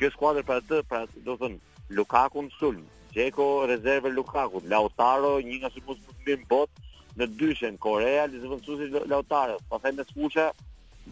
kjo 0.00 0.10
skuadër 0.16 0.48
për 0.48 0.62
atë, 0.62 0.80
pra 0.88 1.02
do 1.12 1.36
të 1.36 1.38
thonë 1.44 1.96
Lukaku 2.00 2.42
në 2.48 2.52
sulm, 2.58 2.82
Djeko 3.12 3.44
rezerve 3.70 4.10
Lukaku, 4.12 4.62
Lautaro 4.72 5.36
një 5.44 5.60
nga 5.60 5.70
sipas 5.76 6.00
më 6.00 6.12
të 6.12 6.26
mirë 6.26 6.40
në 6.42 6.50
botë 6.50 6.86
në 7.20 7.28
dyshen 7.40 7.76
Korea, 7.80 8.24
Lizvoncusi 8.32 8.88
Lautaro, 9.12 9.60
pa 9.70 9.80
thënë 9.84 10.04
me 10.16 10.50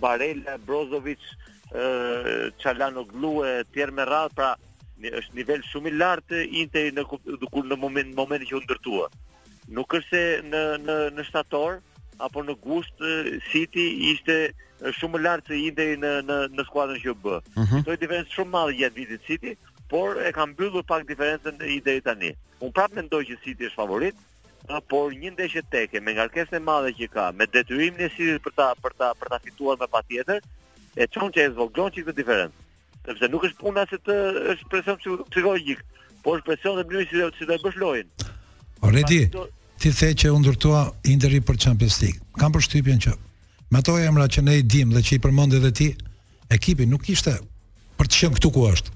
Barella, 0.02 0.56
Brozovic, 0.58 1.20
Çalano 2.62 3.04
Glu 3.06 3.44
e 3.46 3.54
tjerë 3.72 3.92
me 3.98 4.04
radh, 4.06 4.32
pra 4.36 4.50
është 5.20 5.36
nivel 5.36 5.62
shumë 5.68 5.90
i 5.90 5.94
lartë 6.00 6.42
Interi 6.62 6.92
në 6.96 7.04
kur 7.52 7.64
në 7.70 7.76
moment 7.84 8.12
momentin 8.18 8.48
që 8.50 8.56
u 8.56 8.60
ndërtua. 8.66 9.08
Nuk 9.78 9.94
është 9.96 10.10
se 10.10 10.22
në 10.50 10.62
në 10.84 10.96
në 11.16 11.24
shtator 11.28 11.78
apo 12.28 12.44
në 12.48 12.56
gusht 12.68 13.00
City 13.50 13.86
ishte 14.12 14.38
shumë 15.00 15.22
lartë 15.26 15.52
se 15.54 15.60
Interi 15.68 15.98
në 16.04 16.12
në 16.28 16.38
në 16.58 16.66
skuadrën 16.70 17.00
që 17.06 17.16
bë. 17.24 17.40
Kjo 17.56 17.66
mhm. 17.66 17.96
diferencë 18.04 18.36
shumë 18.36 18.52
madh 18.54 18.74
jetë 18.82 18.96
vitit 19.00 19.26
City, 19.28 19.56
por 19.92 20.20
e 20.28 20.32
ka 20.36 20.46
mbyllur 20.52 20.86
pak 20.88 21.08
diferencën 21.10 21.58
i 21.64 21.80
deri 21.88 22.04
tani. 22.06 22.32
Un 22.62 22.72
prapë 22.76 23.00
mendoj 23.00 23.22
që 23.32 23.40
City 23.44 23.68
është 23.70 23.80
favorit, 23.80 24.22
por 24.88 25.10
një 25.20 25.34
ndeshje 25.34 25.64
teke 25.74 26.00
me 26.00 26.14
ngarkesën 26.16 26.60
e 26.60 26.64
madhe 26.68 26.94
që 26.96 27.10
ka, 27.14 27.30
me 27.36 27.44
detyrimin 27.52 28.06
e 28.06 28.12
City 28.14 28.38
për 28.46 28.56
ta 28.60 28.70
për 28.82 28.96
ta 29.00 29.10
për 29.20 29.34
ta 29.34 29.40
fituar 29.44 29.76
me 29.82 29.90
patjetër, 29.96 30.40
e 30.96 31.06
çon 31.12 31.30
që 31.34 31.48
është 31.50 31.58
vogël 31.58 31.90
çikë 31.96 32.14
diferent. 32.16 32.54
Sepse 33.06 33.28
nuk 33.32 33.44
është 33.48 33.60
puna 33.60 33.84
se 33.90 33.98
të 34.06 34.14
është 34.54 34.70
presion 34.72 34.98
psikologjik, 35.32 35.80
por 36.24 36.38
është 36.38 36.48
presion 36.48 36.78
në 36.78 36.84
mënyrë 36.88 37.08
si 37.10 37.20
do 37.46 37.52
të 37.56 37.60
bësh 37.66 37.78
lojën. 37.82 38.06
Po 38.80 38.90
ne 38.94 39.02
di, 39.08 39.18
ti 39.80 39.92
the 39.92 40.10
që 40.14 40.30
u 40.32 40.38
ndërtua 40.40 40.82
Interi 41.14 41.40
për 41.44 41.58
Champions 41.60 41.98
League. 42.02 42.20
Kam 42.40 42.52
përshtypjen 42.54 43.00
që 43.06 43.14
me 43.70 43.80
ato 43.82 43.96
emra 43.98 44.28
që 44.28 44.44
ne 44.46 44.54
i 44.60 44.62
dim 44.62 44.92
dhe 44.94 45.02
që 45.04 45.18
i 45.18 45.20
përmend 45.24 45.56
edhe 45.58 45.72
ti, 45.72 45.90
ekipi 46.54 46.86
nuk 46.86 47.08
ishte 47.12 47.34
për 47.98 48.08
të 48.08 48.20
qenë 48.20 48.38
këtu 48.38 48.50
ku 48.54 48.66
është. 48.70 48.92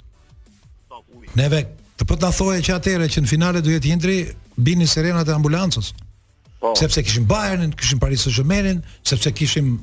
Neve, 1.36 1.64
të 1.98 2.06
po 2.08 2.16
ta 2.16 2.30
thoje 2.32 2.62
që 2.64 2.76
atëre 2.78 3.08
që 3.12 3.22
në 3.22 3.28
finale 3.34 3.60
do 3.62 3.74
jetë 3.74 3.92
Interi 3.92 4.20
bini 4.56 4.86
serenat 4.88 5.28
e 5.28 5.34
ambulancës. 5.36 5.92
Po. 6.58 6.72
Sepse 6.74 7.02
kishim 7.06 7.26
Bayernin, 7.30 7.70
kishim 7.78 8.00
Paris 8.02 8.24
Saint-Germainin, 8.24 8.80
sepse 9.06 9.30
kishim 9.30 9.76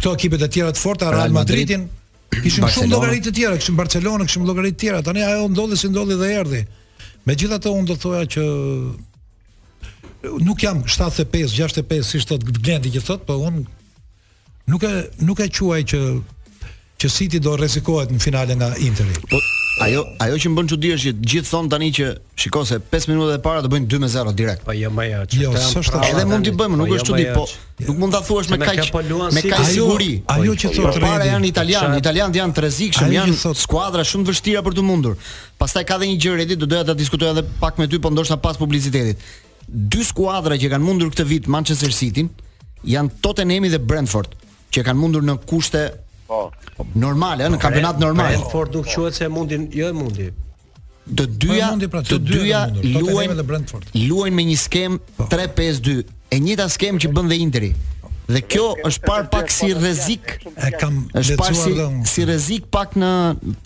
këto 0.00 0.14
ekipet 0.14 0.42
e 0.42 0.48
tjera 0.50 0.72
të 0.74 0.80
forta 0.80 1.12
Real 1.12 1.32
Madridin 1.34 1.88
kishin 2.34 2.64
shumë 2.66 2.90
llogari 2.90 3.20
të 3.22 3.32
tjera, 3.36 3.58
kishin 3.60 3.76
Barcelona, 3.78 4.26
kishin 4.26 4.46
llogari 4.48 4.72
të 4.74 4.80
tjera. 4.82 5.02
Tani 5.06 5.22
ajo 5.22 5.44
ndodhi 5.52 5.76
si 5.78 5.86
ndodhi 5.92 6.16
dhe 6.18 6.30
erdhi. 6.40 6.62
Megjithatë 7.30 7.70
unë 7.70 7.88
do 7.92 7.96
thoja 8.02 8.24
që 8.34 8.44
nuk 10.42 10.64
jam 10.66 10.82
75, 10.82 11.52
65 11.54 12.10
si 12.10 12.22
thot 12.26 12.42
glendi 12.58 12.90
që 12.96 13.04
thot, 13.06 13.22
po 13.28 13.38
unë 13.46 13.62
nuk 14.72 14.86
e 14.88 14.92
nuk 15.28 15.44
e 15.46 15.50
quaj 15.52 15.82
që 15.94 16.00
që 17.00 17.10
City 17.10 17.38
do 17.42 17.52
rrezikohet 17.58 18.10
në 18.14 18.22
finale 18.22 18.54
nga 18.58 18.72
Interi. 18.80 19.14
Po 19.30 19.38
Ajo 19.74 20.04
ajo 20.22 20.36
që 20.38 20.50
më 20.52 20.54
bën 20.58 20.68
çudi 20.70 20.90
është 20.94 21.08
që 21.10 21.28
gjithë 21.30 21.50
thon 21.50 21.68
tani 21.72 21.88
që 21.96 22.04
shikoj 22.38 22.66
se 22.68 22.76
5 22.92 23.08
minuta 23.10 23.34
e 23.34 23.40
para 23.42 23.62
do 23.64 23.70
bëjnë 23.72 23.88
2-0 23.90 24.34
direkt. 24.38 24.62
Po 24.66 24.74
jo, 24.76 24.90
maja, 24.94 25.24
jo, 25.34 25.50
jo 25.50 25.54
s'është. 25.66 25.98
Edhe 26.12 26.26
mund 26.30 26.46
t'i 26.46 26.52
bëjmë, 26.54 26.78
nuk 26.78 26.86
po 26.86 26.94
jo, 26.94 27.00
është 27.02 27.10
çudi, 27.10 27.24
jo, 27.26 27.34
po 27.40 27.88
nuk 27.88 27.98
mund 28.04 28.14
ta 28.14 28.20
thuash 28.22 28.52
me 28.52 28.58
kaq 28.62 28.94
me 29.34 29.42
kaq 29.48 29.64
siguri. 29.72 30.10
Ajo 30.30 30.54
po 30.54 30.58
që 30.62 30.70
po 30.70 30.76
thotë 30.76 30.92
Redi. 30.92 31.08
Para 31.08 31.26
janë 31.32 31.50
italianë, 31.50 31.96
italianët 32.04 32.38
janë 32.38 32.54
të 32.60 32.64
rrezikshëm, 32.64 33.16
janë 33.16 33.54
skuadra 33.64 34.06
shumë 34.06 34.28
të 34.28 34.36
vështira 34.36 34.62
për 34.68 34.78
të 34.78 34.86
mundur. 34.86 35.18
Pastaj 35.58 35.82
ka 35.90 35.98
dhe 35.98 36.12
një 36.12 36.20
gjë 36.22 36.36
Redi, 36.38 36.58
do 36.62 36.70
doja 36.70 36.86
ta 36.86 36.94
diskutoj 37.02 37.32
edhe 37.34 37.46
pak 37.64 37.82
me 37.82 37.90
ty, 37.90 37.98
po 38.06 38.14
ndoshta 38.14 38.38
pas 38.46 38.60
publicitetit. 38.62 39.26
Dy 39.66 40.04
skuadra 40.06 40.54
që 40.60 40.70
kanë 40.76 40.86
mundur 40.86 41.10
këtë 41.10 41.26
vit 41.26 41.50
Manchester 41.50 41.90
City 41.90 42.28
janë 42.86 43.16
Tottenham 43.26 43.66
dhe 43.74 43.80
Brentford 43.82 44.38
që 44.74 44.86
kanë 44.86 45.00
mundur 45.00 45.24
në 45.26 45.38
kushte 45.50 45.88
Po. 46.26 46.50
Normal, 46.96 47.38
ëh, 47.38 47.44
eh, 47.44 47.50
në 47.52 47.58
po, 47.58 47.62
kampionat 47.66 47.98
normal. 48.00 48.32
Brentford 48.32 48.72
duk 48.72 48.86
quhet 48.88 49.14
se 49.18 49.28
mundin, 49.30 49.66
jo 49.76 49.88
e 49.88 49.92
mundi. 49.96 50.30
Të 51.04 51.26
dyja, 51.42 51.72
po, 51.80 51.88
pra, 51.92 52.00
të 52.08 52.18
dyja 52.24 52.62
luajnë 52.80 53.34
Luajnë 54.08 54.36
me 54.38 54.46
një 54.48 54.54
skem 54.56 54.94
3-5-2, 55.20 55.98
po. 56.08 56.14
e 56.32 56.38
njëjta 56.46 56.70
skem 56.72 57.00
që 57.02 57.10
bën 57.16 57.28
dhe 57.32 57.40
Interi. 57.44 57.70
Dhe 58.24 58.40
kjo 58.48 58.70
është 58.88 59.02
par 59.04 59.26
pak 59.28 59.50
si 59.52 59.66
rrezik, 59.76 60.38
e 60.56 60.70
kam 60.80 61.02
lexuar 61.12 61.52
si, 61.60 61.72
dhe 61.76 61.88
unë. 61.90 62.06
Si 62.08 62.24
rrezik 62.24 62.70
pak 62.72 62.94
në 62.96 63.10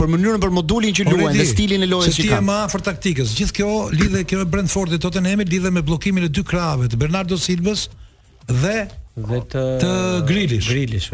për 0.00 0.10
mënyrën 0.16 0.42
për 0.42 0.56
modulin 0.56 0.96
që 0.98 1.06
luajnë, 1.12 1.36
në 1.38 1.46
stilin 1.52 1.86
e 1.86 1.90
lojës 1.92 2.10
që 2.18 2.24
kanë. 2.24 2.40
Është 2.40 2.46
më 2.48 2.56
afër 2.66 2.84
taktikës. 2.90 3.36
Gjithë 3.38 3.56
kjo 3.60 3.70
lidhet 3.94 4.26
këto 4.32 4.48
Brentfordi 4.50 4.98
Tottenham 5.04 5.44
lidhet 5.46 5.70
me 5.70 5.84
bllokimin 5.86 6.26
e 6.26 6.32
dy 6.34 6.42
krahave 6.42 6.90
të 6.90 6.98
Bernardo 7.04 7.38
Silva's 7.38 7.86
dhe 8.50 8.88
dhe 9.26 9.40
të 9.52 9.62
të 9.82 9.92
grilish. 10.28 10.68
Grilish. 10.70 11.08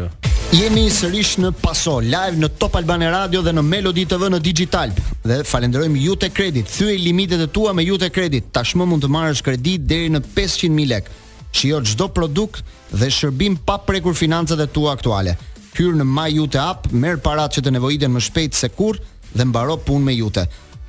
Jemi 0.55 0.85
sërish 0.93 1.33
në 1.41 1.49
Paso 1.59 1.97
Live 2.05 2.37
në 2.37 2.51
Top 2.61 2.77
Albanian 2.77 3.11
Radio 3.15 3.41
dhe 3.43 3.51
në 3.55 3.63
Melodi 3.65 4.03
TV 4.09 4.29
në 4.31 4.39
Digital. 4.45 4.93
Dhe 5.25 5.39
falenderojmë 5.47 6.01
Jute 6.03 6.29
Credit. 6.29 6.69
Thyej 6.75 6.99
limitet 7.01 7.41
e 7.41 7.49
tua 7.51 7.73
me 7.73 7.83
Jute 7.87 8.11
Credit. 8.13 8.51
Tashmë 8.53 8.85
mund 8.87 9.03
të 9.03 9.09
marrësh 9.11 9.41
kredi 9.45 9.77
deri 9.81 10.11
në 10.13 10.21
500000 10.35 10.89
lekë. 10.91 11.15
Shijo 11.55 11.81
çdo 11.87 12.07
produkt 12.13 12.61
dhe 12.91 13.09
shërbim 13.15 13.57
pa 13.65 13.79
prekur 13.87 14.13
financat 14.15 14.59
e 14.61 14.69
tua 14.75 14.93
aktuale. 14.95 15.33
Hyr 15.75 15.95
në 15.97 16.05
My 16.07 16.29
Jute 16.31 16.59
App, 16.61 16.89
merr 16.93 17.17
paratë 17.23 17.57
që 17.57 17.65
të 17.65 17.73
nevojiten 17.77 18.13
më 18.13 18.21
shpejt 18.29 18.55
se 18.59 18.69
kur 18.75 18.99
dhe 19.35 19.49
mbaro 19.49 19.79
punën 19.83 20.05
me 20.07 20.15
Jute. 20.19 20.45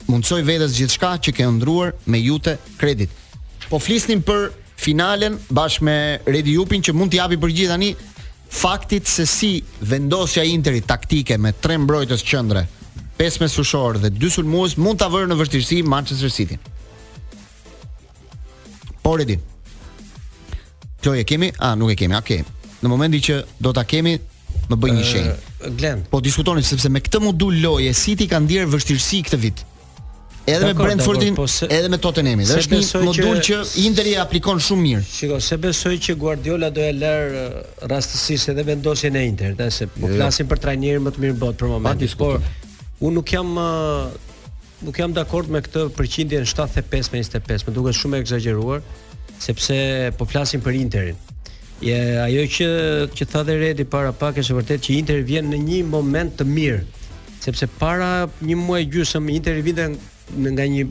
Mundsoj 0.06 0.44
vetes 0.46 0.76
gjithçka 0.78 1.16
që 1.18 1.32
ke 1.34 1.48
ëndruar 1.48 1.94
me 2.12 2.20
Jute 2.22 2.58
Credit. 2.78 3.10
Po 3.70 3.80
flisnim 3.82 4.20
për 4.26 4.50
finalen 4.80 5.38
bashkë 5.56 5.86
me 5.88 5.96
Redi 6.28 6.54
Jupin 6.56 6.84
që 6.84 6.94
mund 6.96 7.10
t'i 7.12 7.18
japi 7.20 7.38
përgjigje 7.40 7.70
tani 7.72 7.90
faktit 8.56 9.08
se 9.10 9.24
si 9.28 9.52
vendosja 9.90 10.44
e 10.46 10.52
Interit 10.52 10.86
taktike 10.86 11.38
me 11.40 11.52
tre 11.60 11.78
mbrojtës 11.82 12.22
qendre, 12.28 12.64
pesë 13.18 13.42
mesushor 13.42 13.98
dhe 14.04 14.12
dy 14.14 14.30
sulmues 14.30 14.76
mund 14.80 15.00
ta 15.02 15.08
vërë 15.10 15.32
në 15.32 15.38
vështirësi 15.40 15.80
Manchester 15.88 16.30
City. 16.30 16.58
Po 19.02 19.16
Redi. 19.18 19.38
Kjo 21.02 21.14
e 21.18 21.24
kemi? 21.26 21.50
A, 21.62 21.72
nuk 21.78 21.92
e 21.94 21.98
kemi. 21.98 22.16
Okej. 22.20 22.42
Në 22.84 22.90
momentin 22.90 23.22
që 23.24 23.36
do 23.64 23.72
ta 23.74 23.84
kemi, 23.88 24.16
më 24.70 24.78
bëj 24.82 24.94
një 24.98 25.04
shenjë. 25.10 25.34
Glend. 25.78 26.06
Po 26.10 26.20
diskutoni 26.22 26.62
sepse 26.66 26.90
me 26.92 27.02
këtë 27.02 27.20
modul 27.22 27.60
loje 27.62 27.92
City 27.96 28.28
ka 28.30 28.40
ndier 28.44 28.68
vështirësi 28.70 29.20
këtë 29.26 29.40
vit. 29.42 29.64
Edhe 30.46 30.64
me 30.64 30.74
Brentfordin, 30.74 31.34
po 31.34 31.46
se, 31.48 31.66
edhe 31.66 31.88
me 31.90 31.98
Tottenhamin. 31.98 32.46
Dhe 32.46 32.58
është 32.62 32.76
një 32.76 33.00
modul 33.02 33.40
që, 33.42 33.56
që 33.66 33.82
Interi 33.82 34.12
aplikon 34.22 34.60
shumë 34.62 34.82
mirë. 34.84 35.02
Shiko, 35.10 35.40
se 35.42 35.58
besoj 35.58 35.96
që 36.06 36.14
Guardiola 36.20 36.68
do 36.70 36.84
e 36.86 36.92
lër 36.94 37.34
uh, 37.40 37.56
rastësisht 37.90 38.52
edhe 38.52 38.62
vendosjen 38.68 39.18
e 39.18 39.24
Inter, 39.26 39.56
ta 39.58 39.66
se 39.74 39.88
po 39.90 40.04
jo, 40.06 40.12
jo. 40.12 40.20
flasin 40.20 40.46
për 40.50 40.60
trajnerin 40.62 41.02
më 41.02 41.14
të 41.16 41.24
mirë 41.26 41.36
botë 41.42 41.58
për 41.64 41.72
momentin. 41.74 42.12
Pati 42.22 42.64
Unë 43.06 43.16
nuk 43.18 43.32
jam 43.34 43.50
uh, 43.58 44.32
nuk 44.86 45.02
jam 45.02 45.16
dakord 45.18 45.50
me 45.52 45.64
këtë 45.66 45.82
përqindje 45.98 46.44
në 46.46 46.50
75 46.54 47.10
me 47.16 47.24
25, 47.26 47.66
më 47.66 47.74
duket 47.80 47.98
shumë 48.04 48.20
e 48.20 48.24
eksagjeruar, 48.28 48.86
sepse 49.42 49.80
po 50.16 50.30
flasin 50.30 50.62
për 50.64 50.78
Interin. 50.86 51.18
Ja, 51.84 51.98
ajo 52.24 52.46
që 52.54 52.70
që 53.18 53.26
tha 53.32 53.42
dhe 53.44 53.58
Redi 53.66 53.84
para 53.92 54.14
pak 54.16 54.38
është 54.40 54.60
vërtet 54.62 54.84
që 54.86 54.94
Interi 55.02 55.26
vjen 55.28 55.50
në 55.52 55.58
një 55.66 55.82
moment 55.92 56.38
të 56.38 56.46
mirë 56.48 56.78
sepse 57.44 57.66
para 57.82 58.14
një 58.40 58.54
muaj 58.62 58.86
gjysmë 58.94 59.34
Interi 59.36 59.60
vjen 59.66 59.98
në 60.34 60.52
nga 60.52 60.66
një 60.66 60.86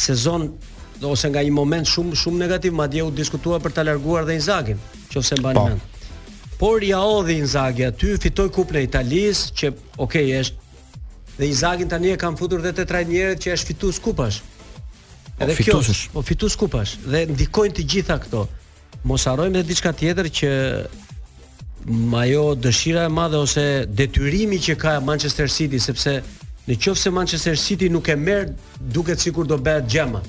sezon 0.00 0.50
ose 1.08 1.30
nga 1.32 1.40
një 1.44 1.52
moment 1.54 1.88
shumë 1.88 2.16
shumë 2.20 2.42
negativ, 2.44 2.74
madje 2.76 3.02
u 3.06 3.10
diskutua 3.14 3.60
për 3.64 3.72
ta 3.72 3.84
larguar 3.86 4.26
dhe 4.28 4.34
Inzagin, 4.36 4.80
nëse 5.14 5.38
mban 5.40 5.54
po. 5.56 5.64
mend. 5.68 5.80
Por 6.60 6.84
ja 6.84 6.98
odhi 7.00 7.38
Inzaghi 7.40 7.86
aty, 7.86 8.10
fitoi 8.20 8.50
kupën 8.52 8.76
e 8.76 8.84
Italisë, 8.84 9.46
që 9.56 9.70
okay, 10.04 10.26
është 10.40 11.38
dhe 11.38 11.46
Inzaghi 11.48 11.86
tani 11.88 12.10
e 12.12 12.18
kanë 12.20 12.36
futur 12.36 12.60
vetë 12.60 12.84
trajnerët 12.90 13.40
që 13.40 13.54
është 13.56 13.70
fitues 13.72 14.00
kupash. 14.04 14.42
Po, 14.44 15.46
edhe 15.46 15.56
kjo, 15.56 15.78
po 16.12 16.20
fitues 16.22 16.56
kupash 16.60 16.98
dhe 17.06 17.22
ndikojnë 17.32 17.78
të 17.78 17.86
gjitha 17.92 18.18
këto. 18.26 18.44
Mos 19.08 19.24
harrojmë 19.24 19.62
edhe 19.62 19.68
diçka 19.72 19.94
tjetër 19.96 20.28
që 20.36 20.50
ajo 22.20 22.44
dëshira 22.60 23.06
e 23.08 23.08
madhe 23.16 23.40
ose 23.40 23.64
detyrimi 23.88 24.60
që 24.60 24.76
ka 24.82 24.98
Manchester 25.00 25.48
City 25.48 25.80
sepse 25.80 26.18
Në 26.70 26.76
qofë 26.78 27.00
se 27.02 27.10
Manchester 27.10 27.56
City 27.58 27.88
nuk 27.90 28.06
e 28.08 28.14
merë 28.14 28.52
duket 28.94 29.18
si 29.22 29.30
do 29.34 29.56
bëhet 29.58 29.88
gjema 29.90 30.20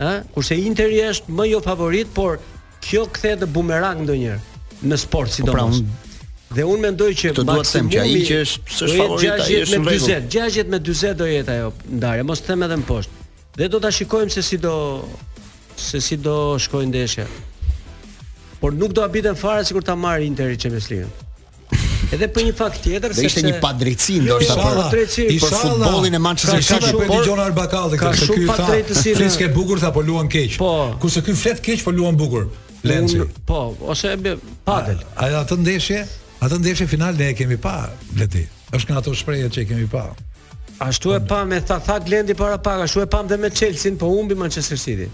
Ha? 0.00 0.24
Kurse 0.34 0.56
Interi 0.58 0.98
është 1.06 1.30
më 1.30 1.44
jo 1.52 1.60
favorit, 1.62 2.08
por 2.10 2.40
kjo 2.82 3.04
këthe 3.14 3.36
dhe 3.40 3.46
bumerang 3.46 4.00
ndo 4.02 4.16
njerë 4.18 4.86
në 4.90 4.96
sport 4.98 5.28
po 5.28 5.28
pra, 5.28 5.28
si 5.30 5.44
do 5.46 5.52
mështë 5.54 5.66
mos. 5.68 6.08
Dhe 6.56 6.64
unë 6.72 6.82
mendoj 6.82 7.10
që 7.20 7.30
Këtë 7.30 7.44
të 7.46 7.54
që 7.92 8.00
aji 8.02 8.22
që 8.30 8.40
është 8.42 8.74
së 8.80 8.88
favorita, 8.90 9.36
është 9.38 9.54
në 9.54 9.84
regu. 9.84 10.08
60 10.08 10.74
me 10.74 10.80
20 10.90 11.16
do 11.22 11.28
jetë 11.30 11.54
ajo 11.54 11.70
ndarë, 12.00 12.26
mos 12.26 12.42
të 12.42 12.50
them 12.50 12.66
edhe 12.66 12.80
në 12.82 12.86
poshtë. 12.88 13.22
Dhe 13.62 13.68
do 13.70 13.80
të 13.84 13.92
shikojmë 14.00 14.34
se 14.34 14.42
si 14.50 14.58
do 14.64 14.74
se 15.86 16.02
si 16.08 16.18
do 16.26 16.34
shkojnë 16.66 16.90
ndeshja. 16.90 17.28
Por 18.58 18.74
nuk 18.74 18.96
do 18.98 19.06
abitën 19.06 19.38
fare 19.38 19.62
si 19.64 19.76
kur 19.78 19.86
ta 19.86 19.94
marrë 19.94 20.26
Interi 20.26 20.58
që 20.58 20.74
mes 20.74 20.90
Edhe 22.14 22.28
për 22.30 22.44
një 22.48 22.52
fakt 22.54 22.82
tjetër 22.84 23.12
se 23.16 23.24
ishte 23.26 23.42
një 23.42 23.56
padrejtësi 23.62 24.20
ndoshta 24.22 24.54
për 24.58 25.30
për 25.42 25.54
futbollin 25.58 26.14
e 26.14 26.20
Manchester 26.22 26.62
City 26.62 26.92
apo 26.94 27.18
Dion 27.26 27.40
Arbakalli 27.42 27.98
ka 27.98 28.12
shumë 28.20 28.46
padrejtësi 28.50 29.14
në 29.14 29.22
fiske 29.24 29.48
bukur 29.56 29.82
po 29.94 30.02
luan 30.06 30.30
keq. 30.30 30.56
Po. 30.60 30.70
Kurse 31.02 31.22
ky 31.26 31.34
flet 31.38 31.62
keq 31.64 31.82
po 31.86 31.94
luan 31.94 32.16
bukur. 32.18 32.46
Lenci. 32.86 33.20
Po, 33.48 33.62
ose 33.90 34.14
padel. 34.68 35.02
A 35.18 35.28
atë 35.40 35.58
ndeshje? 35.64 36.04
Atë 36.44 36.58
ndeshje 36.62 36.86
final 36.90 37.16
ne 37.18 37.32
e 37.32 37.34
kemi 37.38 37.56
pa 37.58 37.74
Leti. 38.18 38.44
Është 38.74 38.90
nga 38.90 39.00
ato 39.02 39.14
shprehje 39.14 39.50
që 39.54 39.64
kemi 39.72 39.90
pa. 39.92 40.04
Ashtu 40.84 41.12
e 41.14 41.20
pam, 41.22 41.48
me 41.48 41.60
tha 41.62 41.78
tha 41.78 41.98
Glendi 42.02 42.34
para 42.34 42.58
pak, 42.58 42.80
ashtu 42.86 43.02
e 43.04 43.06
pam 43.06 43.28
dhe 43.30 43.38
me 43.38 43.50
chelsea 43.50 43.94
po 43.98 44.08
humbi 44.10 44.34
Manchester 44.34 44.78
City. 44.82 45.06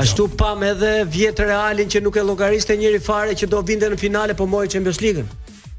Ashtu 0.00 0.24
jo. 0.26 0.36
pam 0.40 0.62
edhe 0.64 0.94
vjet 1.08 1.40
Realin 1.44 1.88
që 1.92 2.00
nuk 2.04 2.16
e 2.20 2.24
logariste 2.24 2.76
njëri 2.76 3.00
fare 3.04 3.36
që 3.36 3.46
do 3.52 3.60
vinte 3.62 3.84
në 3.92 4.00
finale 4.00 4.34
po 4.36 4.46
mori 4.48 4.68
Champions 4.72 4.98
League-n. 5.04 5.28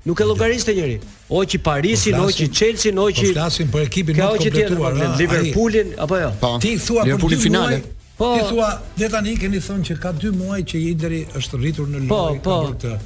Nuk 0.07 0.19
e 0.19 0.23
llogariste 0.23 0.71
njëri. 0.73 0.99
Oqi 1.29 1.57
Parisin, 1.59 2.15
oqi 2.23 2.47
Chelsin, 2.53 2.97
oqi. 2.97 3.25
Po 3.27 3.33
flasin 3.33 3.67
po 3.71 3.75
për 3.79 3.85
ekipin 3.89 4.15
më 4.15 4.27
të 4.31 4.43
kompletuar, 4.45 4.95
në 4.95 5.07
Liverpoolin 5.21 5.89
apo 6.05 6.19
jo? 6.21 6.29
Pa, 6.39 6.51
po. 6.53 6.59
ti 6.63 6.77
thua 6.79 7.03
për 7.05 7.33
dy 7.33 7.39
finale. 7.41 7.79
Po. 8.19 8.29
Ti 8.35 8.47
thua, 8.49 8.69
ne 9.01 9.09
tani 9.11 9.33
keni 9.41 9.59
thënë 9.65 9.85
që 9.89 9.97
ka 10.03 10.13
2 10.21 10.31
muaj 10.37 10.61
që 10.71 10.81
Interi 10.91 11.19
është 11.39 11.59
rritur 11.59 11.91
në 11.91 12.05
po, 12.09 12.19
lojë 12.29 12.41
për 12.45 12.47
po, 12.47 12.61
këtë. 12.69 12.97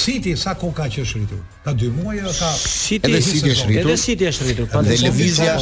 City 0.00 0.34
sa 0.42 0.54
kohë 0.58 0.74
ka 0.76 0.88
që 0.94 1.04
është 1.06 1.20
rritur? 1.22 1.40
Ka 1.66 1.74
2 1.84 1.92
muaj 2.00 2.18
apo 2.24 2.34
ka? 2.40 2.50
City, 2.66 3.10
edhe 3.12 3.22
City 3.30 3.50
është 3.54 3.66
rritur. 3.70 3.86
Edhe 3.90 3.98
City 4.08 4.28
është 4.32 4.48
rritur. 4.50 4.68
Pa 4.74 4.82
dhe 4.86 4.98
lëvizja, 5.06 5.56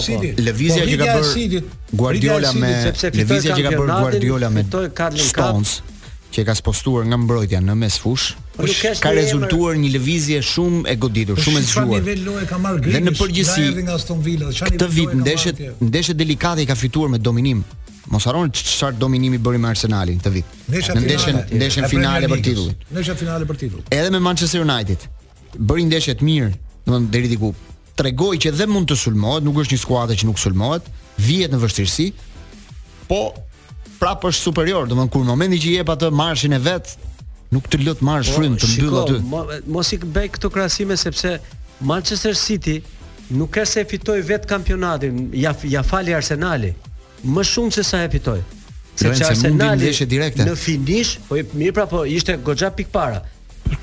lëvizja 0.49 0.87
që 0.89 1.01
ka 1.05 1.13
bërë 1.13 1.63
Guardiola 2.01 2.55
me 2.65 2.75
lëvizja 3.21 3.57
që 3.61 3.69
ka 3.69 3.77
bërë 3.77 3.93
Guardiola 4.07 4.51
me 4.57 4.65
Carlo 4.73 5.21
Ancelotti 5.21 5.97
që 6.29 6.43
ka 6.45 6.53
spostuar 6.53 7.07
nga 7.09 7.17
mbrojtja 7.17 7.63
në 7.65 7.75
mes 7.81 7.95
Po 8.59 8.65
nuk 8.67 8.83
ka 8.83 8.91
ka 9.05 9.11
rezultuar 9.15 9.77
një 9.79 9.89
lëvizje 9.95 10.39
shumë 10.43 10.81
e 10.91 10.95
goditur, 10.99 11.37
po 11.39 11.43
shumë 11.47 11.61
e 11.63 11.67
zgjuar. 11.69 12.09
Dhe 12.85 13.01
në 13.05 13.13
përgjithësi, 13.21 13.67
këtë 14.57 14.89
vit 14.95 15.13
ndeshjet 15.21 15.61
ndeshjet 15.87 16.19
delikate 16.19 16.65
i 16.65 16.67
ka 16.67 16.75
fituar 16.79 17.11
me 17.13 17.21
dominim. 17.23 17.61
Mos 18.11 18.27
haron 18.27 18.51
çfarë 18.51 18.99
dominimi 18.99 19.39
bëri 19.39 19.61
me 19.63 19.71
Arsenalin 19.71 20.19
këtë 20.19 20.33
vit. 20.39 20.57
Në 20.75 20.99
ndeshjen 21.07 21.39
ndeshjen 21.61 21.87
finale 21.93 22.27
për 22.33 22.43
titullin. 22.49 22.83
Në 22.97 23.17
finale 23.23 23.47
për 23.47 23.61
titullin. 23.63 23.87
Edhe 23.95 24.11
me 24.11 24.19
Manchester 24.27 24.65
United. 24.67 25.07
Bëri 25.55 25.85
ndeshje 25.87 26.17
të 26.19 26.27
mirë, 26.31 26.51
domthonë 26.89 27.11
deri 27.15 27.31
diku. 27.37 27.53
Tregoi 27.99 28.41
që 28.43 28.57
dhe 28.59 28.67
mund 28.71 28.91
të 28.91 28.97
sulmohet, 29.05 29.47
nuk 29.47 29.63
është 29.63 29.77
një 29.77 29.83
skuadër 29.85 30.19
që 30.21 30.27
nuk 30.33 30.39
sulmohet, 30.43 30.89
vihet 31.29 31.55
në 31.55 31.63
vështirësi. 31.63 32.09
Po 33.11 33.21
prapë 34.03 34.33
është 34.33 34.45
superior, 34.49 34.91
domthonë 34.91 35.15
kur 35.15 35.25
momenti 35.31 35.63
që 35.63 35.77
jep 35.79 35.95
atë 35.95 36.11
marshin 36.15 36.55
e 36.59 36.61
vet, 36.67 36.95
nuk 37.53 37.69
të 37.71 37.81
lë 37.85 37.95
po, 37.95 37.99
të 38.03 38.07
marrë 38.09 38.27
shfrym 38.29 38.57
të 38.61 38.69
mbyll 38.73 39.01
aty. 39.03 39.65
Mos 39.77 39.93
i 39.95 39.99
bëj 40.03 40.31
këto 40.37 40.51
krahasime 40.53 40.97
sepse 41.01 41.37
Manchester 41.89 42.37
City 42.37 42.79
nuk 43.31 43.53
ka 43.57 43.65
se 43.69 43.85
fitoi 43.89 44.21
vet 44.29 44.47
kampionatin, 44.49 45.29
ja 45.37 45.55
ja 45.75 45.83
fali 45.85 46.15
Arsenali. 46.17 46.75
Më 47.25 47.45
shumë 47.53 47.75
se 47.79 47.85
sa 47.93 48.05
e 48.07 48.11
fitoi. 48.13 48.41
Se 48.99 49.11
çfarë 49.11 49.33
Arsenali 49.33 49.93
në 50.45 50.59
finish, 50.65 51.17
po 51.29 51.37
mirë 51.59 51.75
pra 51.81 51.89
po 51.93 52.05
ishte 52.09 52.37
goxha 52.47 52.73
pikpara. 52.79 53.25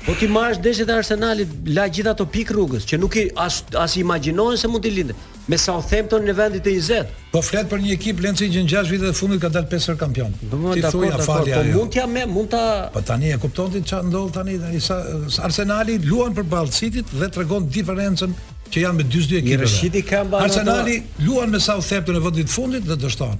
Po 0.06 0.14
ti 0.18 0.26
marrësh 0.30 0.60
deshët 0.62 0.90
e 0.90 0.94
Arsenalit 0.94 1.68
la 1.74 1.84
gjithë 1.90 2.10
ato 2.12 2.26
pikë 2.30 2.54
rrugës 2.54 2.84
që 2.88 2.98
nuk 3.02 3.16
i 3.18 3.24
as 3.42 3.60
as 3.82 3.94
i 3.98 4.02
imagjinohen 4.04 4.58
se 4.58 4.68
mund 4.70 4.84
të 4.84 4.92
lindin 4.94 5.18
me 5.50 5.58
Southampton 5.62 6.24
në 6.26 6.34
vendin 6.38 6.60
e 6.60 6.70
20. 6.72 7.10
Po 7.32 7.42
flet 7.46 7.68
për 7.70 7.82
një 7.84 7.92
ekip 7.96 8.22
Lens 8.22 8.40
që 8.42 8.48
në 8.66 8.70
6 8.72 8.90
vite 8.90 9.10
të 9.12 9.18
fundit 9.20 9.42
ka 9.42 9.50
dalë 9.54 9.68
pesër 9.70 9.98
kampion. 9.98 10.32
ti 10.40 10.82
thua 10.82 11.10
ja 11.10 11.18
po 11.18 11.38
ajo. 11.38 11.54
Po 11.54 11.78
mund 11.78 11.92
t'ja 11.94 12.06
me, 12.10 12.24
mund 12.26 12.50
ta 12.54 12.62
Po 12.94 13.00
tani 13.02 13.32
e 13.34 13.38
kupton 13.44 13.70
ti 13.72 13.82
ç'a 13.88 14.02
ndodh 14.06 14.32
tani 14.34 14.58
tani 14.58 14.80
sa 14.82 15.00
Arsenali 15.46 15.98
luan 16.04 16.34
për 16.34 16.46
Ball 16.52 16.70
City 16.78 17.02
dhe 17.18 17.28
tregon 17.30 17.68
diferencën 17.76 18.30
që 18.72 18.76
janë 18.86 18.94
me 19.00 19.04
42 19.10 19.42
ekipe. 19.42 19.52
Një 19.52 19.66
rëshiti 19.66 20.02
ka 20.10 20.24
mbarë. 20.24 20.42
Arsenali 20.48 20.96
dhe... 20.98 21.24
luan 21.28 21.50
me 21.50 21.60
Southampton 21.62 22.14
në 22.18 22.22
vendin 22.26 22.46
e 22.48 22.54
fundit 22.58 22.82
dhe 22.82 22.96
dështon. 23.04 23.38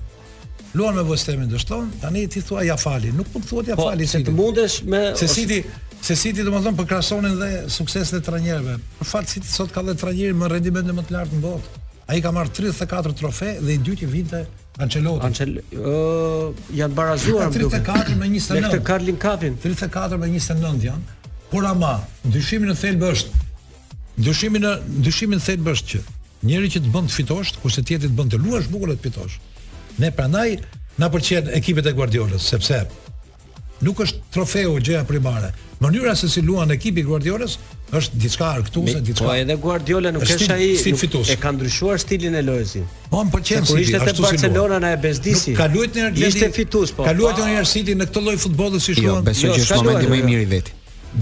Luan 0.76 0.94
me 0.94 1.03
West 1.09 1.28
Ham 1.30 1.42
dhe 1.49 1.59
do 1.59 1.82
Tani 2.01 2.26
ti 2.28 2.40
thua 2.42 2.62
ja 2.62 2.76
falin, 2.76 3.16
nuk 3.16 3.26
mund 3.34 3.44
të 3.44 3.49
thuat 3.49 3.66
ja 3.68 3.76
falin. 3.80 4.07
Po 4.07 4.12
se 4.12 4.22
të 4.28 4.34
mundesh 4.40 4.82
me 4.90 5.03
Se 5.16 5.26
City 5.26 5.64
Se 6.01 6.14
City 6.14 6.42
do 6.44 6.53
më 6.53 6.61
thonë 6.66 6.78
përkrasonin 6.82 7.36
dhe 7.40 7.51
sukseset 7.72 8.20
e 8.20 8.22
trajnerëve. 8.26 8.76
Për 9.01 9.09
fatë 9.09 9.32
City 9.36 9.51
sot 9.51 9.72
ka 9.74 9.82
dhe 9.82 9.94
trajnjeri 9.99 10.36
më 10.38 10.49
rendimente 10.53 10.94
më 10.94 11.05
të 11.09 11.14
lartë 11.16 11.38
në 11.40 11.44
botë. 11.44 11.82
A 12.07 12.14
i 12.16 12.22
ka 12.22 12.30
marrë 12.34 12.53
34 12.55 13.14
trofe 13.18 13.55
dhe 13.62 13.74
i 13.74 13.78
dyti 13.82 14.07
vinte 14.11 14.44
Ancelotti. 14.78 15.24
Ancel, 15.24 15.55
uh, 15.57 16.53
janë 16.76 16.94
barazuar 16.94 17.47
më 17.49 17.62
duke. 17.62 17.78
34 17.80 18.14
me 18.20 18.26
29. 18.28 18.61
Me 18.61 18.68
këtë 18.74 18.82
Karlin 18.86 19.16
Kapin. 19.16 19.55
34 19.62 20.18
me 20.20 20.28
29 20.30 20.84
janë. 20.84 21.14
Por 21.51 21.64
ama, 21.64 21.94
ndryshimi 22.28 22.68
në 22.68 22.74
thelb 22.76 23.03
është, 23.09 23.40
ndryshimi 24.20 24.61
në, 24.62 24.74
ndryshimin 25.01 25.40
në 25.42 25.72
është 25.72 25.90
që, 25.94 26.03
njëri 26.51 26.70
që 26.76 26.84
të 26.84 26.92
bënd 26.94 27.09
të 27.11 27.16
fitosh, 27.16 27.55
kurse 27.62 27.82
tjeti 27.82 28.11
të 28.11 28.18
bënd 28.18 28.34
të 28.36 28.42
luash 28.44 28.68
bukur 28.70 28.92
të 28.92 29.01
pitosht. 29.07 29.40
Ne 30.03 30.12
prandaj, 30.12 30.59
na 31.01 31.09
pëlqen 31.09 31.49
ekipet 31.57 31.86
e 31.86 31.97
Guardiolës, 31.97 32.47
sepse 32.53 32.84
nuk 33.84 34.00
është 34.00 34.20
trofeu 34.32 34.76
gjëja 34.80 35.04
primare. 35.08 35.50
Mënyra 35.82 36.14
se 36.16 36.28
si 36.32 36.40
luan 36.40 36.70
ekipi 36.72 37.02
Guardiolës 37.04 37.58
është 37.96 38.20
diçka 38.22 38.46
argëtuese, 38.48 39.00
diçka. 39.04 39.26
Po 39.26 39.34
edhe 39.36 39.56
Guardiola 39.60 40.08
nuk 40.14 40.22
është 40.24 40.54
ai 40.54 40.70
E 40.72 41.36
ka 41.40 41.50
ndryshuar 41.52 41.98
stilin 42.00 42.34
e 42.34 42.42
lojës. 42.46 42.78
Po 43.12 43.20
më 43.20 43.34
pëlqen 43.34 43.66
si. 43.68 43.80
ishte 43.82 44.00
te 44.00 44.14
Barcelona 44.22 44.78
na 44.80 44.94
e 44.96 45.00
bezdisi. 45.02 45.54
Ka 45.56 45.66
luajtur 45.68 46.00
në 46.00 46.06
Argentinë. 46.12 46.32
Ishte 46.32 46.50
fitues 46.56 46.90
po. 46.96 47.04
Ka 47.04 47.12
luajt 47.12 47.42
në 47.44 47.60
Argentinë 47.60 48.00
në 48.02 48.08
këtë 48.08 48.24
lloj 48.24 48.36
futbolli 48.46 48.80
si 48.80 48.94
shkon. 48.96 49.10
Jo, 49.10 49.20
besoj 49.28 49.50
jo, 49.50 49.54
që 49.58 49.62
është 49.66 49.78
momenti 49.82 50.10
më 50.14 50.18
i 50.18 50.24
mirë 50.30 50.46
i 50.46 50.50
vetë. 50.54 50.74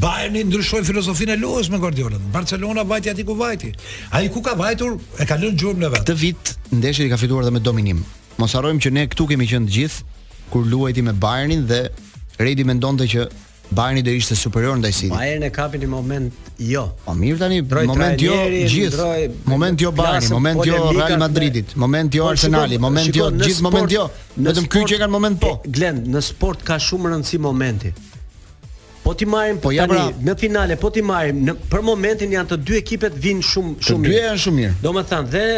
Bayerni 0.05 0.45
ndryshoi 0.47 0.83
filozofinë 0.87 1.35
e 1.37 1.43
lojës 1.43 1.69
me 1.75 1.79
Guardiola. 1.83 2.19
Barcelona 2.35 2.83
vajti 2.87 3.11
aty 3.11 3.25
ku 3.27 3.35
vajti. 3.39 3.73
Ai 4.15 4.31
ku 4.31 4.41
ka 4.43 4.55
vajtur 4.59 4.97
e 5.23 5.27
ka 5.27 5.37
lënë 5.39 5.59
gjurmën 5.61 5.87
e 5.91 5.91
vet. 5.91 6.01
Këtë 6.07 6.17
vit 6.23 6.55
ndeshja 6.73 7.07
i 7.11 7.13
ka 7.13 7.17
fituar 7.19 7.43
edhe 7.45 7.53
me 7.55 7.61
dominim. 7.63 8.03
Mos 8.39 8.55
harrojmë 8.55 8.83
që 8.83 8.91
ne 8.95 9.05
këtu 9.11 9.27
kemi 9.33 9.47
qenë 9.51 9.69
të 9.71 9.77
gjithë 9.77 10.11
kur 10.51 10.67
luajti 10.67 11.03
me 11.07 11.13
Bayernin 11.15 11.67
dhe 11.71 11.85
Redi 12.39 12.65
mendonte 12.67 13.07
që 13.09 13.27
Bayerni 13.75 14.03
do 14.05 14.13
ishte 14.13 14.37
superior 14.37 14.75
ndaj 14.77 14.93
City. 14.93 15.09
Bayern 15.15 15.47
e 15.47 15.49
kapi 15.51 15.79
një 15.81 15.87
moment 15.89 16.51
jo. 16.61 16.83
Po 17.07 17.15
mirë 17.17 17.39
tani, 17.41 17.63
droj 17.65 17.87
moment 17.89 18.21
jo 18.21 18.35
gjithë. 18.71 19.07
Moment 19.49 19.81
jo 19.83 19.93
Bayern, 19.97 20.27
moment 20.31 20.61
jo 20.69 20.81
Real 20.93 21.17
Madridit, 21.19 21.73
me... 21.73 21.81
moment 21.87 22.13
jo 22.15 22.27
Arsenali, 22.29 22.77
moment 22.83 23.17
jo 23.17 23.31
gjithë 23.33 23.65
moment 23.65 23.95
jo. 23.95 24.03
Vetëm 24.37 24.67
ky 24.75 24.83
që 24.93 24.99
kanë 25.01 25.15
moment 25.17 25.41
po. 25.41 25.53
E, 25.65 25.73
Glenn, 25.79 26.03
në 26.13 26.23
sport 26.27 26.61
ka 26.69 26.77
shumë 26.77 27.15
rëndësi 27.15 27.41
momenti. 27.43 27.95
Po 29.05 29.13
ti 29.17 29.27
marrim 29.29 29.57
po 29.65 29.73
tani, 29.75 30.05
në 30.29 30.37
finale, 30.41 30.77
po 30.81 30.93
ti 30.93 31.03
marrim 31.05 31.41
në 31.49 31.57
për 31.73 31.83
momentin 31.89 32.37
janë 32.37 32.53
të 32.53 32.61
dy 32.69 32.79
ekipet 32.83 33.17
vinë 33.25 33.49
shumë 33.49 33.89
shumë 33.89 34.05
mirë. 34.05 34.13
Të 34.13 34.21
dy 34.21 34.29
janë 34.29 34.45
shumë 34.45 34.61
mirë. 34.61 34.77
Domethënë 34.85 35.33
dhe 35.33 35.49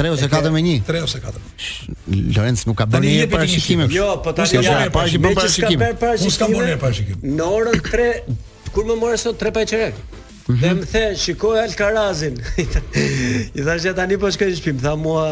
3 0.00 0.08
ose 0.10 0.28
4 0.32 0.48
me 0.48 0.60
1. 0.64 0.80
3 0.80 1.00
ose 1.04 1.20
4. 1.20 2.32
Lorenz 2.36 2.64
nuk 2.64 2.72
ka 2.80 2.86
bënë 2.88 3.04
një 3.20 3.26
parashikim. 3.28 3.82
Jo, 3.92 4.16
po 4.24 4.32
ta 4.32 4.48
ka 4.48 4.64
bërë 4.64 4.88
parashikim. 4.88 5.82
Nuk 6.24 6.32
ka 6.40 6.48
bënë 6.48 6.78
parashikim. 6.80 7.18
Në 7.20 7.48
orën 7.52 7.84
3 7.84 8.32
kur 8.72 8.88
më 8.88 8.96
morën 8.96 9.20
sot 9.20 9.36
3 9.44 9.52
paçere. 9.60 9.90
Mhm. 10.48 10.58
Dhe 10.60 10.70
më 10.80 10.88
the, 10.94 11.02
shikoj 11.20 11.60
Alcarazin. 11.66 12.40
I 13.52 13.60
thashë 13.60 13.92
tani 14.00 14.16
po 14.24 14.32
shkoj 14.32 14.48
në 14.48 14.56
shtëpi, 14.62 14.80
tha 14.80 14.96
mua. 15.04 15.28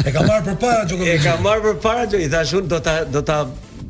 E 0.00 0.16
ka 0.16 0.24
marrë 0.24 0.46
përpara, 0.48 0.88
jo. 0.88 0.96
E 0.96 1.20
ka 1.20 1.36
marrë 1.44 1.74
përpara, 1.74 2.08
jo. 2.08 2.22
I 2.24 2.32
thashë 2.32 2.64
do 2.72 2.80
ta 2.80 2.96
do 3.04 3.20
ta 3.20 3.42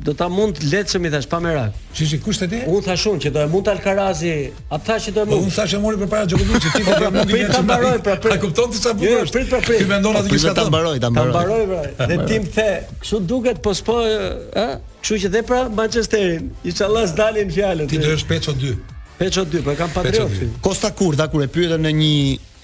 do 0.03 0.13
ta 0.19 0.27
mund 0.29 0.57
lehtësimi 0.67 1.09
thash 1.13 1.27
pa 1.31 1.39
merak. 1.43 1.75
Çi 1.95 2.07
shi 2.07 2.19
kush 2.23 2.41
ti? 2.41 2.59
U 2.67 2.79
tha 2.83 2.95
shumë 2.99 3.21
që 3.25 3.31
do 3.35 3.43
e 3.43 3.49
mund 3.51 3.69
Alkarazi, 3.71 4.33
a 4.69 4.79
tha 4.87 4.97
që 5.05 5.13
do 5.15 5.23
e 5.23 5.29
po, 5.29 5.35
mund. 5.35 5.43
Po 5.43 5.51
u 5.51 5.55
tha 5.55 5.65
që 5.71 5.79
mori 5.83 5.99
përpara 6.01 6.27
Djokovic, 6.29 6.67
ti 6.75 6.83
do 6.87 6.95
ta 7.01 7.09
mundi. 7.15 7.37
Ai 7.39 7.51
ta 7.53 7.61
mbaroi 7.63 8.01
pra. 8.05 8.17
Ai 8.33 8.39
kupton 8.43 8.71
se 8.73 8.81
çfarë 8.83 9.01
bën. 9.01 9.33
Prit 9.35 9.51
pra 9.53 9.61
prit. 9.63 9.81
Ti 9.83 9.89
mendon 9.89 10.19
atë 10.19 10.31
që 10.31 10.47
ka 10.49 10.55
ta 10.59 10.65
mbaroi, 10.71 10.95
ta 11.03 11.11
mbaroi. 11.13 11.35
Ta 11.35 11.43
mbaroi 11.43 11.67
pra. 11.71 12.07
Dhe 12.11 12.19
ti 12.29 12.39
më 12.43 12.55
the, 12.57 12.69
kështu 13.03 13.21
duket 13.31 13.61
po 13.63 13.75
spo, 13.77 13.97
ë? 14.03 14.71
Kështu 15.03 15.19
që 15.25 15.33
dhe 15.37 15.43
pra 15.49 15.63
Manchesterin, 15.79 16.49
inshallah 16.69 17.05
s'dalin 17.11 17.53
fjalët. 17.55 17.91
Ti 17.91 18.01
do 18.03 18.11
të 18.13 18.21
shpejtë 18.25 18.49
çot 18.51 18.59
dy. 18.67 18.73
Peço 19.13 19.43
2, 19.45 19.59
po 19.61 19.69
e 19.69 19.75
kam 19.77 19.91
patriotin. 19.93 20.49
Costa 20.65 20.89
Curta 20.97 21.27
kur 21.29 21.43
e 21.43 21.45
pyetën 21.53 21.77
në 21.85 21.91
një 21.99 22.13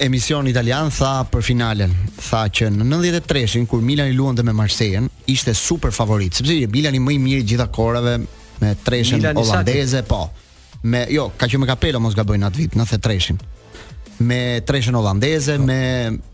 emision 0.01 0.47
italian 0.49 0.89
tha 0.91 1.19
për 1.29 1.43
finalen 1.45 1.93
tha 2.17 2.41
që 2.57 2.71
në 2.73 2.87
93-shin 2.89 3.67
kur 3.69 3.83
Milan 3.85 4.09
i 4.09 4.15
luante 4.17 4.41
me 4.47 4.55
Marseillen 4.57 5.08
ishte 5.31 5.53
super 5.53 5.91
favorit, 5.91 6.33
sepse 6.33 6.53
i 6.55 6.67
Milani 6.71 6.99
më 6.99 7.13
i 7.13 7.19
mirë 7.23 7.45
gjitha 7.47 7.67
kohërave 7.75 8.15
me 8.61 8.73
treshën 8.85 9.25
holandeze, 9.37 10.01
po. 10.07 10.23
Me 10.89 11.05
jo, 11.11 11.29
ka 11.37 11.47
qenë 11.49 11.61
me 11.63 11.67
Capello 11.69 11.99
mos 12.03 12.15
gaboj 12.15 12.39
nat 12.39 12.55
vit, 12.57 12.73
93-shin. 12.79 13.39
Me 14.29 14.39
treshën 14.67 14.95
holandeze, 14.95 15.57
me 15.61 15.77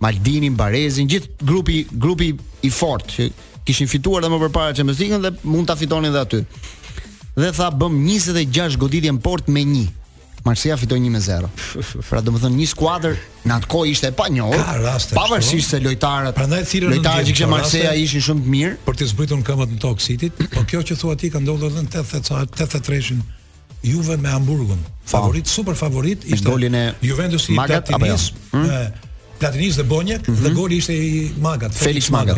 Maldinin, 0.01 0.55
Barezin, 0.57 1.09
gjithë 1.09 1.35
grupi 1.45 1.81
grupi 1.91 2.31
i 2.65 2.71
fortë 2.73 3.11
që 3.15 3.27
kishin 3.65 3.89
fituar 3.89 4.25
dhe 4.25 4.29
më 4.31 4.41
përpara 4.45 4.75
Champions 4.77 4.99
League-ën 5.01 5.23
dhe 5.25 5.33
mund 5.49 5.69
ta 5.69 5.75
fitonin 5.77 6.11
edhe 6.11 6.21
aty. 6.21 6.43
Dhe 7.35 7.51
tha 7.53 7.69
bëm 7.73 7.97
26 8.05 8.77
goditje 8.83 9.11
në 9.13 9.21
port 9.25 9.49
me 9.51 9.63
Marsia 10.45 10.75
fitoi 10.77 10.99
1-0. 10.99 11.47
Pra 12.05 12.19
domethënë 12.21 12.53
një 12.59 12.65
skuadër 12.69 13.15
në 13.49 13.55
atë 13.55 13.69
kohë 13.73 13.89
ishte 13.95 14.11
e 14.11 14.13
pa 14.17 14.27
njohur. 14.29 14.59
Pavarësisht 15.17 15.73
se 15.73 15.79
lojtarët, 15.81 16.35
prandaj 16.37 16.59
thirrën 16.69 16.93
lojtarët 16.93 17.31
që 17.39 17.47
Marsia 17.49 17.95
ishin 17.97 18.21
shumë 18.27 18.43
të 18.45 18.53
mirë 18.53 18.75
për 18.85 18.99
të 18.99 19.07
zbritur 19.09 19.41
këmbët 19.47 19.73
në 19.73 19.79
Tok 19.81 20.03
City, 20.05 20.29
po 20.53 20.61
kjo 20.69 20.83
që 20.91 20.99
thua 21.01 21.15
ti 21.17 21.31
ka 21.33 21.41
ndodhur 21.41 21.73
edhe 21.81 22.03
83-shën 22.03 23.23
Juve 23.89 24.19
me 24.21 24.35
Hamburgun. 24.35 24.85
Po. 24.85 25.09
Favorit 25.15 25.49
super 25.49 25.73
favorit 25.81 26.27
ishte 26.29 26.45
golin 26.45 26.77
e 26.77 26.83
Juventusit 27.05 27.57
Magat 27.57 27.89
apo 27.97 28.05
jo? 28.05 28.21
Platinis 29.39 29.73
mm. 29.75 29.81
dhe 29.81 29.87
Bonjek 29.89 30.27
mm 30.29 30.33
-hmm. 30.33 30.43
dhe 30.45 30.49
mhm. 30.49 30.55
goli 30.59 30.77
ishte 30.81 30.93
i 30.93 31.33
Magat 31.47 31.73
Felix 31.75 32.07
po. 32.09 32.15
Magat 32.17 32.37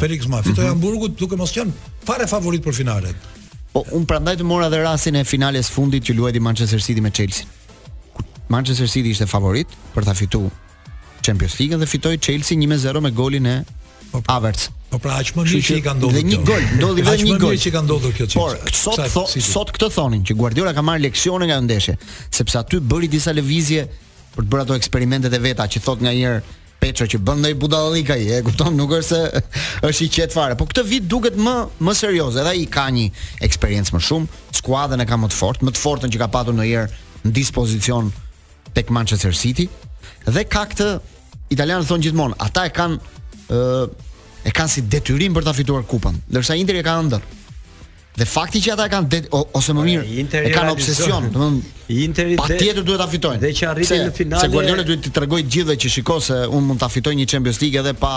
Felix 0.00 0.26
Magat 0.26 0.44
Fitoj 0.50 0.64
mhm. 0.64 0.72
Hamburgut 0.72 1.16
duke 1.18 1.36
mos 1.36 1.54
qënë 1.56 1.70
fare 2.06 2.26
favorit 2.26 2.62
për 2.66 2.74
finalen. 2.74 3.14
Po 3.76 3.84
un 3.96 4.06
prandaj 4.08 4.36
të 4.40 4.44
mora 4.48 4.70
dhe 4.72 4.78
rastin 4.80 5.18
e 5.20 5.22
finales 5.28 5.68
fundit 5.72 6.06
që 6.08 6.14
luajti 6.16 6.40
Manchester 6.40 6.80
City 6.80 7.02
me 7.04 7.10
Chelsea. 7.12 7.44
Manchester 8.48 8.88
City 8.88 9.10
ishte 9.12 9.26
favorit 9.28 9.74
për 9.94 10.06
ta 10.06 10.14
fituar 10.16 10.48
Champions 11.26 11.58
League 11.60 11.76
dhe 11.82 11.88
fitoi 11.90 12.16
Chelsea 12.16 12.56
1-0 12.56 13.02
me 13.04 13.10
golin 13.12 13.50
e 13.50 13.56
po, 13.66 14.20
po. 14.20 14.24
Havertz. 14.32 14.70
Po 14.88 14.96
pra 15.02 15.18
aq 15.20 15.34
më 15.36 15.44
mirë 15.50 15.60
që 15.68 15.76
i 15.82 15.84
ka 15.84 15.92
ndodhur. 15.98 16.16
Dhe 16.16 16.22
një 16.30 16.38
gol, 16.48 16.64
ndodhi 16.78 17.04
vetëm 17.10 17.24
një 17.26 17.32
gol. 17.32 17.38
më 17.38 17.56
mirë 17.56 17.62
që 17.66 17.72
ka 17.76 17.82
ndodhur 17.84 18.16
kjo 18.16 18.26
çështje. 18.32 18.40
Por 18.40 18.76
sot 18.80 19.02
tho, 19.12 19.24
sot 19.50 19.72
këtë 19.76 19.90
thonin 19.98 20.22
që 20.30 20.38
Guardiola 20.40 20.72
ka 20.78 20.84
marrë 20.88 21.02
leksione 21.10 21.50
nga 21.50 21.58
ndeshja, 21.66 21.98
sepse 22.38 22.62
aty 22.62 22.80
bëri 22.92 23.10
disa 23.12 23.34
lëvizje 23.36 23.84
për 24.38 24.46
të 24.46 24.52
bërë 24.54 24.64
ato 24.70 24.78
eksperimentet 24.80 25.34
e 25.36 25.42
veta 25.50 25.68
që 25.68 25.82
thot 25.84 26.00
nga 26.06 26.14
peço 26.92 27.06
që 27.10 27.18
bën 27.26 27.40
ndaj 27.42 27.54
budallik 27.60 28.10
ai, 28.14 28.24
e 28.36 28.38
kupton, 28.46 28.74
nuk 28.78 28.92
është 28.98 29.08
se 29.08 29.42
është 29.88 30.04
i 30.06 30.10
qet 30.14 30.34
fare, 30.34 30.56
po 30.58 30.66
këtë 30.68 30.84
vit 30.86 31.08
duket 31.10 31.38
më 31.40 31.54
më 31.84 31.94
serioz, 31.98 32.38
edhe 32.40 32.52
ai 32.52 32.64
ka 32.70 32.86
një 32.94 33.08
eksperiencë 33.48 33.96
më 33.96 34.02
shumë, 34.08 34.44
skuadën 34.60 35.02
e 35.02 35.06
ka 35.08 35.18
më 35.20 35.30
të 35.32 35.38
fortë, 35.40 35.66
më 35.66 35.74
të 35.76 35.82
fortën 35.82 36.14
që 36.14 36.22
ka 36.22 36.30
patur 36.36 36.56
ndonjëherë 36.56 37.26
në 37.26 37.34
dispozicion 37.40 38.12
tek 38.76 38.90
Manchester 38.94 39.34
City 39.36 39.68
dhe 40.26 40.44
ka 40.50 40.66
këtë 40.72 40.90
italianë 41.56 41.88
thon 41.88 42.04
gjithmonë, 42.06 42.38
ata 42.46 42.66
e 42.68 42.74
kanë 42.76 43.00
ë 43.50 43.86
e 44.46 44.50
kanë 44.54 44.70
si 44.70 44.84
detyrim 44.86 45.34
për 45.34 45.46
ta 45.48 45.54
fituar 45.56 45.82
kupën, 45.90 46.20
ndërsa 46.30 46.54
Interi 46.54 46.78
e 46.78 46.86
ka 46.86 46.94
ëndër 47.02 47.24
dhe 48.16 48.24
fakti 48.24 48.60
që 48.64 48.70
ata 48.72 48.86
e 48.88 48.92
kanë 48.92 49.18
o, 49.36 49.40
ose 49.60 49.74
më 49.76 49.82
mirë 49.86 50.22
e 50.48 50.52
kanë 50.54 50.72
obsesion, 50.76 51.30
domethënë 51.32 51.74
Interi 52.02 52.34
patjetër 52.34 52.82
duhet 52.82 52.98
ta 52.98 53.04
fitojnë. 53.06 53.38
Dhe 53.38 53.48
që 53.54 53.66
arritën 53.70 54.00
në 54.08 54.12
finale. 54.16 54.42
Se 54.42 54.48
Guardiola 54.50 54.82
duhet 54.88 55.04
t'i 55.06 55.10
tregoj 55.14 55.38
gjithë 55.46 55.76
që 55.84 55.90
shikoj 55.94 56.16
se 56.26 56.38
un 56.56 56.64
mund 56.66 56.80
ta 56.82 56.88
fitoj 56.90 57.12
një 57.14 57.26
Champions 57.30 57.60
League 57.62 57.78
edhe 57.78 57.92
pa 58.00 58.14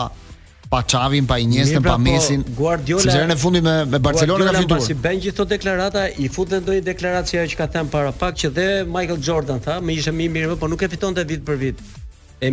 pa 0.71 0.79
Çavin, 0.89 1.27
pa 1.29 1.37
Iniesta, 1.41 1.77
pa 1.85 1.93
Messi. 2.01 2.39
Se 2.49 3.13
janë 3.13 3.35
në 3.35 3.35
fundi 3.41 3.61
me 3.61 3.75
me 3.91 3.99
Barcelona 4.07 4.47
ka 4.49 4.63
fituar. 4.63 4.81
Si 4.87 4.95
bën 4.97 5.21
gjithë 5.27 5.37
ato 5.37 5.45
deklarata, 5.53 6.07
i 6.17 6.25
futën 6.33 6.65
ndonjë 6.65 6.81
deklaratë 6.89 7.45
që 7.53 7.59
ka 7.61 7.69
thënë 7.77 7.93
para 7.93 8.11
pak 8.23 8.39
që 8.41 8.51
dhe 8.57 8.67
Michael 8.97 9.21
Jordan 9.29 9.61
tha, 9.65 9.77
më 9.85 9.99
ishte 9.99 10.15
më 10.17 10.27
mirë, 10.39 10.57
po 10.61 10.69
nuk 10.71 10.81
e 10.81 10.89
fitonte 10.95 11.25
vit 11.29 11.45
për 11.45 11.61
vit 11.67 11.85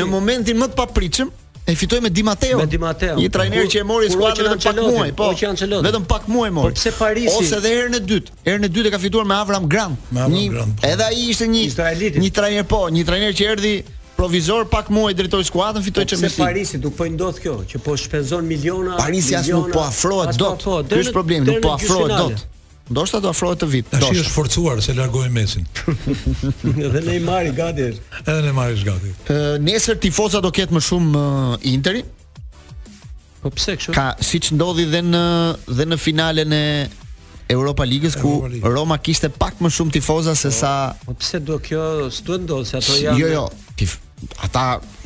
Në 0.00 0.08
momentin 0.08 0.56
më 0.62 0.70
të 0.72 0.78
papritshëm 0.78 1.34
e 1.70 1.74
fitoi 1.76 2.00
me 2.00 2.08
Di 2.10 2.24
Matteo. 2.24 2.56
Me 2.62 2.66
Di 2.66 2.78
Matteo. 2.80 3.18
Një 3.20 3.28
trajner 3.30 3.68
që 3.70 3.82
e 3.82 3.84
mori 3.86 4.08
skuadrën 4.08 4.48
po. 4.48 4.56
vetëm 4.56 4.64
pak 4.64 4.82
muaj, 4.88 5.12
po. 5.12 5.30
Vetëm 5.86 6.06
pak 6.14 6.28
muaj 6.32 6.50
mori. 6.50 6.74
pse 6.80 6.94
Parisi? 6.96 7.36
Ose 7.36 7.60
edhe 7.60 7.74
herën 7.76 8.00
e 8.00 8.00
dytë. 8.00 8.40
Herën 8.48 8.64
e 8.66 8.70
dytë 8.78 8.88
e 8.88 8.94
ka 8.96 8.98
fituar 8.98 9.28
me 9.28 9.36
Avram 9.36 9.68
Grant. 9.68 10.00
Me 10.10 10.24
Avram 10.24 10.56
Grant. 10.56 10.80
Edhe 10.82 11.10
ai 11.12 11.28
ishte 11.28 11.44
një 11.44 12.16
një 12.16 12.32
trajner 12.40 12.64
po, 12.64 12.86
një 12.88 13.04
trajner 13.06 13.36
që 13.36 13.52
erdhi 13.54 13.74
provizor 14.20 14.64
pak 14.68 14.88
muaj 14.92 15.14
drejtoi 15.16 15.44
skuadrën, 15.50 15.82
fitoi 15.84 16.04
çemësi. 16.12 16.34
Se 16.36 16.42
Parisi 16.44 16.78
do 16.82 16.90
po 16.94 17.06
ndodh 17.08 17.40
kjo, 17.40 17.54
që 17.70 17.80
po 17.84 17.96
shpenzon 17.98 18.44
miliona. 18.48 18.96
Parisi 19.00 19.34
as 19.38 19.48
nuk 19.48 19.70
po 19.72 19.84
afrohet 19.86 20.36
dot. 20.40 20.64
Po 20.64 20.78
ky 20.84 20.92
po 20.92 21.02
është 21.04 21.14
problemi, 21.16 21.48
nuk 21.48 21.62
po 21.64 21.72
afrohet 21.76 22.14
dot. 22.14 22.46
Ndoshta 22.90 23.20
do 23.22 23.30
afrohet 23.30 23.60
të 23.62 23.68
vit. 23.70 23.90
Tashi 23.92 24.18
është 24.24 24.32
forcuar 24.34 24.80
se 24.82 24.94
largoi 24.98 25.28
Mesin. 25.32 25.64
Edhe 26.86 27.04
Neymar 27.06 27.46
i 27.46 27.52
gati 27.54 27.84
është. 27.92 28.24
Edhe 28.26 28.42
Neymar 28.48 28.72
është 28.74 28.88
gati. 28.90 29.12
Nesër 29.68 30.00
tifoza 30.02 30.40
do 30.42 30.50
ketë 30.56 30.74
më 30.74 30.82
shumë 30.88 31.20
Interi. 31.72 32.02
Po 33.40 33.52
pse 33.54 33.76
kështu? 33.78 33.94
Ka 33.96 34.08
siç 34.26 34.50
ndodhi 34.56 34.88
dhe 34.92 35.04
në 35.06 35.22
dhe 35.78 35.86
në 35.86 36.00
finalen 36.02 36.52
e 36.56 36.64
Europa 37.50 37.86
Ligës 37.86 38.18
ku 38.20 38.34
Roma 38.74 38.98
kishte 38.98 39.30
pak 39.32 39.62
më 39.64 39.70
shumë 39.76 39.96
tifozë 39.96 40.34
se 40.38 40.50
po, 40.52 40.58
sa 40.60 40.74
Po 41.06 41.14
pse 41.22 41.40
do 41.46 41.56
kjo 41.62 41.82
s'duhet 42.12 42.44
ndodh 42.44 42.66
se 42.68 42.78
ato 42.78 42.98
janë 43.00 43.22
Jo, 43.22 43.32
jo 43.38 43.94
ata 44.44 44.62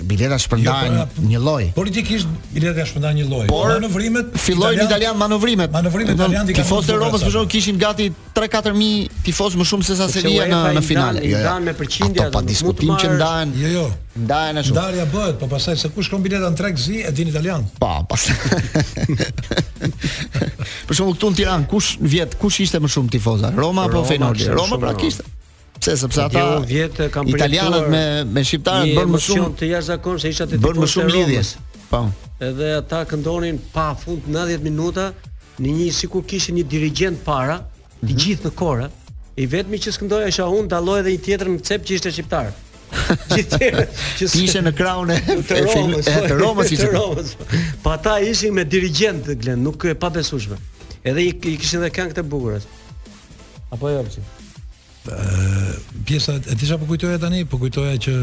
biletat 0.09 0.41
shpërndajnë 0.43 0.97
jo, 0.99 1.03
po, 1.15 1.25
një 1.31 1.41
lloj. 1.43 1.65
Politikisht 1.77 2.29
biletat 2.55 2.89
shpërndajnë 2.91 3.21
një 3.23 3.27
lloj. 3.31 3.43
Por 3.53 3.69
manovrimet 3.75 4.33
fillojnë 4.41 4.75
italian, 4.75 4.89
italian 4.91 5.21
manovrimet. 5.21 5.73
Manovrimet 5.75 6.17
italian 6.17 6.49
dikon. 6.49 6.59
Ti 6.61 6.67
fosë 6.69 6.95
Europës 6.97 7.23
për 7.27 7.35
shkak 7.37 7.53
kishin 7.55 7.79
gati 7.81 8.09
3-4 8.35 8.75
mijë 8.79 9.21
tifoz 9.29 9.55
më 9.61 9.67
shumë 9.71 9.87
se 9.91 9.97
sa 10.01 10.09
seria 10.11 10.49
në 10.51 10.61
në 10.79 10.83
finale. 10.87 11.23
Jo, 11.29 11.41
jo. 11.45 11.53
me 11.69 11.77
përqindje 11.79 12.25
ato 12.25 12.41
mund 12.41 12.49
të 12.49 12.57
diskutojmë 12.57 12.99
që 13.05 13.13
ndajnë. 13.15 13.63
Jo, 13.63 13.71
jo. 13.77 13.85
Ndajnë 14.25 14.63
ashtu. 14.65 14.75
Ndarja 14.77 15.07
bëhet, 15.15 15.39
po 15.41 15.49
pastaj 15.55 15.79
se 15.85 15.93
kush 15.95 16.11
ka 16.13 16.21
biletat 16.25 16.55
në 16.57 16.59
tregzi 16.61 17.01
e 17.09 17.15
din 17.15 17.31
italian. 17.33 17.65
Pa, 17.83 17.95
pastaj. 18.11 18.35
Për 20.91 20.95
shkak 20.95 21.11
këtu 21.15 21.29
në 21.33 21.39
Tiranë, 21.39 21.69
kush 21.71 21.95
vjet, 22.03 22.35
kush 22.41 22.61
ishte 22.67 22.79
më 22.85 22.91
shumë 22.93 23.13
tifozë? 23.17 23.51
Roma 23.57 23.87
apo 23.89 24.03
Feyenoord? 24.07 24.43
Roma 24.59 24.79
pra 24.83 24.93
kishte. 25.01 25.25
Pse 25.79 25.97
sepse 25.99 26.21
ata 26.23 26.43
vjet 26.67 26.99
kanë 27.13 27.33
italianët 27.35 27.87
me 27.91 28.03
me 28.33 28.43
shqiptarët 28.47 28.95
bën 28.97 29.11
më 29.15 29.21
shumë 29.27 29.51
të 29.59 29.69
jashtëzakonshëm 29.73 30.23
se 30.23 30.35
isha 30.35 30.47
te 30.53 30.59
bën 30.63 30.81
më 30.85 30.89
shumë 30.93 31.15
lidhje. 31.17 31.45
Po. 31.91 32.01
Edhe 32.43 32.69
ata 32.79 33.03
këndonin 33.11 33.59
pa 33.75 33.89
fund 33.99 34.29
90 34.35 34.63
minuta 34.67 35.09
në 35.59 35.73
një 35.81 35.89
sikur 35.99 36.25
kishin 36.31 36.55
një 36.61 36.67
dirigjent 36.73 37.21
para, 37.27 37.59
të 38.03 38.07
mhm. 38.07 38.21
gjithë 38.23 38.49
në 38.51 38.55
korë. 38.61 38.89
I 39.35 39.47
vetmi 39.51 39.81
që 39.83 39.95
skëndoja 39.97 40.31
isha 40.31 40.47
unë 40.47 40.71
dalloj 40.71 41.01
edhe 41.03 41.17
një 41.17 41.25
tjetër 41.27 41.51
në 41.57 41.65
cep 41.69 41.89
që 41.89 41.97
ishte 41.99 42.13
shqiptar. 42.15 42.53
Gjithë 43.35 43.71
që 44.21 44.27
ishte 44.43 44.61
në 44.63 44.73
kraun 44.79 45.11
e 45.11 45.17
të 45.49 45.59
Romës, 46.39 46.71
ishte. 46.77 46.87
Romës. 46.95 47.33
Pa 47.41 47.49
po 47.83 47.95
ata 47.97 48.15
ishin 48.31 48.55
me 48.55 48.63
dirigjent 48.65 49.33
Glen, 49.43 49.65
nuk 49.67 49.89
e 49.91 49.97
pa 49.99 50.13
besueshme. 50.15 50.61
Edhe 51.03 51.27
i, 51.27 51.35
kishin 51.43 51.83
edhe 51.83 51.91
këngë 51.99 52.21
të 52.21 52.27
bukura. 52.31 52.63
Apo 53.75 53.91
jo, 53.91 54.05
çfarë? 54.15 54.34
pjesa 56.05 56.41
e 56.51 56.55
disha 56.55 56.79
po 56.79 56.87
kujtoja 56.87 57.19
tani, 57.19 57.45
po 57.45 57.59
kujtoja 57.59 57.97
që 58.01 58.15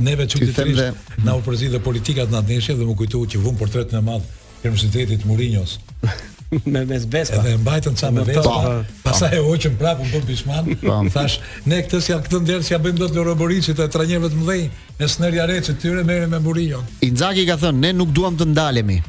neve 0.00 0.26
çu 0.28 0.38
çuditërisht 0.38 0.78
dhe... 0.80 0.94
na 1.24 1.34
u 1.36 1.42
përzihte 1.42 1.80
politika 1.82 2.26
të 2.26 2.34
natyrshme 2.36 2.76
dhe 2.78 2.86
më 2.90 2.96
kujtohu 3.02 3.26
që 3.32 3.40
vum 3.42 3.56
portretin 3.58 3.98
e 3.98 4.04
madh 4.06 4.24
të 4.62 4.68
Universitetit 4.70 5.24
Mourinho's. 5.26 5.78
me 6.72 6.84
me 6.86 6.98
zbesa. 7.00 7.40
Edhe 7.40 7.56
mbajtën 7.58 7.96
ça 7.98 8.10
me 8.14 8.22
pa, 8.22 8.84
Pastaj 9.02 9.34
e 9.38 9.42
hoqën 9.42 9.74
prapë 9.80 10.04
un 10.04 10.10
bon 10.14 10.24
bishman. 10.28 10.70
Thash, 11.12 11.40
ne 11.66 11.80
këtë 11.82 12.00
si 12.04 12.14
këtë 12.14 12.40
ndërsi 12.46 12.72
ja 12.74 12.78
bëjmë 12.78 13.02
dot 13.02 13.16
Loro 13.18 13.34
Boricit 13.40 13.80
e 13.82 13.88
trajnerëve 13.88 14.30
të 14.32 14.40
mëdhenj 14.40 14.96
me 15.00 15.08
Sneri 15.10 15.42
Areçi 15.42 15.74
tyre 15.82 16.04
merrem 16.06 16.30
me 16.30 16.38
Mourinho. 16.44 16.84
Inzaghi 17.02 17.46
ka 17.50 17.58
thënë, 17.64 17.82
ne 17.86 17.92
nuk 17.98 18.14
duam 18.14 18.38
të 18.38 18.46
ndalemi. 18.52 19.00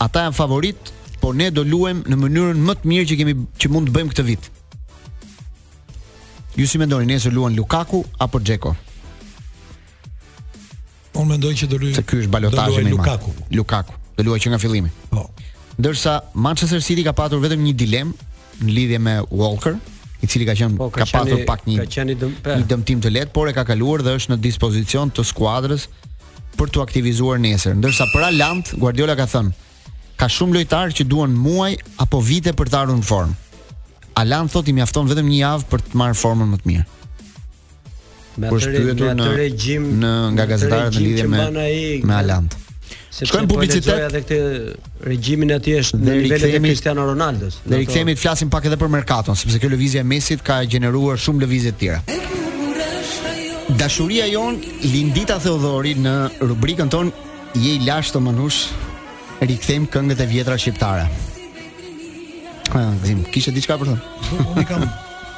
Ata 0.00 0.24
janë 0.28 0.38
favorit, 0.40 0.92
por 1.20 1.34
ne 1.36 1.50
do 1.52 1.64
luajmë 1.66 2.06
në 2.08 2.20
mënyrën 2.24 2.64
më 2.68 2.78
të 2.80 2.92
mirë 2.94 3.08
që 3.10 3.20
kemi 3.22 3.36
që 3.62 3.74
mund 3.74 3.90
të 3.90 3.96
bëjmë 3.98 4.14
këtë 4.14 4.26
vit. 4.32 4.52
Ju 6.56 6.64
si 6.66 6.78
mendoni 6.80 7.04
nesër 7.06 7.32
luan 7.36 7.52
Lukaku 7.54 8.00
apo 8.18 8.40
Xheko? 8.40 8.72
Unë 11.16 11.30
mendoj 11.34 11.50
që 11.62 11.68
do 11.68 11.78
luaj. 11.82 11.94
Se 11.98 12.04
ky 12.08 12.22
është 12.22 12.32
balotazhi 12.32 12.82
me 12.86 12.92
Lukaku. 12.94 13.32
Lukaku. 13.52 13.94
Do 14.16 14.24
luaj 14.24 14.38
që 14.44 14.54
nga 14.54 14.60
fillimi. 14.62 14.90
Po. 15.12 15.26
Ndërsa 15.76 16.14
Manchester 16.32 16.80
City 16.80 17.04
ka 17.04 17.12
patur 17.12 17.42
vetëm 17.44 17.60
një 17.66 17.74
dilemë 17.82 18.30
në 18.64 18.70
lidhje 18.78 19.00
me 19.04 19.18
Walker, 19.28 19.76
i 20.24 20.26
cili 20.32 20.46
ka 20.48 20.54
qenë 20.56 20.78
po, 20.80 20.88
ka, 20.88 21.04
ka 21.04 21.20
patur 21.20 21.42
pak 21.44 21.66
një 21.68 21.82
ka 21.82 21.90
qenë 21.98 22.14
dëm, 22.22 22.32
eh. 22.56 22.62
dëmtim 22.72 23.02
të 23.04 23.10
lehtë, 23.12 23.34
por 23.36 23.50
e 23.50 23.52
ka 23.52 23.66
kaluar 23.68 24.00
dhe 24.00 24.14
është 24.16 24.32
në 24.32 24.38
dispozicion 24.46 25.12
të 25.12 25.26
skuadrës 25.28 25.84
për 26.56 26.72
të 26.72 26.80
aktivizuar 26.88 27.42
nesër. 27.44 27.76
Ndërsa 27.82 28.08
për 28.14 28.30
Alant, 28.30 28.72
Guardiola 28.80 29.18
ka 29.20 29.28
thënë, 29.28 29.52
ka 30.16 30.30
shumë 30.38 30.56
lojtarë 30.62 30.96
që 30.96 31.04
duan 31.10 31.36
muaj 31.36 31.74
apo 32.00 32.24
vite 32.24 32.56
për 32.56 32.72
të 32.72 32.80
ardhur 32.80 33.02
në 33.04 33.08
formë. 33.12 33.36
Alan 34.16 34.48
thotë 34.48 34.72
i 34.72 34.76
mjafton 34.78 35.08
vetëm 35.12 35.26
një 35.28 35.40
javë 35.42 35.66
për 35.70 35.82
të 35.86 35.98
marrë 36.00 36.16
formën 36.22 36.52
më 36.54 36.58
të 36.62 36.70
mirë. 36.70 36.84
Me 38.36 38.48
atë 38.50 38.60
shkruetur 38.64 39.10
në 39.16 39.26
regjim 39.36 39.90
në 40.00 40.12
nga 40.36 40.46
gazetarët 40.50 40.96
në 40.96 41.02
lidhje 41.04 41.26
me 41.32 41.66
i, 41.68 41.82
me 42.10 42.16
Alan. 42.16 42.48
Shkojmë 43.16 43.48
po 43.48 43.56
publicitet. 43.56 44.00
Edhe 44.08 44.20
këtë 44.24 44.40
regjimin 45.08 45.52
aty 45.56 45.76
është 45.82 46.00
në 46.00 46.16
nivelet 46.22 46.56
e 46.56 46.62
Cristiano 46.64 47.04
Ronaldos. 47.08 47.60
Ne 47.68 47.78
rikthehemi 47.82 48.16
të 48.18 48.24
flasim 48.24 48.50
pak 48.52 48.68
edhe 48.68 48.78
për 48.80 48.92
merkaton, 48.96 49.36
sepse 49.40 49.60
kjo 49.62 49.70
lëvizje 49.72 50.02
e 50.04 50.08
mesit 50.14 50.44
ka 50.44 50.58
gjeneruar 50.68 51.20
shumë 51.20 51.44
lëvizje 51.46 51.74
të 51.76 51.84
tjera. 51.84 52.02
Dashuria 53.80 54.28
jon 54.32 54.60
Lindita 54.86 55.36
Theodori 55.44 55.96
në 56.00 56.16
rubrikën 56.40 56.92
ton 56.92 57.12
Je 57.56 57.72
i 57.78 57.82
lashtë 57.88 58.14
të 58.18 58.22
mënush 58.26 58.60
Rikthejmë 59.42 59.88
këngët 59.94 60.20
e 60.22 60.26
vjetra 60.30 60.58
shqiptare 60.60 61.08
Gzim, 62.74 63.22
ah, 63.26 63.30
kishe 63.30 63.52
diçka 63.54 63.76
për 63.78 63.90
të? 63.90 63.96
Po, 64.26 64.38
unë 64.50 64.62
i 64.64 64.66
kam 64.66 64.84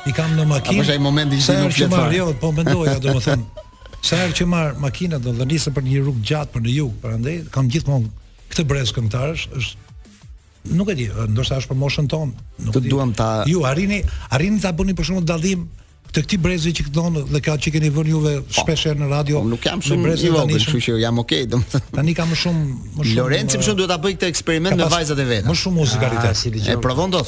i 0.09 0.13
kam 0.17 0.37
në 0.39 0.47
makinë. 0.49 0.85
Apo 0.85 0.93
ai 0.95 1.01
momenti 1.05 1.41
që 1.43 1.57
nuk 1.63 1.75
flet 1.77 1.93
fare. 1.93 2.15
Jo, 2.17 2.31
po 2.41 2.53
mendoja 2.57 2.95
domethënë. 3.05 3.65
Sa 3.99 4.17
herë 4.21 4.37
që 4.39 4.47
marr 4.49 4.79
makinën 4.81 5.21
do 5.25 5.35
të 5.37 5.49
nisem 5.51 5.75
për 5.77 5.85
një 5.89 5.99
rrugë 6.07 6.23
gjatë 6.31 6.55
për 6.55 6.65
në 6.65 6.77
jug, 6.77 6.95
prandaj 7.03 7.35
kam 7.57 7.69
gjithmonë 7.73 8.09
këtë 8.53 8.65
brez 8.71 8.93
këngëtarësh, 8.97 9.45
është 9.59 10.75
nuk 10.79 10.93
e 10.95 10.97
di, 11.03 11.09
ndoshta 11.35 11.59
është 11.61 11.73
për 11.73 11.81
moshën 11.83 12.09
tonë. 12.13 12.47
Nuk 12.69 12.79
të 12.79 12.85
duam 12.89 13.13
ta 13.19 13.29
Ju 13.51 13.65
arrini, 13.69 14.01
arrini 14.37 14.63
ta 14.63 14.73
bëni 14.73 14.95
për 14.99 15.11
shkakun 15.11 15.29
dallim 15.29 15.67
Të 16.09 16.23
këti 16.25 16.39
brezi 16.41 16.71
që 16.73 16.85
këtë 16.87 17.03
dhe 17.35 17.41
ka 17.45 17.55
që 17.61 17.71
keni 17.75 17.91
vërë 17.93 18.11
juve 18.15 18.31
po. 18.41 18.55
shpeshe 18.63 18.95
në 18.97 19.09
radio 19.11 19.43
Unë 19.43 19.45
po, 19.45 19.51
nuk 19.55 19.67
jam 19.69 19.83
shumë 19.85 20.15
i 20.15 20.31
vogën, 20.33 20.63
shu 20.65 20.81
që 20.87 20.95
jam 21.03 21.21
okej 21.21 21.45
okay, 21.45 21.81
Ta 21.93 22.05
një 22.07 22.15
ka 22.17 22.27
më 22.31 22.39
shumë 22.43 23.07
Lorenci 23.19 23.61
më 23.61 23.67
shumë 23.67 23.81
duhet 23.83 23.95
apë 23.99 24.07
bëj 24.07 24.17
këtë 24.17 24.31
eksperiment 24.33 24.77
në 24.81 24.89
vajzat 24.95 25.21
e 25.21 25.27
vetë 25.35 25.51
Më 25.53 25.57
shumë 25.65 25.81
muzikalitet 25.83 26.31
ah, 26.31 26.39
si 26.41 26.53
E 26.57 26.79
provon 26.81 27.13
do 27.13 27.21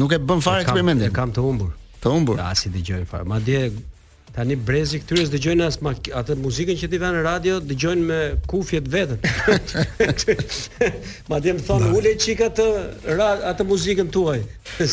nuk 0.00 0.16
e 0.16 0.20
bën 0.32 0.44
farë 0.48 0.64
eksperimentin 0.64 1.10
E 1.10 1.14
kam 1.18 1.34
të 1.36 1.44
umbur 1.44 1.74
Të 2.02 2.14
umbur 2.16 2.40
Da, 2.40 2.48
ah, 2.52 2.56
si 2.56 2.72
di 2.72 2.80
gjojnë 2.88 3.04
farë 3.12 3.28
Ma 3.34 3.40
dje, 3.44 3.66
Tani 4.32 4.54
brezi 4.56 4.96
këtyre 5.02 5.26
dëgjojnë 5.28 5.64
as 5.66 5.76
atë 6.16 6.38
muzikën 6.40 6.78
që 6.80 6.88
ti 6.88 6.98
vënë 7.00 7.18
në 7.18 7.24
radio, 7.26 7.58
dëgjojnë 7.68 8.04
me 8.08 8.18
kufjet 8.48 8.86
vetën. 8.88 9.18
Ma 11.28 11.40
dhe 11.44 11.52
më 11.58 11.64
thonë, 11.66 11.90
ule 11.98 12.12
qik 12.16 12.40
atë, 12.46 12.64
atë 13.50 13.66
muzikën 13.68 14.08
tuaj. 14.14 14.38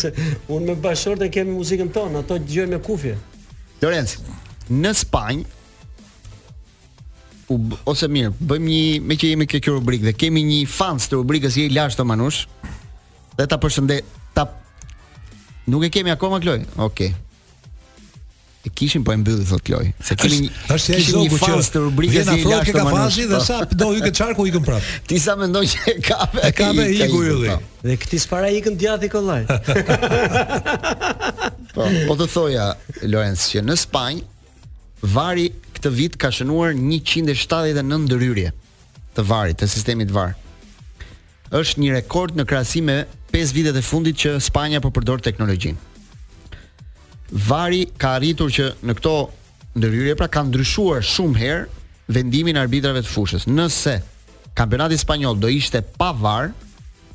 Unë 0.55 0.65
me 0.67 0.75
bashkërë 0.83 1.21
dhe 1.21 1.29
kemi 1.37 1.55
muzikën 1.55 1.91
tonë, 1.95 2.19
ato 2.19 2.35
dëgjojnë 2.41 2.75
me 2.75 2.81
kufje. 2.83 3.13
Lorenz, 3.79 4.17
në 4.75 4.91
Spanjë, 5.05 5.47
ose 7.87 8.11
mirë, 8.11 8.33
bëjmë 8.43 8.71
një, 8.73 8.83
me 9.07 9.15
që 9.19 9.31
jemi 9.31 9.47
këtë 9.53 9.77
rubrikë, 9.77 10.07
dhe 10.09 10.15
kemi 10.19 10.43
një 10.51 10.59
fans 10.73 11.07
të 11.07 11.21
rubrikës 11.21 11.55
i 11.63 11.69
lashtë 11.77 12.01
të 12.03 12.09
manush, 12.11 12.43
dhe 13.39 13.47
ta 13.47 13.61
përshëndet, 13.63 14.11
ta... 14.35 14.49
Nuk 15.71 15.83
e 15.87 15.93
kemi 15.95 16.09
akoma, 16.11 16.39
Kloj? 16.43 16.65
Okej. 16.81 16.87
Okay 16.91 17.15
e 18.66 18.70
kishin 18.70 19.03
po 19.03 19.14
e 19.14 19.16
mbylli 19.16 19.45
thot 19.47 19.70
loj. 19.72 19.91
Se 20.03 20.16
kemi 20.20 20.49
është 20.74 20.95
ai 20.95 21.03
zogu 21.07 21.38
që 21.38 21.39
po. 21.39 21.51
në 21.55 21.84
rubrikën 21.84 22.18
e 22.20 22.34
afrohet 22.34 22.70
ka 22.76 22.84
kafashi 22.84 23.26
dhe 23.32 23.39
sa 23.45 23.60
do 23.82 23.88
hyke 23.95 24.12
çarku 24.20 24.47
ikën 24.49 24.66
prap. 24.66 24.84
Ti 25.07 25.20
sa 25.24 25.36
mendon 25.39 25.64
që 25.64 25.93
e 25.93 25.93
ka 26.03 26.18
e 26.49 26.49
ka 26.57 26.72
me 26.76 26.89
iku 26.91 27.22
ylli. 27.24 27.53
Po. 27.53 27.86
Dhe 27.88 27.95
këti 28.03 28.20
s'para 28.26 28.49
ikën 28.57 28.76
djathi 28.82 29.07
kollaj. 29.14 29.45
po, 31.76 31.88
po 32.10 32.18
të 32.20 32.28
thoja 32.36 32.68
Lorenz 33.07 33.47
që 33.53 33.64
në 33.64 33.80
Spanjë 33.86 35.10
vari 35.16 35.47
këtë 35.78 35.93
vit 35.95 36.20
ka 36.20 36.28
shënuar 36.36 36.76
179 36.76 38.03
ndryrje 38.05 38.51
të 39.16 39.24
varit, 39.32 39.55
të 39.64 39.72
sistemit 39.72 40.12
var. 40.12 40.36
Është 41.55 41.80
një 41.82 41.95
rekord 41.95 42.36
në 42.38 42.43
krahasim 42.47 42.91
me 42.91 42.99
5 43.32 43.53
vitet 43.55 43.78
e 43.80 43.86
fundit 43.88 44.20
që 44.20 44.36
Spanja 44.43 44.84
po 44.84 44.91
përdor 44.93 45.24
teknologjinë. 45.26 45.88
Vari 47.32 47.84
ka 47.97 48.15
arritur 48.17 48.49
që 48.51 48.69
në 48.89 48.93
këto 48.97 49.11
ndërhyrje 49.77 50.15
pra 50.17 50.27
kanë 50.34 50.49
ndryshuar 50.49 51.03
shumë 51.05 51.38
herë 51.43 51.67
vendimin 52.15 52.57
e 52.57 52.61
arbitrave 52.63 53.03
të 53.05 53.09
fushës. 53.13 53.45
Nëse 53.49 53.99
kampionati 54.57 54.97
spanjoll 54.97 55.38
do 55.39 55.49
ishte 55.53 55.84
pa 55.99 56.09
VAR, 56.11 56.49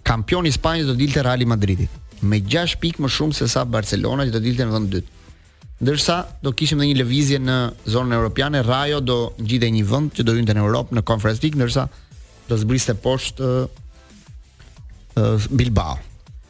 kampioni 0.07 0.53
i 0.53 0.55
Spanjës 0.55 0.87
do 0.87 0.95
dilte 0.95 1.23
Real 1.27 1.43
Madridit 1.51 2.03
me 2.25 2.39
6 2.41 2.77
pikë 2.81 3.03
më 3.05 3.09
shumë 3.11 3.35
se 3.37 3.47
sa 3.53 3.65
Barcelona 3.69 4.25
që 4.29 4.33
do 4.37 4.41
dilte 4.45 4.65
në 4.69 4.73
vend 4.77 4.89
dytë. 4.93 5.11
Ndërsa 5.85 6.17
do 6.41 6.55
kishim 6.57 6.81
dhe 6.81 6.87
një 6.93 7.01
lëvizje 7.03 7.41
në 7.43 7.57
zonën 7.93 8.15
europiane, 8.17 8.62
Rayo 8.65 9.03
do 9.05 9.19
ngjitej 9.43 9.73
një 9.75 9.83
vend 9.91 10.15
që 10.17 10.25
do 10.25 10.37
hynte 10.39 10.55
në 10.57 10.62
Europë 10.65 10.97
në 10.97 11.03
Conference 11.11 11.43
League, 11.45 11.59
ndërsa 11.61 11.85
do 12.49 12.57
zbriste 12.62 12.95
poshtë 13.05 13.51
uh, 13.51 13.69
uh, 15.21 15.49
Bilbao. 15.51 15.99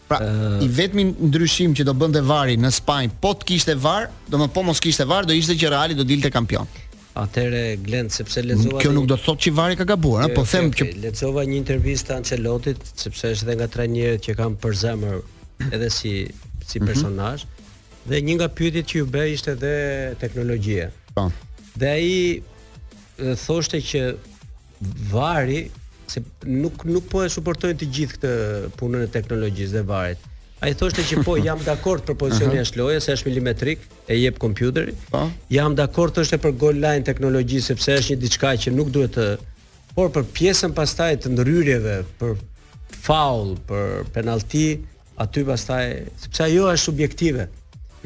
Pra, 0.07 0.19
uh, 0.19 0.65
i 0.65 0.69
vetmi 0.69 1.05
ndryshim 1.09 1.73
që 1.79 1.85
do 1.89 1.95
bënte 1.97 2.21
Vari 2.29 2.59
në 2.61 2.69
Spanjë, 2.77 3.13
po 3.23 3.31
të 3.41 3.49
kishte 3.49 3.75
Var, 3.81 4.11
do 4.29 4.41
më 4.43 4.51
po 4.53 4.65
mos 4.67 4.83
kishte 4.85 5.07
Var, 5.09 5.25
do 5.29 5.37
ishte 5.37 5.57
që 5.57 5.71
Reali 5.73 5.97
do 5.97 6.05
dilte 6.05 6.31
kampion. 6.35 6.69
Atëre 7.15 7.61
Glend, 7.87 8.11
sepse 8.11 8.43
lexova 8.43 8.83
Kjo 8.83 8.91
nuk 8.93 9.07
do 9.07 9.15
të 9.17 9.25
thotë 9.25 9.43
që 9.47 9.53
Vari 9.57 9.79
ka 9.79 9.87
gabuar, 9.89 10.27
po 10.35 10.43
okay, 10.43 10.51
them 10.57 10.69
okay, 10.73 10.89
që 10.97 11.03
lexova 11.07 11.45
një 11.49 11.57
intervistë 11.61 12.15
Ancelotit, 12.19 12.83
sepse 13.01 13.31
është 13.37 13.47
edhe 13.47 13.57
nga 13.61 13.69
trajnerët 13.77 14.25
që 14.27 14.35
kanë 14.41 14.59
për 14.65 14.75
zemër 14.81 15.21
edhe 15.71 15.91
si 15.95 16.13
si 16.67 16.81
mhm. 16.83 16.89
personazh. 16.91 17.47
Dhe 18.09 18.21
një 18.27 18.35
nga 18.41 18.47
pyetjet 18.57 18.87
që 18.91 18.99
ju 18.99 19.07
bëj 19.15 19.33
ishte 19.39 19.53
edhe 19.55 19.71
teknologjia. 20.21 20.89
Po. 21.17 21.27
Dhe 21.81 21.91
ai 22.03 23.37
thoshte 23.47 23.81
që 23.85 24.03
Vari 25.15 25.63
se 26.15 26.23
nuk 26.47 26.83
nuk 26.95 27.07
po 27.11 27.23
e 27.25 27.33
suportojnë 27.37 27.79
të 27.81 27.89
gjithë 27.97 28.19
këtë 28.19 28.31
punën 28.79 29.05
e 29.07 29.11
teknologjisë 29.17 29.75
dhe 29.79 29.83
varet. 29.89 30.31
Ai 30.65 30.71
thoshte 30.79 31.03
që 31.05 31.23
po 31.27 31.35
jam 31.37 31.59
dakord 31.67 32.05
për 32.09 32.17
pozicionin 32.21 32.63
e 32.63 32.67
shlojës, 32.69 33.07
se 33.09 33.17
është 33.17 33.29
milimetrik, 33.31 33.83
e 34.09 34.17
jep 34.21 34.39
kompjuteri. 34.45 34.95
Po. 35.11 35.25
Jam 35.53 35.75
dakord 35.81 36.21
është 36.23 36.39
për 36.47 36.55
goal 36.63 36.79
line 36.85 37.05
teknologji 37.09 37.61
sepse 37.67 37.99
është 37.99 38.15
një 38.15 38.23
diçka 38.25 38.55
që 38.65 38.73
nuk 38.79 38.93
duhet 38.95 39.19
të 39.19 39.27
por 39.97 40.09
për 40.15 40.25
pjesën 40.37 40.73
pastaj 40.75 41.19
të 41.23 41.31
ndryrjeve, 41.35 41.99
për 42.19 42.33
faul, 43.05 43.53
për 43.69 43.93
penalti, 44.17 44.65
aty 45.23 45.45
pastaj 45.51 45.85
sepse 46.25 46.47
ajo 46.47 46.71
është 46.73 46.89
subjektive. 46.89 47.49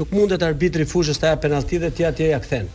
Nuk 0.01 0.11
mundet 0.15 0.45
arbitri 0.47 0.85
fushës 0.89 1.19
të 1.21 1.31
aja 1.31 1.39
penalti 1.45 1.79
dhe 1.83 1.91
t'ja 1.99 2.11
t'ja 2.17 2.33
ja 2.35 2.43
kthen 2.45 2.69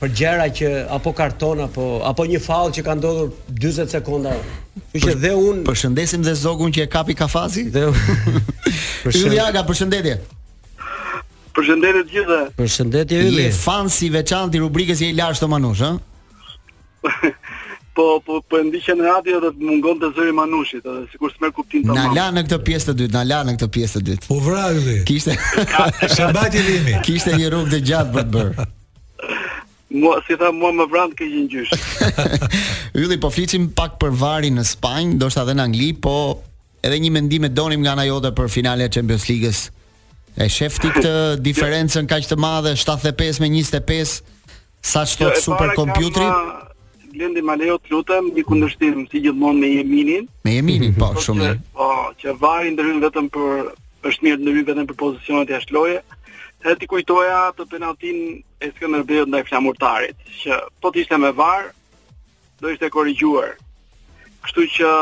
për 0.00 0.12
gjëra 0.18 0.46
që 0.58 0.70
apo 0.96 1.12
karton 1.14 1.60
apo 1.68 1.84
apo 2.08 2.24
një 2.26 2.40
fall 2.42 2.72
që 2.74 2.82
ka 2.86 2.94
ndodhur 2.98 3.28
40 3.60 3.92
sekonda. 3.96 4.32
Kështu 4.92 5.04
që 5.06 5.14
dhe 5.22 5.32
un 5.48 5.60
përshëndesim 5.68 6.24
dhe 6.26 6.34
zogun 6.40 6.72
që 6.74 6.86
e 6.86 6.90
kapi 6.96 7.14
kafazi. 7.18 7.68
Dhe 7.74 7.84
Përshëndetje. 9.04 9.28
Ylli 9.28 9.42
Aga, 9.44 9.62
përshëndetje. 9.68 10.16
Përshëndetje 11.54 12.02
të 12.06 12.12
gjithë. 12.14 12.40
Përshëndetje 12.58 13.22
Ylli. 13.28 13.46
Je 13.46 13.54
fan 13.60 13.90
si 13.98 14.10
veçantë 14.14 14.58
i 14.58 14.62
rubrikës 14.64 15.02
i 15.06 15.12
Lars 15.14 15.42
Tomanush, 15.42 15.84
ëh? 15.84 16.02
po 17.94 18.06
po 18.26 18.40
po 18.50 18.58
ndiqem 18.64 18.98
në 18.98 19.04
radio 19.06 19.36
do 19.44 19.52
të 19.54 19.68
mungon 19.68 20.00
te 20.02 20.08
zëri 20.16 20.32
i 20.32 20.34
Manushit 20.34 20.82
edhe 20.88 21.04
sikur 21.12 21.30
s'më 21.30 21.50
kuptin 21.54 21.84
tamam. 21.84 22.00
Na 22.10 22.14
la 22.24 22.24
në 22.34 22.42
këtë 22.48 22.56
pjesë 22.66 22.88
të 22.90 22.94
dytë, 23.00 23.12
na 23.14 23.20
la 23.30 23.36
në 23.46 23.54
këtë 23.54 23.68
pjesë 23.76 24.00
të 24.00 24.04
dytë. 24.08 24.30
Po 24.32 24.38
vrajli. 24.42 24.96
Kishte 25.06 25.36
Shabati 26.16 26.64
Limi. 26.66 26.96
Kishte 27.06 27.36
një 27.38 27.52
rrugë 27.54 27.72
të 27.76 27.80
gjatë 27.92 28.14
për 28.16 28.24
të 28.24 28.34
bërë 28.34 28.64
mua 30.00 30.18
si 30.28 30.34
tha 30.40 30.50
mua 30.58 30.72
më 30.74 30.86
vrandë 30.90 31.16
ke 31.18 31.28
një 31.28 31.46
gjysh. 31.52 31.72
Ylli 33.02 33.18
po 33.22 33.30
flicim 33.34 33.68
pak 33.78 33.96
për 34.02 34.12
vari 34.20 34.50
në 34.56 34.66
Spanjë, 34.66 35.30
shta 35.32 35.44
edhe 35.46 35.56
në 35.58 35.66
Angli, 35.68 35.90
po 36.04 36.16
edhe 36.84 36.98
një 37.00 37.12
mendim 37.14 37.46
e 37.48 37.52
donim 37.54 37.84
nga 37.84 37.94
na 37.98 38.06
jote 38.08 38.34
për 38.36 38.50
finalen 38.56 38.88
e 38.88 38.92
Champions 38.92 39.26
League-s. 39.30 39.68
E 40.34 40.48
shefti 40.50 40.90
këtë 40.96 41.14
jo. 41.36 41.40
diferencën 41.46 42.08
kaq 42.10 42.26
të 42.32 42.38
madhe 42.42 42.74
75 42.78 43.42
me 43.44 43.52
25 43.54 44.18
sa 44.84 45.06
çdo 45.08 45.30
jo, 45.30 45.40
super 45.40 45.70
kompjuteri 45.78 46.26
Blendi 47.14 47.40
ma 47.46 47.54
lejo 47.56 47.76
të 47.78 47.92
lutem 47.92 48.26
një 48.34 48.42
kundërshtim 48.44 49.04
si 49.12 49.20
gjithmonë 49.24 49.60
me 49.62 49.68
Jeminin 49.76 50.24
me 50.44 50.56
Jeminin 50.58 50.96
po 50.98 51.12
shumë 51.24 51.52
po 51.78 51.86
që 52.20 52.34
vari 52.42 52.72
ndërhyn 52.74 52.98
vetëm 53.06 53.30
për 53.36 53.70
është 54.10 54.26
mirë 54.26 54.42
ndërhyn 54.42 54.66
vetëm 54.72 54.88
për 54.90 54.98
pozicionet 55.04 55.52
jashtë 55.54 55.76
loje 55.78 56.02
Se 56.64 56.72
ti 56.80 56.86
kujtoja 56.88 57.50
të 57.58 57.66
penaltin 57.74 58.20
e 58.64 58.68
Skënderbeut 58.72 59.28
ndaj 59.28 59.42
flamurtarit, 59.50 60.16
që 60.40 60.56
po 60.80 60.88
të 60.94 61.02
ishte 61.04 61.18
me 61.20 61.28
var, 61.36 61.66
do 62.62 62.70
ishte 62.72 62.88
korrigjuar. 62.92 63.50
Kështu 64.46 64.62
që 64.78 64.92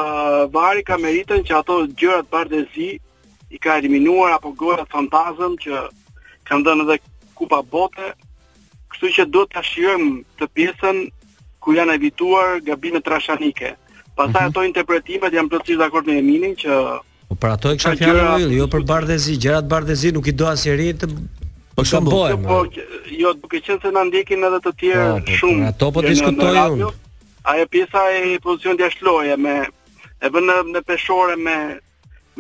vari 0.57 0.83
ka 0.87 0.97
meritën 0.99 1.45
që 1.47 1.55
ato 1.61 1.77
gjërat 2.01 2.27
bardezi 2.35 2.89
i 3.55 3.61
ka 3.63 3.77
eliminuar 3.79 4.35
apo 4.41 4.51
gojat 4.59 4.91
fantazëm 4.91 5.55
që 5.63 5.85
kanë 6.51 6.67
dhënë 6.67 6.87
edhe 6.89 6.97
kupa 7.39 7.61
bote, 7.63 8.11
kështu 8.95 9.13
që 9.21 9.27
duhet 9.31 9.55
të 9.55 9.63
shijojmë 9.71 10.11
të 10.43 10.49
pjesën 10.57 10.99
ku 11.63 11.77
janë 11.79 11.95
evituar 12.01 12.59
gabime 12.73 12.99
trashanike. 13.07 13.77
Pastaj 14.19 14.31
mm 14.49 14.49
-hmm. 14.49 14.51
ato 14.51 14.65
interpretimet 14.71 15.33
janë 15.39 15.51
plotësisht 15.55 15.79
dhe 15.81 15.87
akord 15.87 16.07
me 16.11 16.19
Eminin 16.19 16.57
që... 16.63 16.73
Pra 17.45 17.55
ato 17.55 17.71
e 17.71 17.79
kësha 17.79 17.95
fjallë 18.03 18.27
në 18.27 18.35
vilë, 18.41 18.59
jo 18.59 18.67
për 18.75 18.83
bardezi, 18.93 19.39
gjërat 19.47 19.67
bardezi 19.75 20.09
nuk 20.13 20.27
i 20.27 20.35
do 20.41 20.47
asë 20.51 20.71
të 21.05 21.11
Për 21.77 21.87
shembull, 21.89 22.33
jo, 22.33 22.41
po, 22.43 22.57
jo 23.17 23.31
duke 23.41 23.61
qenë 23.65 23.79
se 23.85 23.93
na 23.97 24.03
ndjekin 24.11 24.43
edhe 24.45 24.59
të 24.67 24.73
tjerë 24.83 25.05
ja, 25.07 25.13
po, 25.13 25.15
po, 25.25 25.33
po, 25.33 25.39
shumë. 25.41 25.69
Ato 25.71 25.87
po 25.97 26.03
diskutojnë. 26.05 26.91
Ajo 27.53 27.65
pjesa 27.73 28.03
e 28.19 28.35
pozicionit 28.45 28.83
jashtë 28.85 29.07
loje 29.09 29.39
me 29.41 29.55
e 30.23 30.31
bën 30.33 30.51
në 30.75 30.85
peshore 30.87 31.39
me 31.41 31.57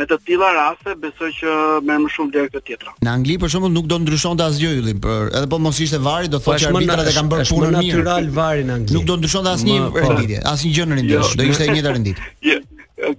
me 0.00 0.06
të 0.08 0.16
tilla 0.24 0.46
raste, 0.56 0.94
besoj 0.96 1.28
që 1.36 1.54
merr 1.84 2.00
më 2.04 2.10
shumë 2.14 2.30
vlerë 2.32 2.50
këtë 2.54 2.62
tjetra. 2.68 2.94
Në 3.04 3.10
Angli 3.12 3.34
për 3.42 3.50
shembull 3.52 3.74
nuk 3.74 3.88
do 3.90 3.98
ndryshonte 4.00 4.44
asgjë 4.46 4.70
yllin, 4.78 5.02
por 5.04 5.26
edhe 5.36 5.48
po 5.52 5.58
mos 5.60 5.80
ishte 5.84 5.98
vari, 6.00 6.30
do 6.32 6.40
po, 6.40 6.54
thotë 6.54 6.62
që 6.64 6.70
arbitrat 6.70 7.10
e 7.10 7.12
kanë 7.18 7.30
bërë 7.34 7.46
punën 7.50 7.76
mirë. 7.76 7.82
Është 7.82 7.90
natyral 7.98 8.30
vari 8.38 8.64
në 8.70 8.76
Angli. 8.78 8.94
Nuk 8.96 9.04
do 9.10 9.18
ndryshonte 9.20 9.52
asnjë 9.52 9.76
renditje, 9.98 10.40
asnjë 10.52 10.72
gjë 10.78 10.88
në 10.92 10.96
rendesh, 11.00 11.34
jo. 11.34 11.40
do 11.42 11.48
ishte 11.52 11.68
e 11.68 11.76
njëjta 11.76 11.94
renditje. 11.96 12.30
Jo. 12.52 12.58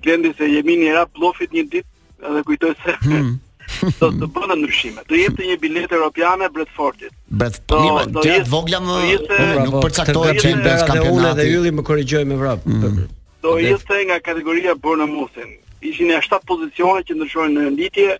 Klendi 0.03 0.32
se 0.39 0.47
jemi 0.49 0.78
një 0.82 0.93
rap 0.97 1.09
plofit 1.14 1.51
një 1.53 1.64
ditë, 1.76 1.88
edhe 2.32 2.41
kujtoj 2.49 2.70
se 2.86 2.93
hmm. 3.03 3.34
do 3.99 4.09
të 4.21 4.30
bëna 4.34 4.55
ndryshime. 4.59 5.03
Do 5.09 5.17
jepte 5.17 5.45
një 5.47 5.55
bilet 5.61 5.91
europiane 5.95 6.49
Bradfordit. 6.53 7.13
Bradford, 7.30 8.11
do 8.15 8.24
të 8.26 8.47
vogla 8.51 8.80
më 8.84 8.97
jete, 9.09 9.39
nuk 9.65 9.78
përcaktohet 9.86 10.41
çim 10.43 10.61
në 10.65 10.76
kampionat 10.89 11.41
ylli 11.45 11.71
më 11.80 11.86
korrigjoi 11.88 12.24
me 12.32 12.38
vrap. 12.41 12.65
Mm. 12.69 13.03
Do 13.45 13.55
ishte 13.59 13.99
nga 14.09 14.19
kategoria 14.30 14.76
Bournemouthin. 14.80 15.55
Ishin 15.84 16.11
në 16.13 16.21
shtat 16.24 16.45
pozicione 16.47 17.03
që 17.07 17.17
ndryshojnë 17.17 17.55
në 17.57 17.65
renditje 17.69 18.17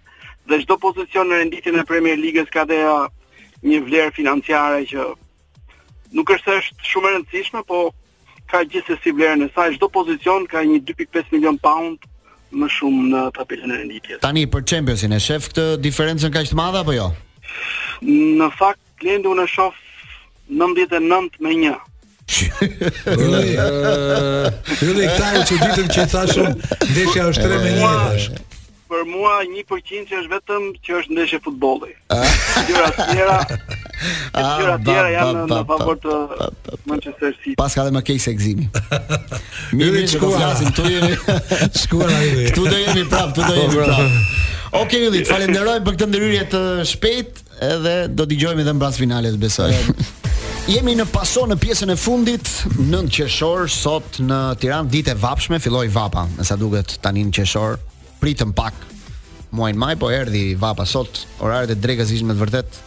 dhe 0.52 0.58
çdo 0.66 0.76
pozicion 0.84 1.30
në 1.32 1.38
renditjen 1.44 1.78
e 1.80 1.86
Premier 1.88 2.18
Ligës 2.20 2.50
ka 2.52 2.66
dhe 2.68 2.80
një 3.70 3.78
vlerë 3.86 4.12
financiare 4.18 4.82
që 4.90 5.06
nuk 6.18 6.34
është 6.36 6.58
është 6.60 6.88
shumë 6.90 7.08
e 7.08 7.12
rëndësishme, 7.16 7.62
po 7.70 7.94
ka 8.52 8.66
gjithsesi 8.68 9.14
vlerën 9.16 9.46
e 9.46 9.48
saj. 9.56 9.78
Çdo 9.78 9.88
pozicion 9.90 10.44
ka 10.52 10.66
një 10.68 10.84
2.5 10.92 11.32
milion 11.38 11.56
pound 11.64 12.04
më 12.58 12.68
shumë 12.78 13.04
në 13.14 13.22
tabelën 13.38 13.70
e 13.70 13.76
renditjes. 13.82 14.20
Tani 14.24 14.44
për 14.54 14.62
Championsin 14.70 15.14
e 15.16 15.20
shef 15.22 15.44
këtë 15.52 15.66
diferencën 15.84 16.32
kaq 16.34 16.46
të 16.52 16.56
madhe 16.60 16.80
apo 16.84 16.94
jo? 16.96 17.08
Në 18.06 18.48
fakt 18.60 18.82
Lendi 19.04 19.28
unë 19.28 19.48
shoh 19.52 19.74
99 20.48 21.42
me 21.44 21.50
1. 21.52 21.56
Ju 22.32 24.92
lektaj 24.96 25.38
që 25.50 25.56
ditën 25.60 25.88
që 25.92 26.02
thashun 26.14 26.52
ndeshja 26.94 27.24
është 27.34 27.46
3 27.52 27.58
me 27.66 27.72
një. 27.82 27.96
Për 28.94 29.04
mua 29.10 29.36
1% 29.44 29.50
që 30.12 30.20
është 30.22 30.32
vetëm 30.38 30.64
që 30.86 30.92
është 31.02 31.12
ndeshje 31.18 31.40
futbolli. 31.46 31.92
Ah. 32.16 32.24
Gjëra 32.70 32.88
të 32.96 33.00
tjera 33.12 33.38
A, 34.34 34.40
ah, 34.42 34.54
tjera 34.58 34.78
ba, 34.82 34.94
janë 35.14 35.44
ba, 35.48 35.60
në 35.60 35.60
favor 35.70 36.00
të 36.02 36.16
Manchester 36.90 37.36
City. 37.38 37.54
Pas 37.60 37.76
ka 37.78 37.84
edhe 37.86 37.94
më 37.94 38.02
keq 38.08 38.22
se 38.24 38.34
gëzimi. 38.40 38.66
Mirë 39.78 40.02
që 40.10 40.20
do 40.20 40.24
të 40.24 40.32
flasim, 40.34 40.72
tu 40.80 40.86
jemi 40.88 41.12
shkuar 41.84 42.14
ai. 42.16 42.28
Ktu 42.50 42.66
do 42.72 42.80
jemi 42.82 43.04
prap, 43.12 43.32
tu 43.38 43.46
do 43.46 43.54
jemi 43.54 43.78
po, 43.78 43.86
prap. 43.86 44.04
Okej, 44.04 44.82
okay, 44.82 45.04
Lili, 45.14 45.22
falenderoj 45.30 45.78
për 45.86 45.96
këtë 46.00 46.10
ndërhyrje 46.10 46.46
të 46.54 46.62
shpejt 46.90 47.42
edhe 47.68 47.94
do 48.18 48.26
dëgjojmë 48.32 48.64
edhe 48.66 48.74
mbas 48.80 48.98
finales 49.00 49.38
besoj. 49.40 49.70
Jemi 50.64 50.94
në 50.96 51.04
paso 51.12 51.42
në 51.46 51.58
pjesën 51.60 51.90
e 51.92 51.96
fundit, 52.00 52.48
9 52.80 53.10
qershor 53.12 53.66
sot 53.70 54.22
në 54.24 54.38
Tiranë 54.62 54.90
ditë 54.94 55.12
e 55.12 55.18
vapshme, 55.20 55.58
filloi 55.62 55.90
vapa, 55.92 56.24
me 56.38 56.46
sa 56.48 56.56
duket 56.60 56.96
tani 57.04 57.26
në 57.28 57.34
qershor 57.36 57.76
pritëm 58.22 58.54
pak 58.56 58.78
muajin 59.54 59.76
maj, 59.78 59.98
po 60.00 60.08
erdi 60.16 60.54
vapa 60.58 60.88
sot, 60.88 61.26
oraret 61.44 61.76
e 61.76 61.78
drekës 61.84 62.16
ishin 62.16 62.32
të 62.32 62.38
vërtet 62.46 62.80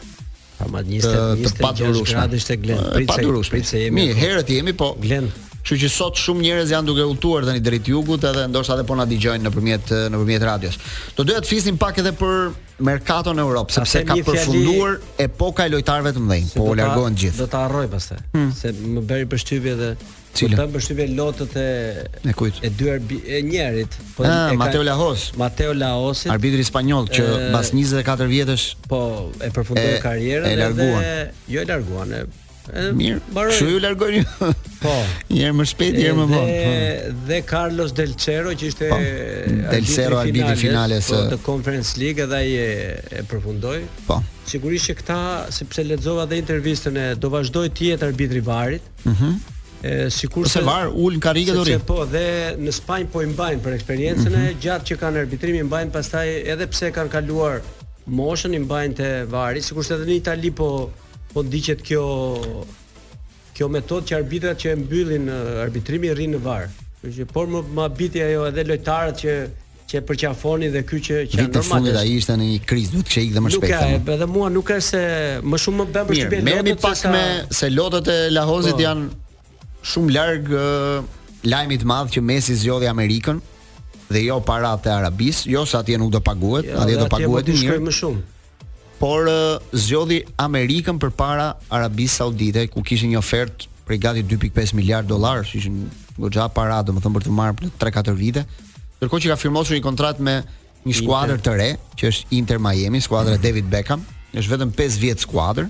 Pamadnisë 0.57 1.15
të 1.45 1.51
padurueshme. 1.61 2.21
Radhë 2.23 2.39
ishte 2.41 2.57
Glen. 2.61 2.85
Pritse, 2.95 3.27
pritse 3.53 3.83
jemi. 3.83 4.07
Mirë, 4.07 4.17
herët 4.21 4.53
jemi 4.57 4.75
po 4.77 4.95
Glen. 5.03 5.29
Kështu 5.67 5.77
që 5.83 5.89
sot 5.91 6.21
shumë 6.23 6.45
njerëz 6.47 6.71
janë 6.77 6.87
duke 6.87 7.05
udhëtuar 7.11 7.47
tani 7.49 7.63
drejt 7.65 7.89
jugut, 7.91 8.23
edhe 8.29 8.45
ndoshta 8.53 8.77
edhe 8.77 8.85
po 8.87 8.95
na 9.01 9.07
dëgjojnë 9.11 9.43
nëpërmjet 9.49 9.91
nëpërmjet 10.15 10.45
radios. 10.47 10.77
Do 11.19 11.25
duhet 11.27 11.43
të 11.43 11.51
fisnim 11.51 11.81
pak 11.81 11.99
edhe 11.99 12.13
për 12.21 12.37
merkato 12.87 13.35
në 13.35 13.43
Europë, 13.43 13.75
sepse 13.81 14.05
ka 14.07 14.15
përfunduar 14.29 15.01
epoka 15.27 15.67
e 15.67 15.73
lojtarëve 15.75 16.15
të 16.15 16.23
mëdhenj. 16.23 16.53
Po 16.61 16.69
largohen 16.79 17.19
të 17.19 17.25
gjithë. 17.25 17.41
Do 17.43 17.49
ta 17.57 17.65
harroj 17.65 17.89
pastaj, 17.97 18.21
hmm. 18.37 18.53
se 18.63 18.71
më 18.79 19.03
bëri 19.11 19.27
përshtypje 19.35 19.75
edhe 19.75 19.91
Cila? 20.37 20.67
Po 20.69 20.81
ta 20.81 21.09
lotët 21.19 21.57
e 21.57 21.69
e 22.29 22.33
kujt? 22.33 22.59
E 22.67 22.71
dy 22.77 22.89
arbi 22.95 23.17
e 23.35 23.41
njërit, 23.47 23.97
po 24.17 24.25
ah, 24.25 24.51
ka 24.53 24.59
Mateo 24.61 24.83
Laos, 24.85 25.25
Mateo 25.41 25.73
Laosit, 25.75 26.31
arbitri 26.35 26.65
spanjoll 26.67 27.09
që 27.11 27.25
mbas 27.51 27.73
24 27.75 28.29
vjetësh 28.33 28.67
po 28.91 29.01
e 29.41 29.49
përfundoi 29.57 29.97
karrierën 30.05 30.49
dhe 30.49 30.57
e 30.59 30.65
larguan. 30.65 30.99
Dhe, 30.99 31.47
jo 31.55 31.63
e 31.65 31.71
larguan, 31.73 32.17
e 32.19 32.25
Mirë, 32.99 33.21
baroj. 33.31 33.53
Shu 33.55 33.67
ju 33.71 33.75
largoj 33.79 34.17
Po. 34.83 34.91
Një 35.31 35.45
herë 35.45 35.55
më 35.55 35.67
shpejt, 35.71 35.99
një 36.01 36.07
herë 36.09 36.17
më 36.19 36.25
vonë. 36.33 37.13
Dhe 37.29 37.37
Carlos 37.47 37.93
Del 37.95 38.17
Cerro 38.19 38.57
që 38.59 38.67
ishte 38.73 38.89
po. 38.91 38.97
Del 38.99 39.87
finales. 39.87 40.51
al 40.51 40.59
finale 40.59 40.99
së 41.07 41.21
po, 41.31 41.39
Conference 41.47 41.93
League 42.01 42.27
dhe 42.27 42.35
ai 42.41 42.57
e, 42.65 42.67
e 43.23 43.23
përfundoi. 43.31 43.85
Po. 44.11 44.19
Sigurisht 44.51 44.91
që 44.91 44.97
këta 44.99 45.21
sepse 45.55 45.87
lexova 45.87 46.27
dhe 46.27 46.43
intervistën 46.43 46.99
e 46.99 47.07
do 47.15 47.31
vazhdoi 47.37 47.69
tjetër 47.71 48.11
arbitri 48.11 48.43
varit. 48.51 48.91
Mhm. 49.07 49.15
Uh 49.31 49.55
e 49.83 50.09
sigurt 50.11 50.49
se 50.51 50.61
var 50.65 50.89
ul 50.95 51.17
në 51.19 51.21
karrige 51.23 51.55
do 51.57 51.65
Po 51.89 52.07
dhe 52.09 52.23
në 52.59 52.73
Spanjë 52.73 53.11
po 53.13 53.23
i 53.23 53.29
mbajnë 53.29 53.63
për 53.65 53.73
eksperiencën 53.79 54.29
mm 54.29 54.35
-hmm. 54.35 54.49
e 54.49 54.51
mhm. 54.51 54.61
gjatë 54.61 54.85
që 54.91 54.97
kanë 55.01 55.21
arbitrimi 55.21 55.63
mbajnë 55.69 55.91
pastaj 55.91 56.29
edhe 56.53 56.67
pse 56.67 56.91
kanë 56.97 57.11
kaluar 57.13 57.59
moshën 58.11 58.55
i 58.55 58.59
mbajnë 58.59 58.95
te 58.95 59.11
vari, 59.29 59.61
sigurisht 59.63 59.91
edhe 59.91 60.05
në 60.07 60.17
Itali 60.23 60.51
po 60.51 60.91
po 61.33 61.43
diqet 61.43 61.83
kjo 61.83 62.05
kjo 63.55 63.69
metodë 63.69 64.05
që 64.09 64.17
arbitrat 64.17 64.57
që 64.63 64.69
e 64.71 64.77
mbyllin 64.77 65.29
arbitrimin 65.67 66.13
rrin 66.15 66.35
në 66.35 66.41
var. 66.45 66.65
që 67.19 67.25
por 67.33 67.47
më 67.49 67.61
ma 67.75 67.89
biti 67.89 68.23
ajo 68.23 68.47
edhe 68.47 68.63
lojtarët 68.65 69.17
që 69.23 69.33
që 69.91 69.97
përqafoni 70.09 70.69
dhe 70.75 70.83
ky 70.83 70.97
që 71.07 71.15
që 71.31 71.37
normalisht. 71.37 71.51
Vetëm 71.51 71.71
fundit 71.71 71.97
ai 71.97 72.11
ishte 72.19 72.33
në 72.41 72.45
një 72.53 72.59
krizë, 72.71 72.91
duhet 72.93 73.09
që 73.13 73.19
ikë 73.27 73.35
dhe 73.35 73.41
më 73.45 73.51
shpejt. 73.55 73.75
Nuk 73.93 74.07
ka, 74.07 74.13
edhe 74.15 74.27
mua 74.37 74.49
nuk 74.57 74.69
është 74.77 74.89
se 74.89 75.03
më 75.51 75.57
shumë 75.63 75.79
më 75.81 75.87
bën 75.95 76.07
për 76.09 76.15
të 76.17 76.27
bërë. 76.33 76.47
Mirë, 76.47 76.47
merremi 76.49 76.75
pas 76.87 76.99
me 77.15 77.23
se 77.59 77.67
lotët 77.79 78.07
e 78.17 78.19
Lahozit 78.39 78.75
po. 78.81 78.87
janë 78.89 79.05
shumë 79.91 80.15
larg 80.17 80.49
uh, 80.53 81.05
lajmit 81.47 81.85
madh 81.87 82.11
që 82.17 82.23
Messi 82.27 82.57
zgjodhi 82.61 82.89
Amerikën 82.91 83.39
dhe 84.11 84.23
jo 84.29 84.39
paratë 84.47 84.85
të 84.87 84.93
Arabisë, 85.01 85.47
jo 85.51 85.63
se 85.67 85.77
atje 85.79 85.99
nuk 85.99 86.13
do 86.15 86.21
paguhet, 86.27 86.69
jo, 86.69 86.79
atje 86.83 86.99
do 87.01 87.07
paguhet 87.11 87.49
më 87.87 87.95
shumë. 87.95 88.67
Por 89.01 89.31
uh, 89.31 89.63
zgjodhi 89.85 90.21
Amerikën 90.43 90.99
përpara 91.03 91.53
Arabisë 91.77 92.19
Saudite 92.23 92.67
ku 92.73 92.83
kishin 92.87 93.13
një 93.15 93.21
ofertë 93.23 93.71
për 93.87 93.99
gati 94.03 94.23
2.5 94.27 94.75
miliard 94.81 95.07
dollar, 95.07 95.43
që 95.47 95.59
ishin 95.61 95.83
goxha 96.19 96.47
para, 96.55 96.79
domethënë 96.87 97.19
për 97.21 97.27
të 97.29 97.35
marrë 97.37 97.71
3-4 97.83 98.15
vite. 98.19 98.47
Ndërkohë 98.99 99.25
që 99.27 99.33
ka 99.35 99.39
firmosur 99.39 99.77
një 99.77 99.85
kontratë 99.85 100.25
me 100.27 100.39
një 100.87 100.97
skuadër 101.03 101.43
të 101.45 101.55
re, 101.61 101.71
që 101.99 102.11
është 102.13 102.39
Inter 102.39 102.63
Miami, 102.67 103.03
skuadra 103.05 103.37
e 103.37 103.43
David 103.45 103.69
Beckham, 103.71 104.03
është 104.33 104.55
vetëm 104.57 104.73
5 104.81 104.99
vjet 105.03 105.23
skuadër, 105.27 105.69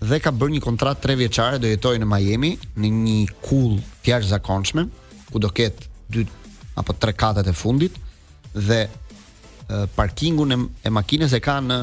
dhe 0.00 0.18
ka 0.20 0.30
bërë 0.34 0.56
një 0.56 0.62
kontrat 0.64 1.00
3 1.04 1.16
vjeqare 1.22 1.58
do 1.62 1.68
jetoj 1.70 1.96
në 2.02 2.08
Miami 2.08 2.50
në 2.76 2.90
një 2.98 3.16
kul 3.44 3.78
tjash 4.04 4.28
zakonshme 4.28 4.84
ku 5.32 5.40
do 5.40 5.48
ketë 5.48 5.88
2 6.16 6.26
apo 6.82 6.92
3 7.00 7.14
katet 7.16 7.48
e 7.48 7.54
fundit 7.56 7.96
dhe 8.52 8.82
parkingu 9.96 10.44
në 10.46 10.58
e, 10.58 10.66
e 10.90 10.90
makines 10.92 11.32
e 11.34 11.40
ka 11.42 11.56
në 11.64 11.78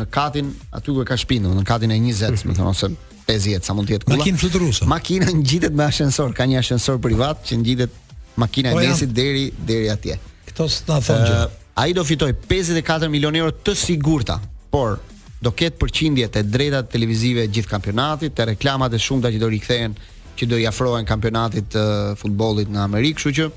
në 0.00 0.06
katin 0.10 0.50
aty 0.78 0.92
ku 0.94 1.02
ka 1.06 1.16
shpinë, 1.18 1.50
në 1.54 1.62
katin 1.66 1.90
e 1.90 1.96
20, 1.98 2.00
më 2.00 2.28
mm 2.28 2.34
-hmm. 2.34 2.56
thonë 2.58 2.68
ose 2.68 2.90
50 3.30 3.64
sa 3.66 3.74
mund 3.74 3.88
të 3.88 3.92
jetë 3.94 4.04
kulla. 4.06 4.18
Makina 4.18 4.38
fluturuese. 4.38 4.86
Makina 4.86 5.26
ngjitet 5.30 5.74
me 5.74 5.84
ashensor, 5.84 6.32
ka 6.34 6.44
një 6.46 6.58
ashensor 6.58 6.98
privat 6.98 7.44
që 7.46 7.58
ngjitet 7.58 7.90
makina 8.36 8.70
e 8.70 8.72
po 8.72 8.80
nesit 8.80 9.10
deri 9.14 9.50
deri 9.70 9.90
atje. 9.90 10.18
Këto 10.46 10.66
s'na 10.68 10.98
thonë 10.98 11.26
gjë. 11.26 11.48
Ai 11.76 11.92
do 11.94 12.04
fitoj 12.04 12.32
54 12.50 13.08
milionë 13.14 13.38
euro 13.38 13.52
të 13.64 13.74
sigurta, 13.74 14.38
por 14.70 14.98
do 15.40 15.52
ketë 15.56 15.78
përqindjet 15.80 16.36
e 16.40 16.44
drejtat 16.52 16.90
televizive 16.92 17.46
gjithë 17.48 17.70
kampionatit, 17.70 18.34
të 18.36 18.46
reklamat 18.52 18.94
e 18.94 19.00
shumë 19.00 19.30
që 19.32 19.38
do 19.40 19.48
rikthehen 19.48 19.94
që 20.40 20.48
do 20.50 20.58
i 20.60 20.66
afrohen 20.68 21.06
kampionatit 21.08 21.70
të 21.72 21.80
uh, 21.80 22.12
futbollit 22.20 22.70
në 22.72 22.82
Amerikë, 22.82 23.18
kështu 23.20 23.32
që 23.38 23.48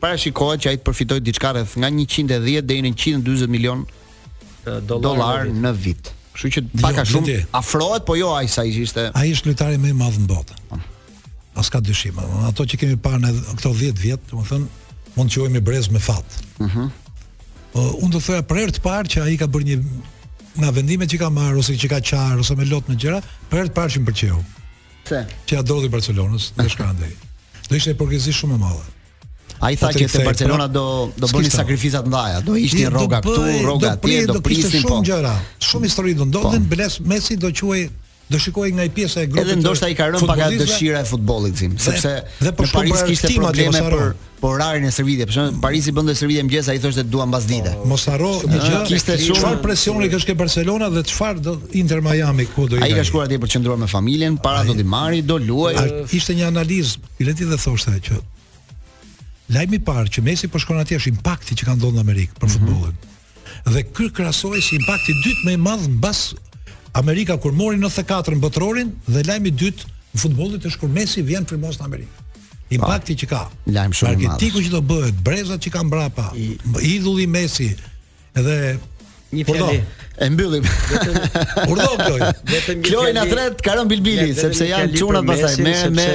parashikohet 0.00 0.62
që 0.66 0.70
ai 0.72 0.78
të 0.80 0.84
përfitojë 0.90 1.24
diçka 1.26 1.54
rreth 1.56 1.78
nga 1.80 1.90
110 1.92 2.44
deri 2.44 2.84
në 2.84 2.92
140 2.96 3.50
milion 3.52 3.86
Dolar 4.84 5.48
në 5.48 5.70
vit. 5.72 6.10
Kështu 6.36 6.50
që 6.54 6.60
jo, 6.62 6.82
pak 6.84 6.98
a 7.00 7.04
shumë 7.08 7.38
afrohet, 7.56 8.04
po 8.08 8.18
jo 8.18 8.28
i 8.44 8.48
sa 8.52 8.60
ishte. 8.68 9.06
Ai 9.16 9.30
është 9.32 9.48
lojtari 9.50 9.78
më 9.80 9.94
i 9.94 9.96
madh 9.96 10.18
në 10.20 10.26
botë. 10.28 10.58
Po. 10.68 10.76
Pas 11.56 11.70
ka 11.72 11.80
dyshim, 11.82 12.20
ato 12.46 12.66
që 12.68 12.78
kemi 12.82 12.98
parë 13.02 13.22
në 13.24 13.30
këto 13.56 13.72
10 13.80 14.00
vjet, 14.02 14.26
domethënë 14.28 15.16
mund 15.16 15.32
të 15.32 15.40
quhemi 15.40 15.62
brez 15.64 15.88
me 15.88 15.98
fat. 16.04 16.36
Uh 16.60 16.68
-huh. 16.68 16.96
Uh, 17.70 17.92
unë 18.04 18.12
do 18.12 18.20
thoya 18.20 18.42
për 18.42 18.56
herë 18.60 18.72
të 18.76 18.80
parë 18.84 19.08
që 19.14 19.24
ai 19.24 19.34
ka 19.40 19.46
bërë 19.48 19.66
një 19.70 19.78
nga 20.58 20.70
vendimet 20.74 21.06
që 21.10 21.18
ka 21.20 21.28
marrë 21.32 21.60
ose 21.62 21.76
që 21.78 21.88
ka 21.94 21.98
qarë 22.10 22.40
ose 22.42 22.54
me 22.58 22.66
lot 22.68 22.88
në 22.90 22.96
gjëra, 23.00 23.20
për 23.50 23.68
të 23.70 23.76
parë 23.76 23.92
që 23.94 24.00
më 24.04 24.14
Se? 25.10 25.18
Që 25.48 25.56
ja 25.56 25.62
dodi 25.66 25.88
Barcelonës 25.90 26.50
dhe 26.54 26.68
shkrandej. 26.70 27.08
Do 27.66 27.74
ishte 27.76 27.94
e 27.98 28.32
shumë 28.36 28.54
e 28.54 28.58
madhe. 28.58 28.84
A 29.60 29.70
i 29.72 29.76
tha 29.76 29.88
që 29.92 30.06
te 30.12 30.22
Barcelona 30.24 30.66
do, 30.68 31.10
do 31.16 31.26
bëni 31.26 31.50
sakrifica 31.50 31.56
sakrifizat 31.56 32.06
ndaja, 32.06 32.40
do 32.40 32.54
ishte 32.54 32.84
roga 32.90 33.18
këtu, 33.20 33.42
roga 33.64 33.92
atje, 33.96 34.26
do 34.26 34.40
prisin, 34.40 34.70
po. 34.70 34.70
Do 34.70 34.94
shumë 35.00 35.08
gjëra, 35.08 35.32
shumë 35.66 35.88
histori 35.90 36.14
do 36.14 36.28
ndodhin, 36.30 36.64
po. 36.68 36.74
Bles, 36.76 37.00
Messi 37.00 37.36
do 37.36 37.50
quaj 37.50 37.88
do 38.30 38.38
shikoj 38.38 38.70
nga 38.72 38.84
i 38.84 38.90
pjesa 38.90 39.22
e 39.22 39.26
grupit. 39.26 39.48
Edhe 39.50 39.56
ndoshta 39.60 39.88
i 39.90 39.94
ka 39.98 40.06
rënë 40.12 40.26
pak 40.28 40.40
dëshira 40.60 41.00
e 41.02 41.06
futbollit 41.08 41.56
tim, 41.58 41.72
sepse 41.82 42.10
dhe, 42.38 42.52
dhe 42.52 42.52
në 42.52 42.70
Paris 42.72 43.00
kishte 43.08 43.30
probleme 43.34 43.70
mosaro. 43.74 43.96
për 43.96 44.28
për 44.40 44.50
orarin 44.54 44.84
e 44.86 44.90
shërbimit. 44.94 45.24
Për 45.26 45.34
shembull, 45.36 45.58
Parisi 45.64 45.94
bënte 45.96 46.14
shërbim 46.18 46.46
mëngjes, 46.46 46.68
ai 46.72 46.78
thoshte 46.82 47.02
dua 47.14 47.24
mbas 47.28 47.44
dite. 47.50 47.72
Mos 47.90 48.06
harro, 48.08 48.30
një 48.48 48.60
gjë 48.66 48.78
kishte 48.88 49.16
çfarë 49.26 49.58
presioni 49.64 50.08
kish 50.12 50.24
ke 50.30 50.36
Barcelona 50.38 50.86
dhe 50.94 51.02
çfarë 51.10 51.42
do 51.46 51.56
Inter 51.82 52.00
Miami 52.06 52.46
ku 52.54 52.68
do 52.70 52.78
i. 52.78 52.82
Ai 52.86 52.94
ka 52.96 53.04
shkuar 53.08 53.26
atje 53.26 53.40
për 53.42 53.50
të 53.50 53.54
qendruar 53.56 53.80
me 53.82 53.88
familjen, 53.90 54.36
para 54.46 54.62
do 54.68 54.76
t'i 54.78 54.86
marri, 54.94 55.24
do 55.26 55.38
luaj. 55.48 55.80
Ishte 56.14 56.36
një 56.38 56.46
analizë, 56.54 56.94
i 57.20 57.26
leti 57.26 57.44
dhe 57.50 57.58
thoshte 57.58 57.96
që 58.10 58.20
lajmi 59.56 59.80
i 59.80 59.82
parë 59.88 60.06
që 60.14 60.22
Messi 60.22 60.46
po 60.46 60.60
shkon 60.62 60.78
atje 60.78 61.00
është 61.00 61.10
impakti 61.16 61.58
që 61.58 61.66
ka 61.66 61.74
ndodhur 61.74 61.98
në 61.98 62.06
Amerikë 62.06 62.38
për 62.38 62.46
mhm. 62.46 62.54
futbollin. 62.54 63.10
Dhe 63.74 63.80
ky 63.90 64.06
krahasohet 64.14 64.62
si 64.62 64.78
impakti 64.78 65.10
i 65.16 65.24
dytë 65.24 65.44
më 65.48 65.52
i 65.56 65.60
madh 65.66 65.88
mbas 65.98 66.20
Amerika 66.92 67.36
kur 67.40 67.52
mori 67.52 67.78
94 67.78 68.34
në 68.34 68.40
botrorin 68.42 68.90
dhe 69.06 69.22
lajmi 69.28 69.48
i 69.52 69.54
dytë 69.54 69.90
në 70.14 70.22
futbollit 70.24 70.64
është 70.66 70.80
kur 70.82 70.90
Messi 70.90 71.22
vjen 71.22 71.44
primos 71.46 71.78
në 71.78 71.86
Amerikë. 71.86 72.26
Impakti 72.76 73.14
që 73.22 73.26
ka. 73.30 73.44
Lajm 73.74 73.92
shumë 73.98 74.26
i 74.26 74.30
madh. 74.30 74.44
që 74.66 74.70
do 74.72 74.80
bëhet, 74.86 75.22
brezat 75.26 75.62
që 75.64 75.70
kanë 75.74 75.88
mbrapa, 75.90 76.28
idhulli 76.84 77.26
Messi 77.30 77.68
edhe 78.38 78.56
një 79.34 79.44
fjalë 79.46 79.72
e 80.20 80.28
mbyllim. 80.34 80.66
Urdhë 81.70 81.88
Kloj. 82.02 82.20
Vetëm 82.54 82.82
Kloj 82.86 83.08
na 83.16 83.24
thret 83.30 83.62
Karon 83.64 83.90
Bilbili 83.90 84.34
sepse 84.38 84.66
janë 84.68 84.98
çunat 84.98 85.26
pasaj 85.28 85.54
me 85.64 85.76
me 85.94 86.08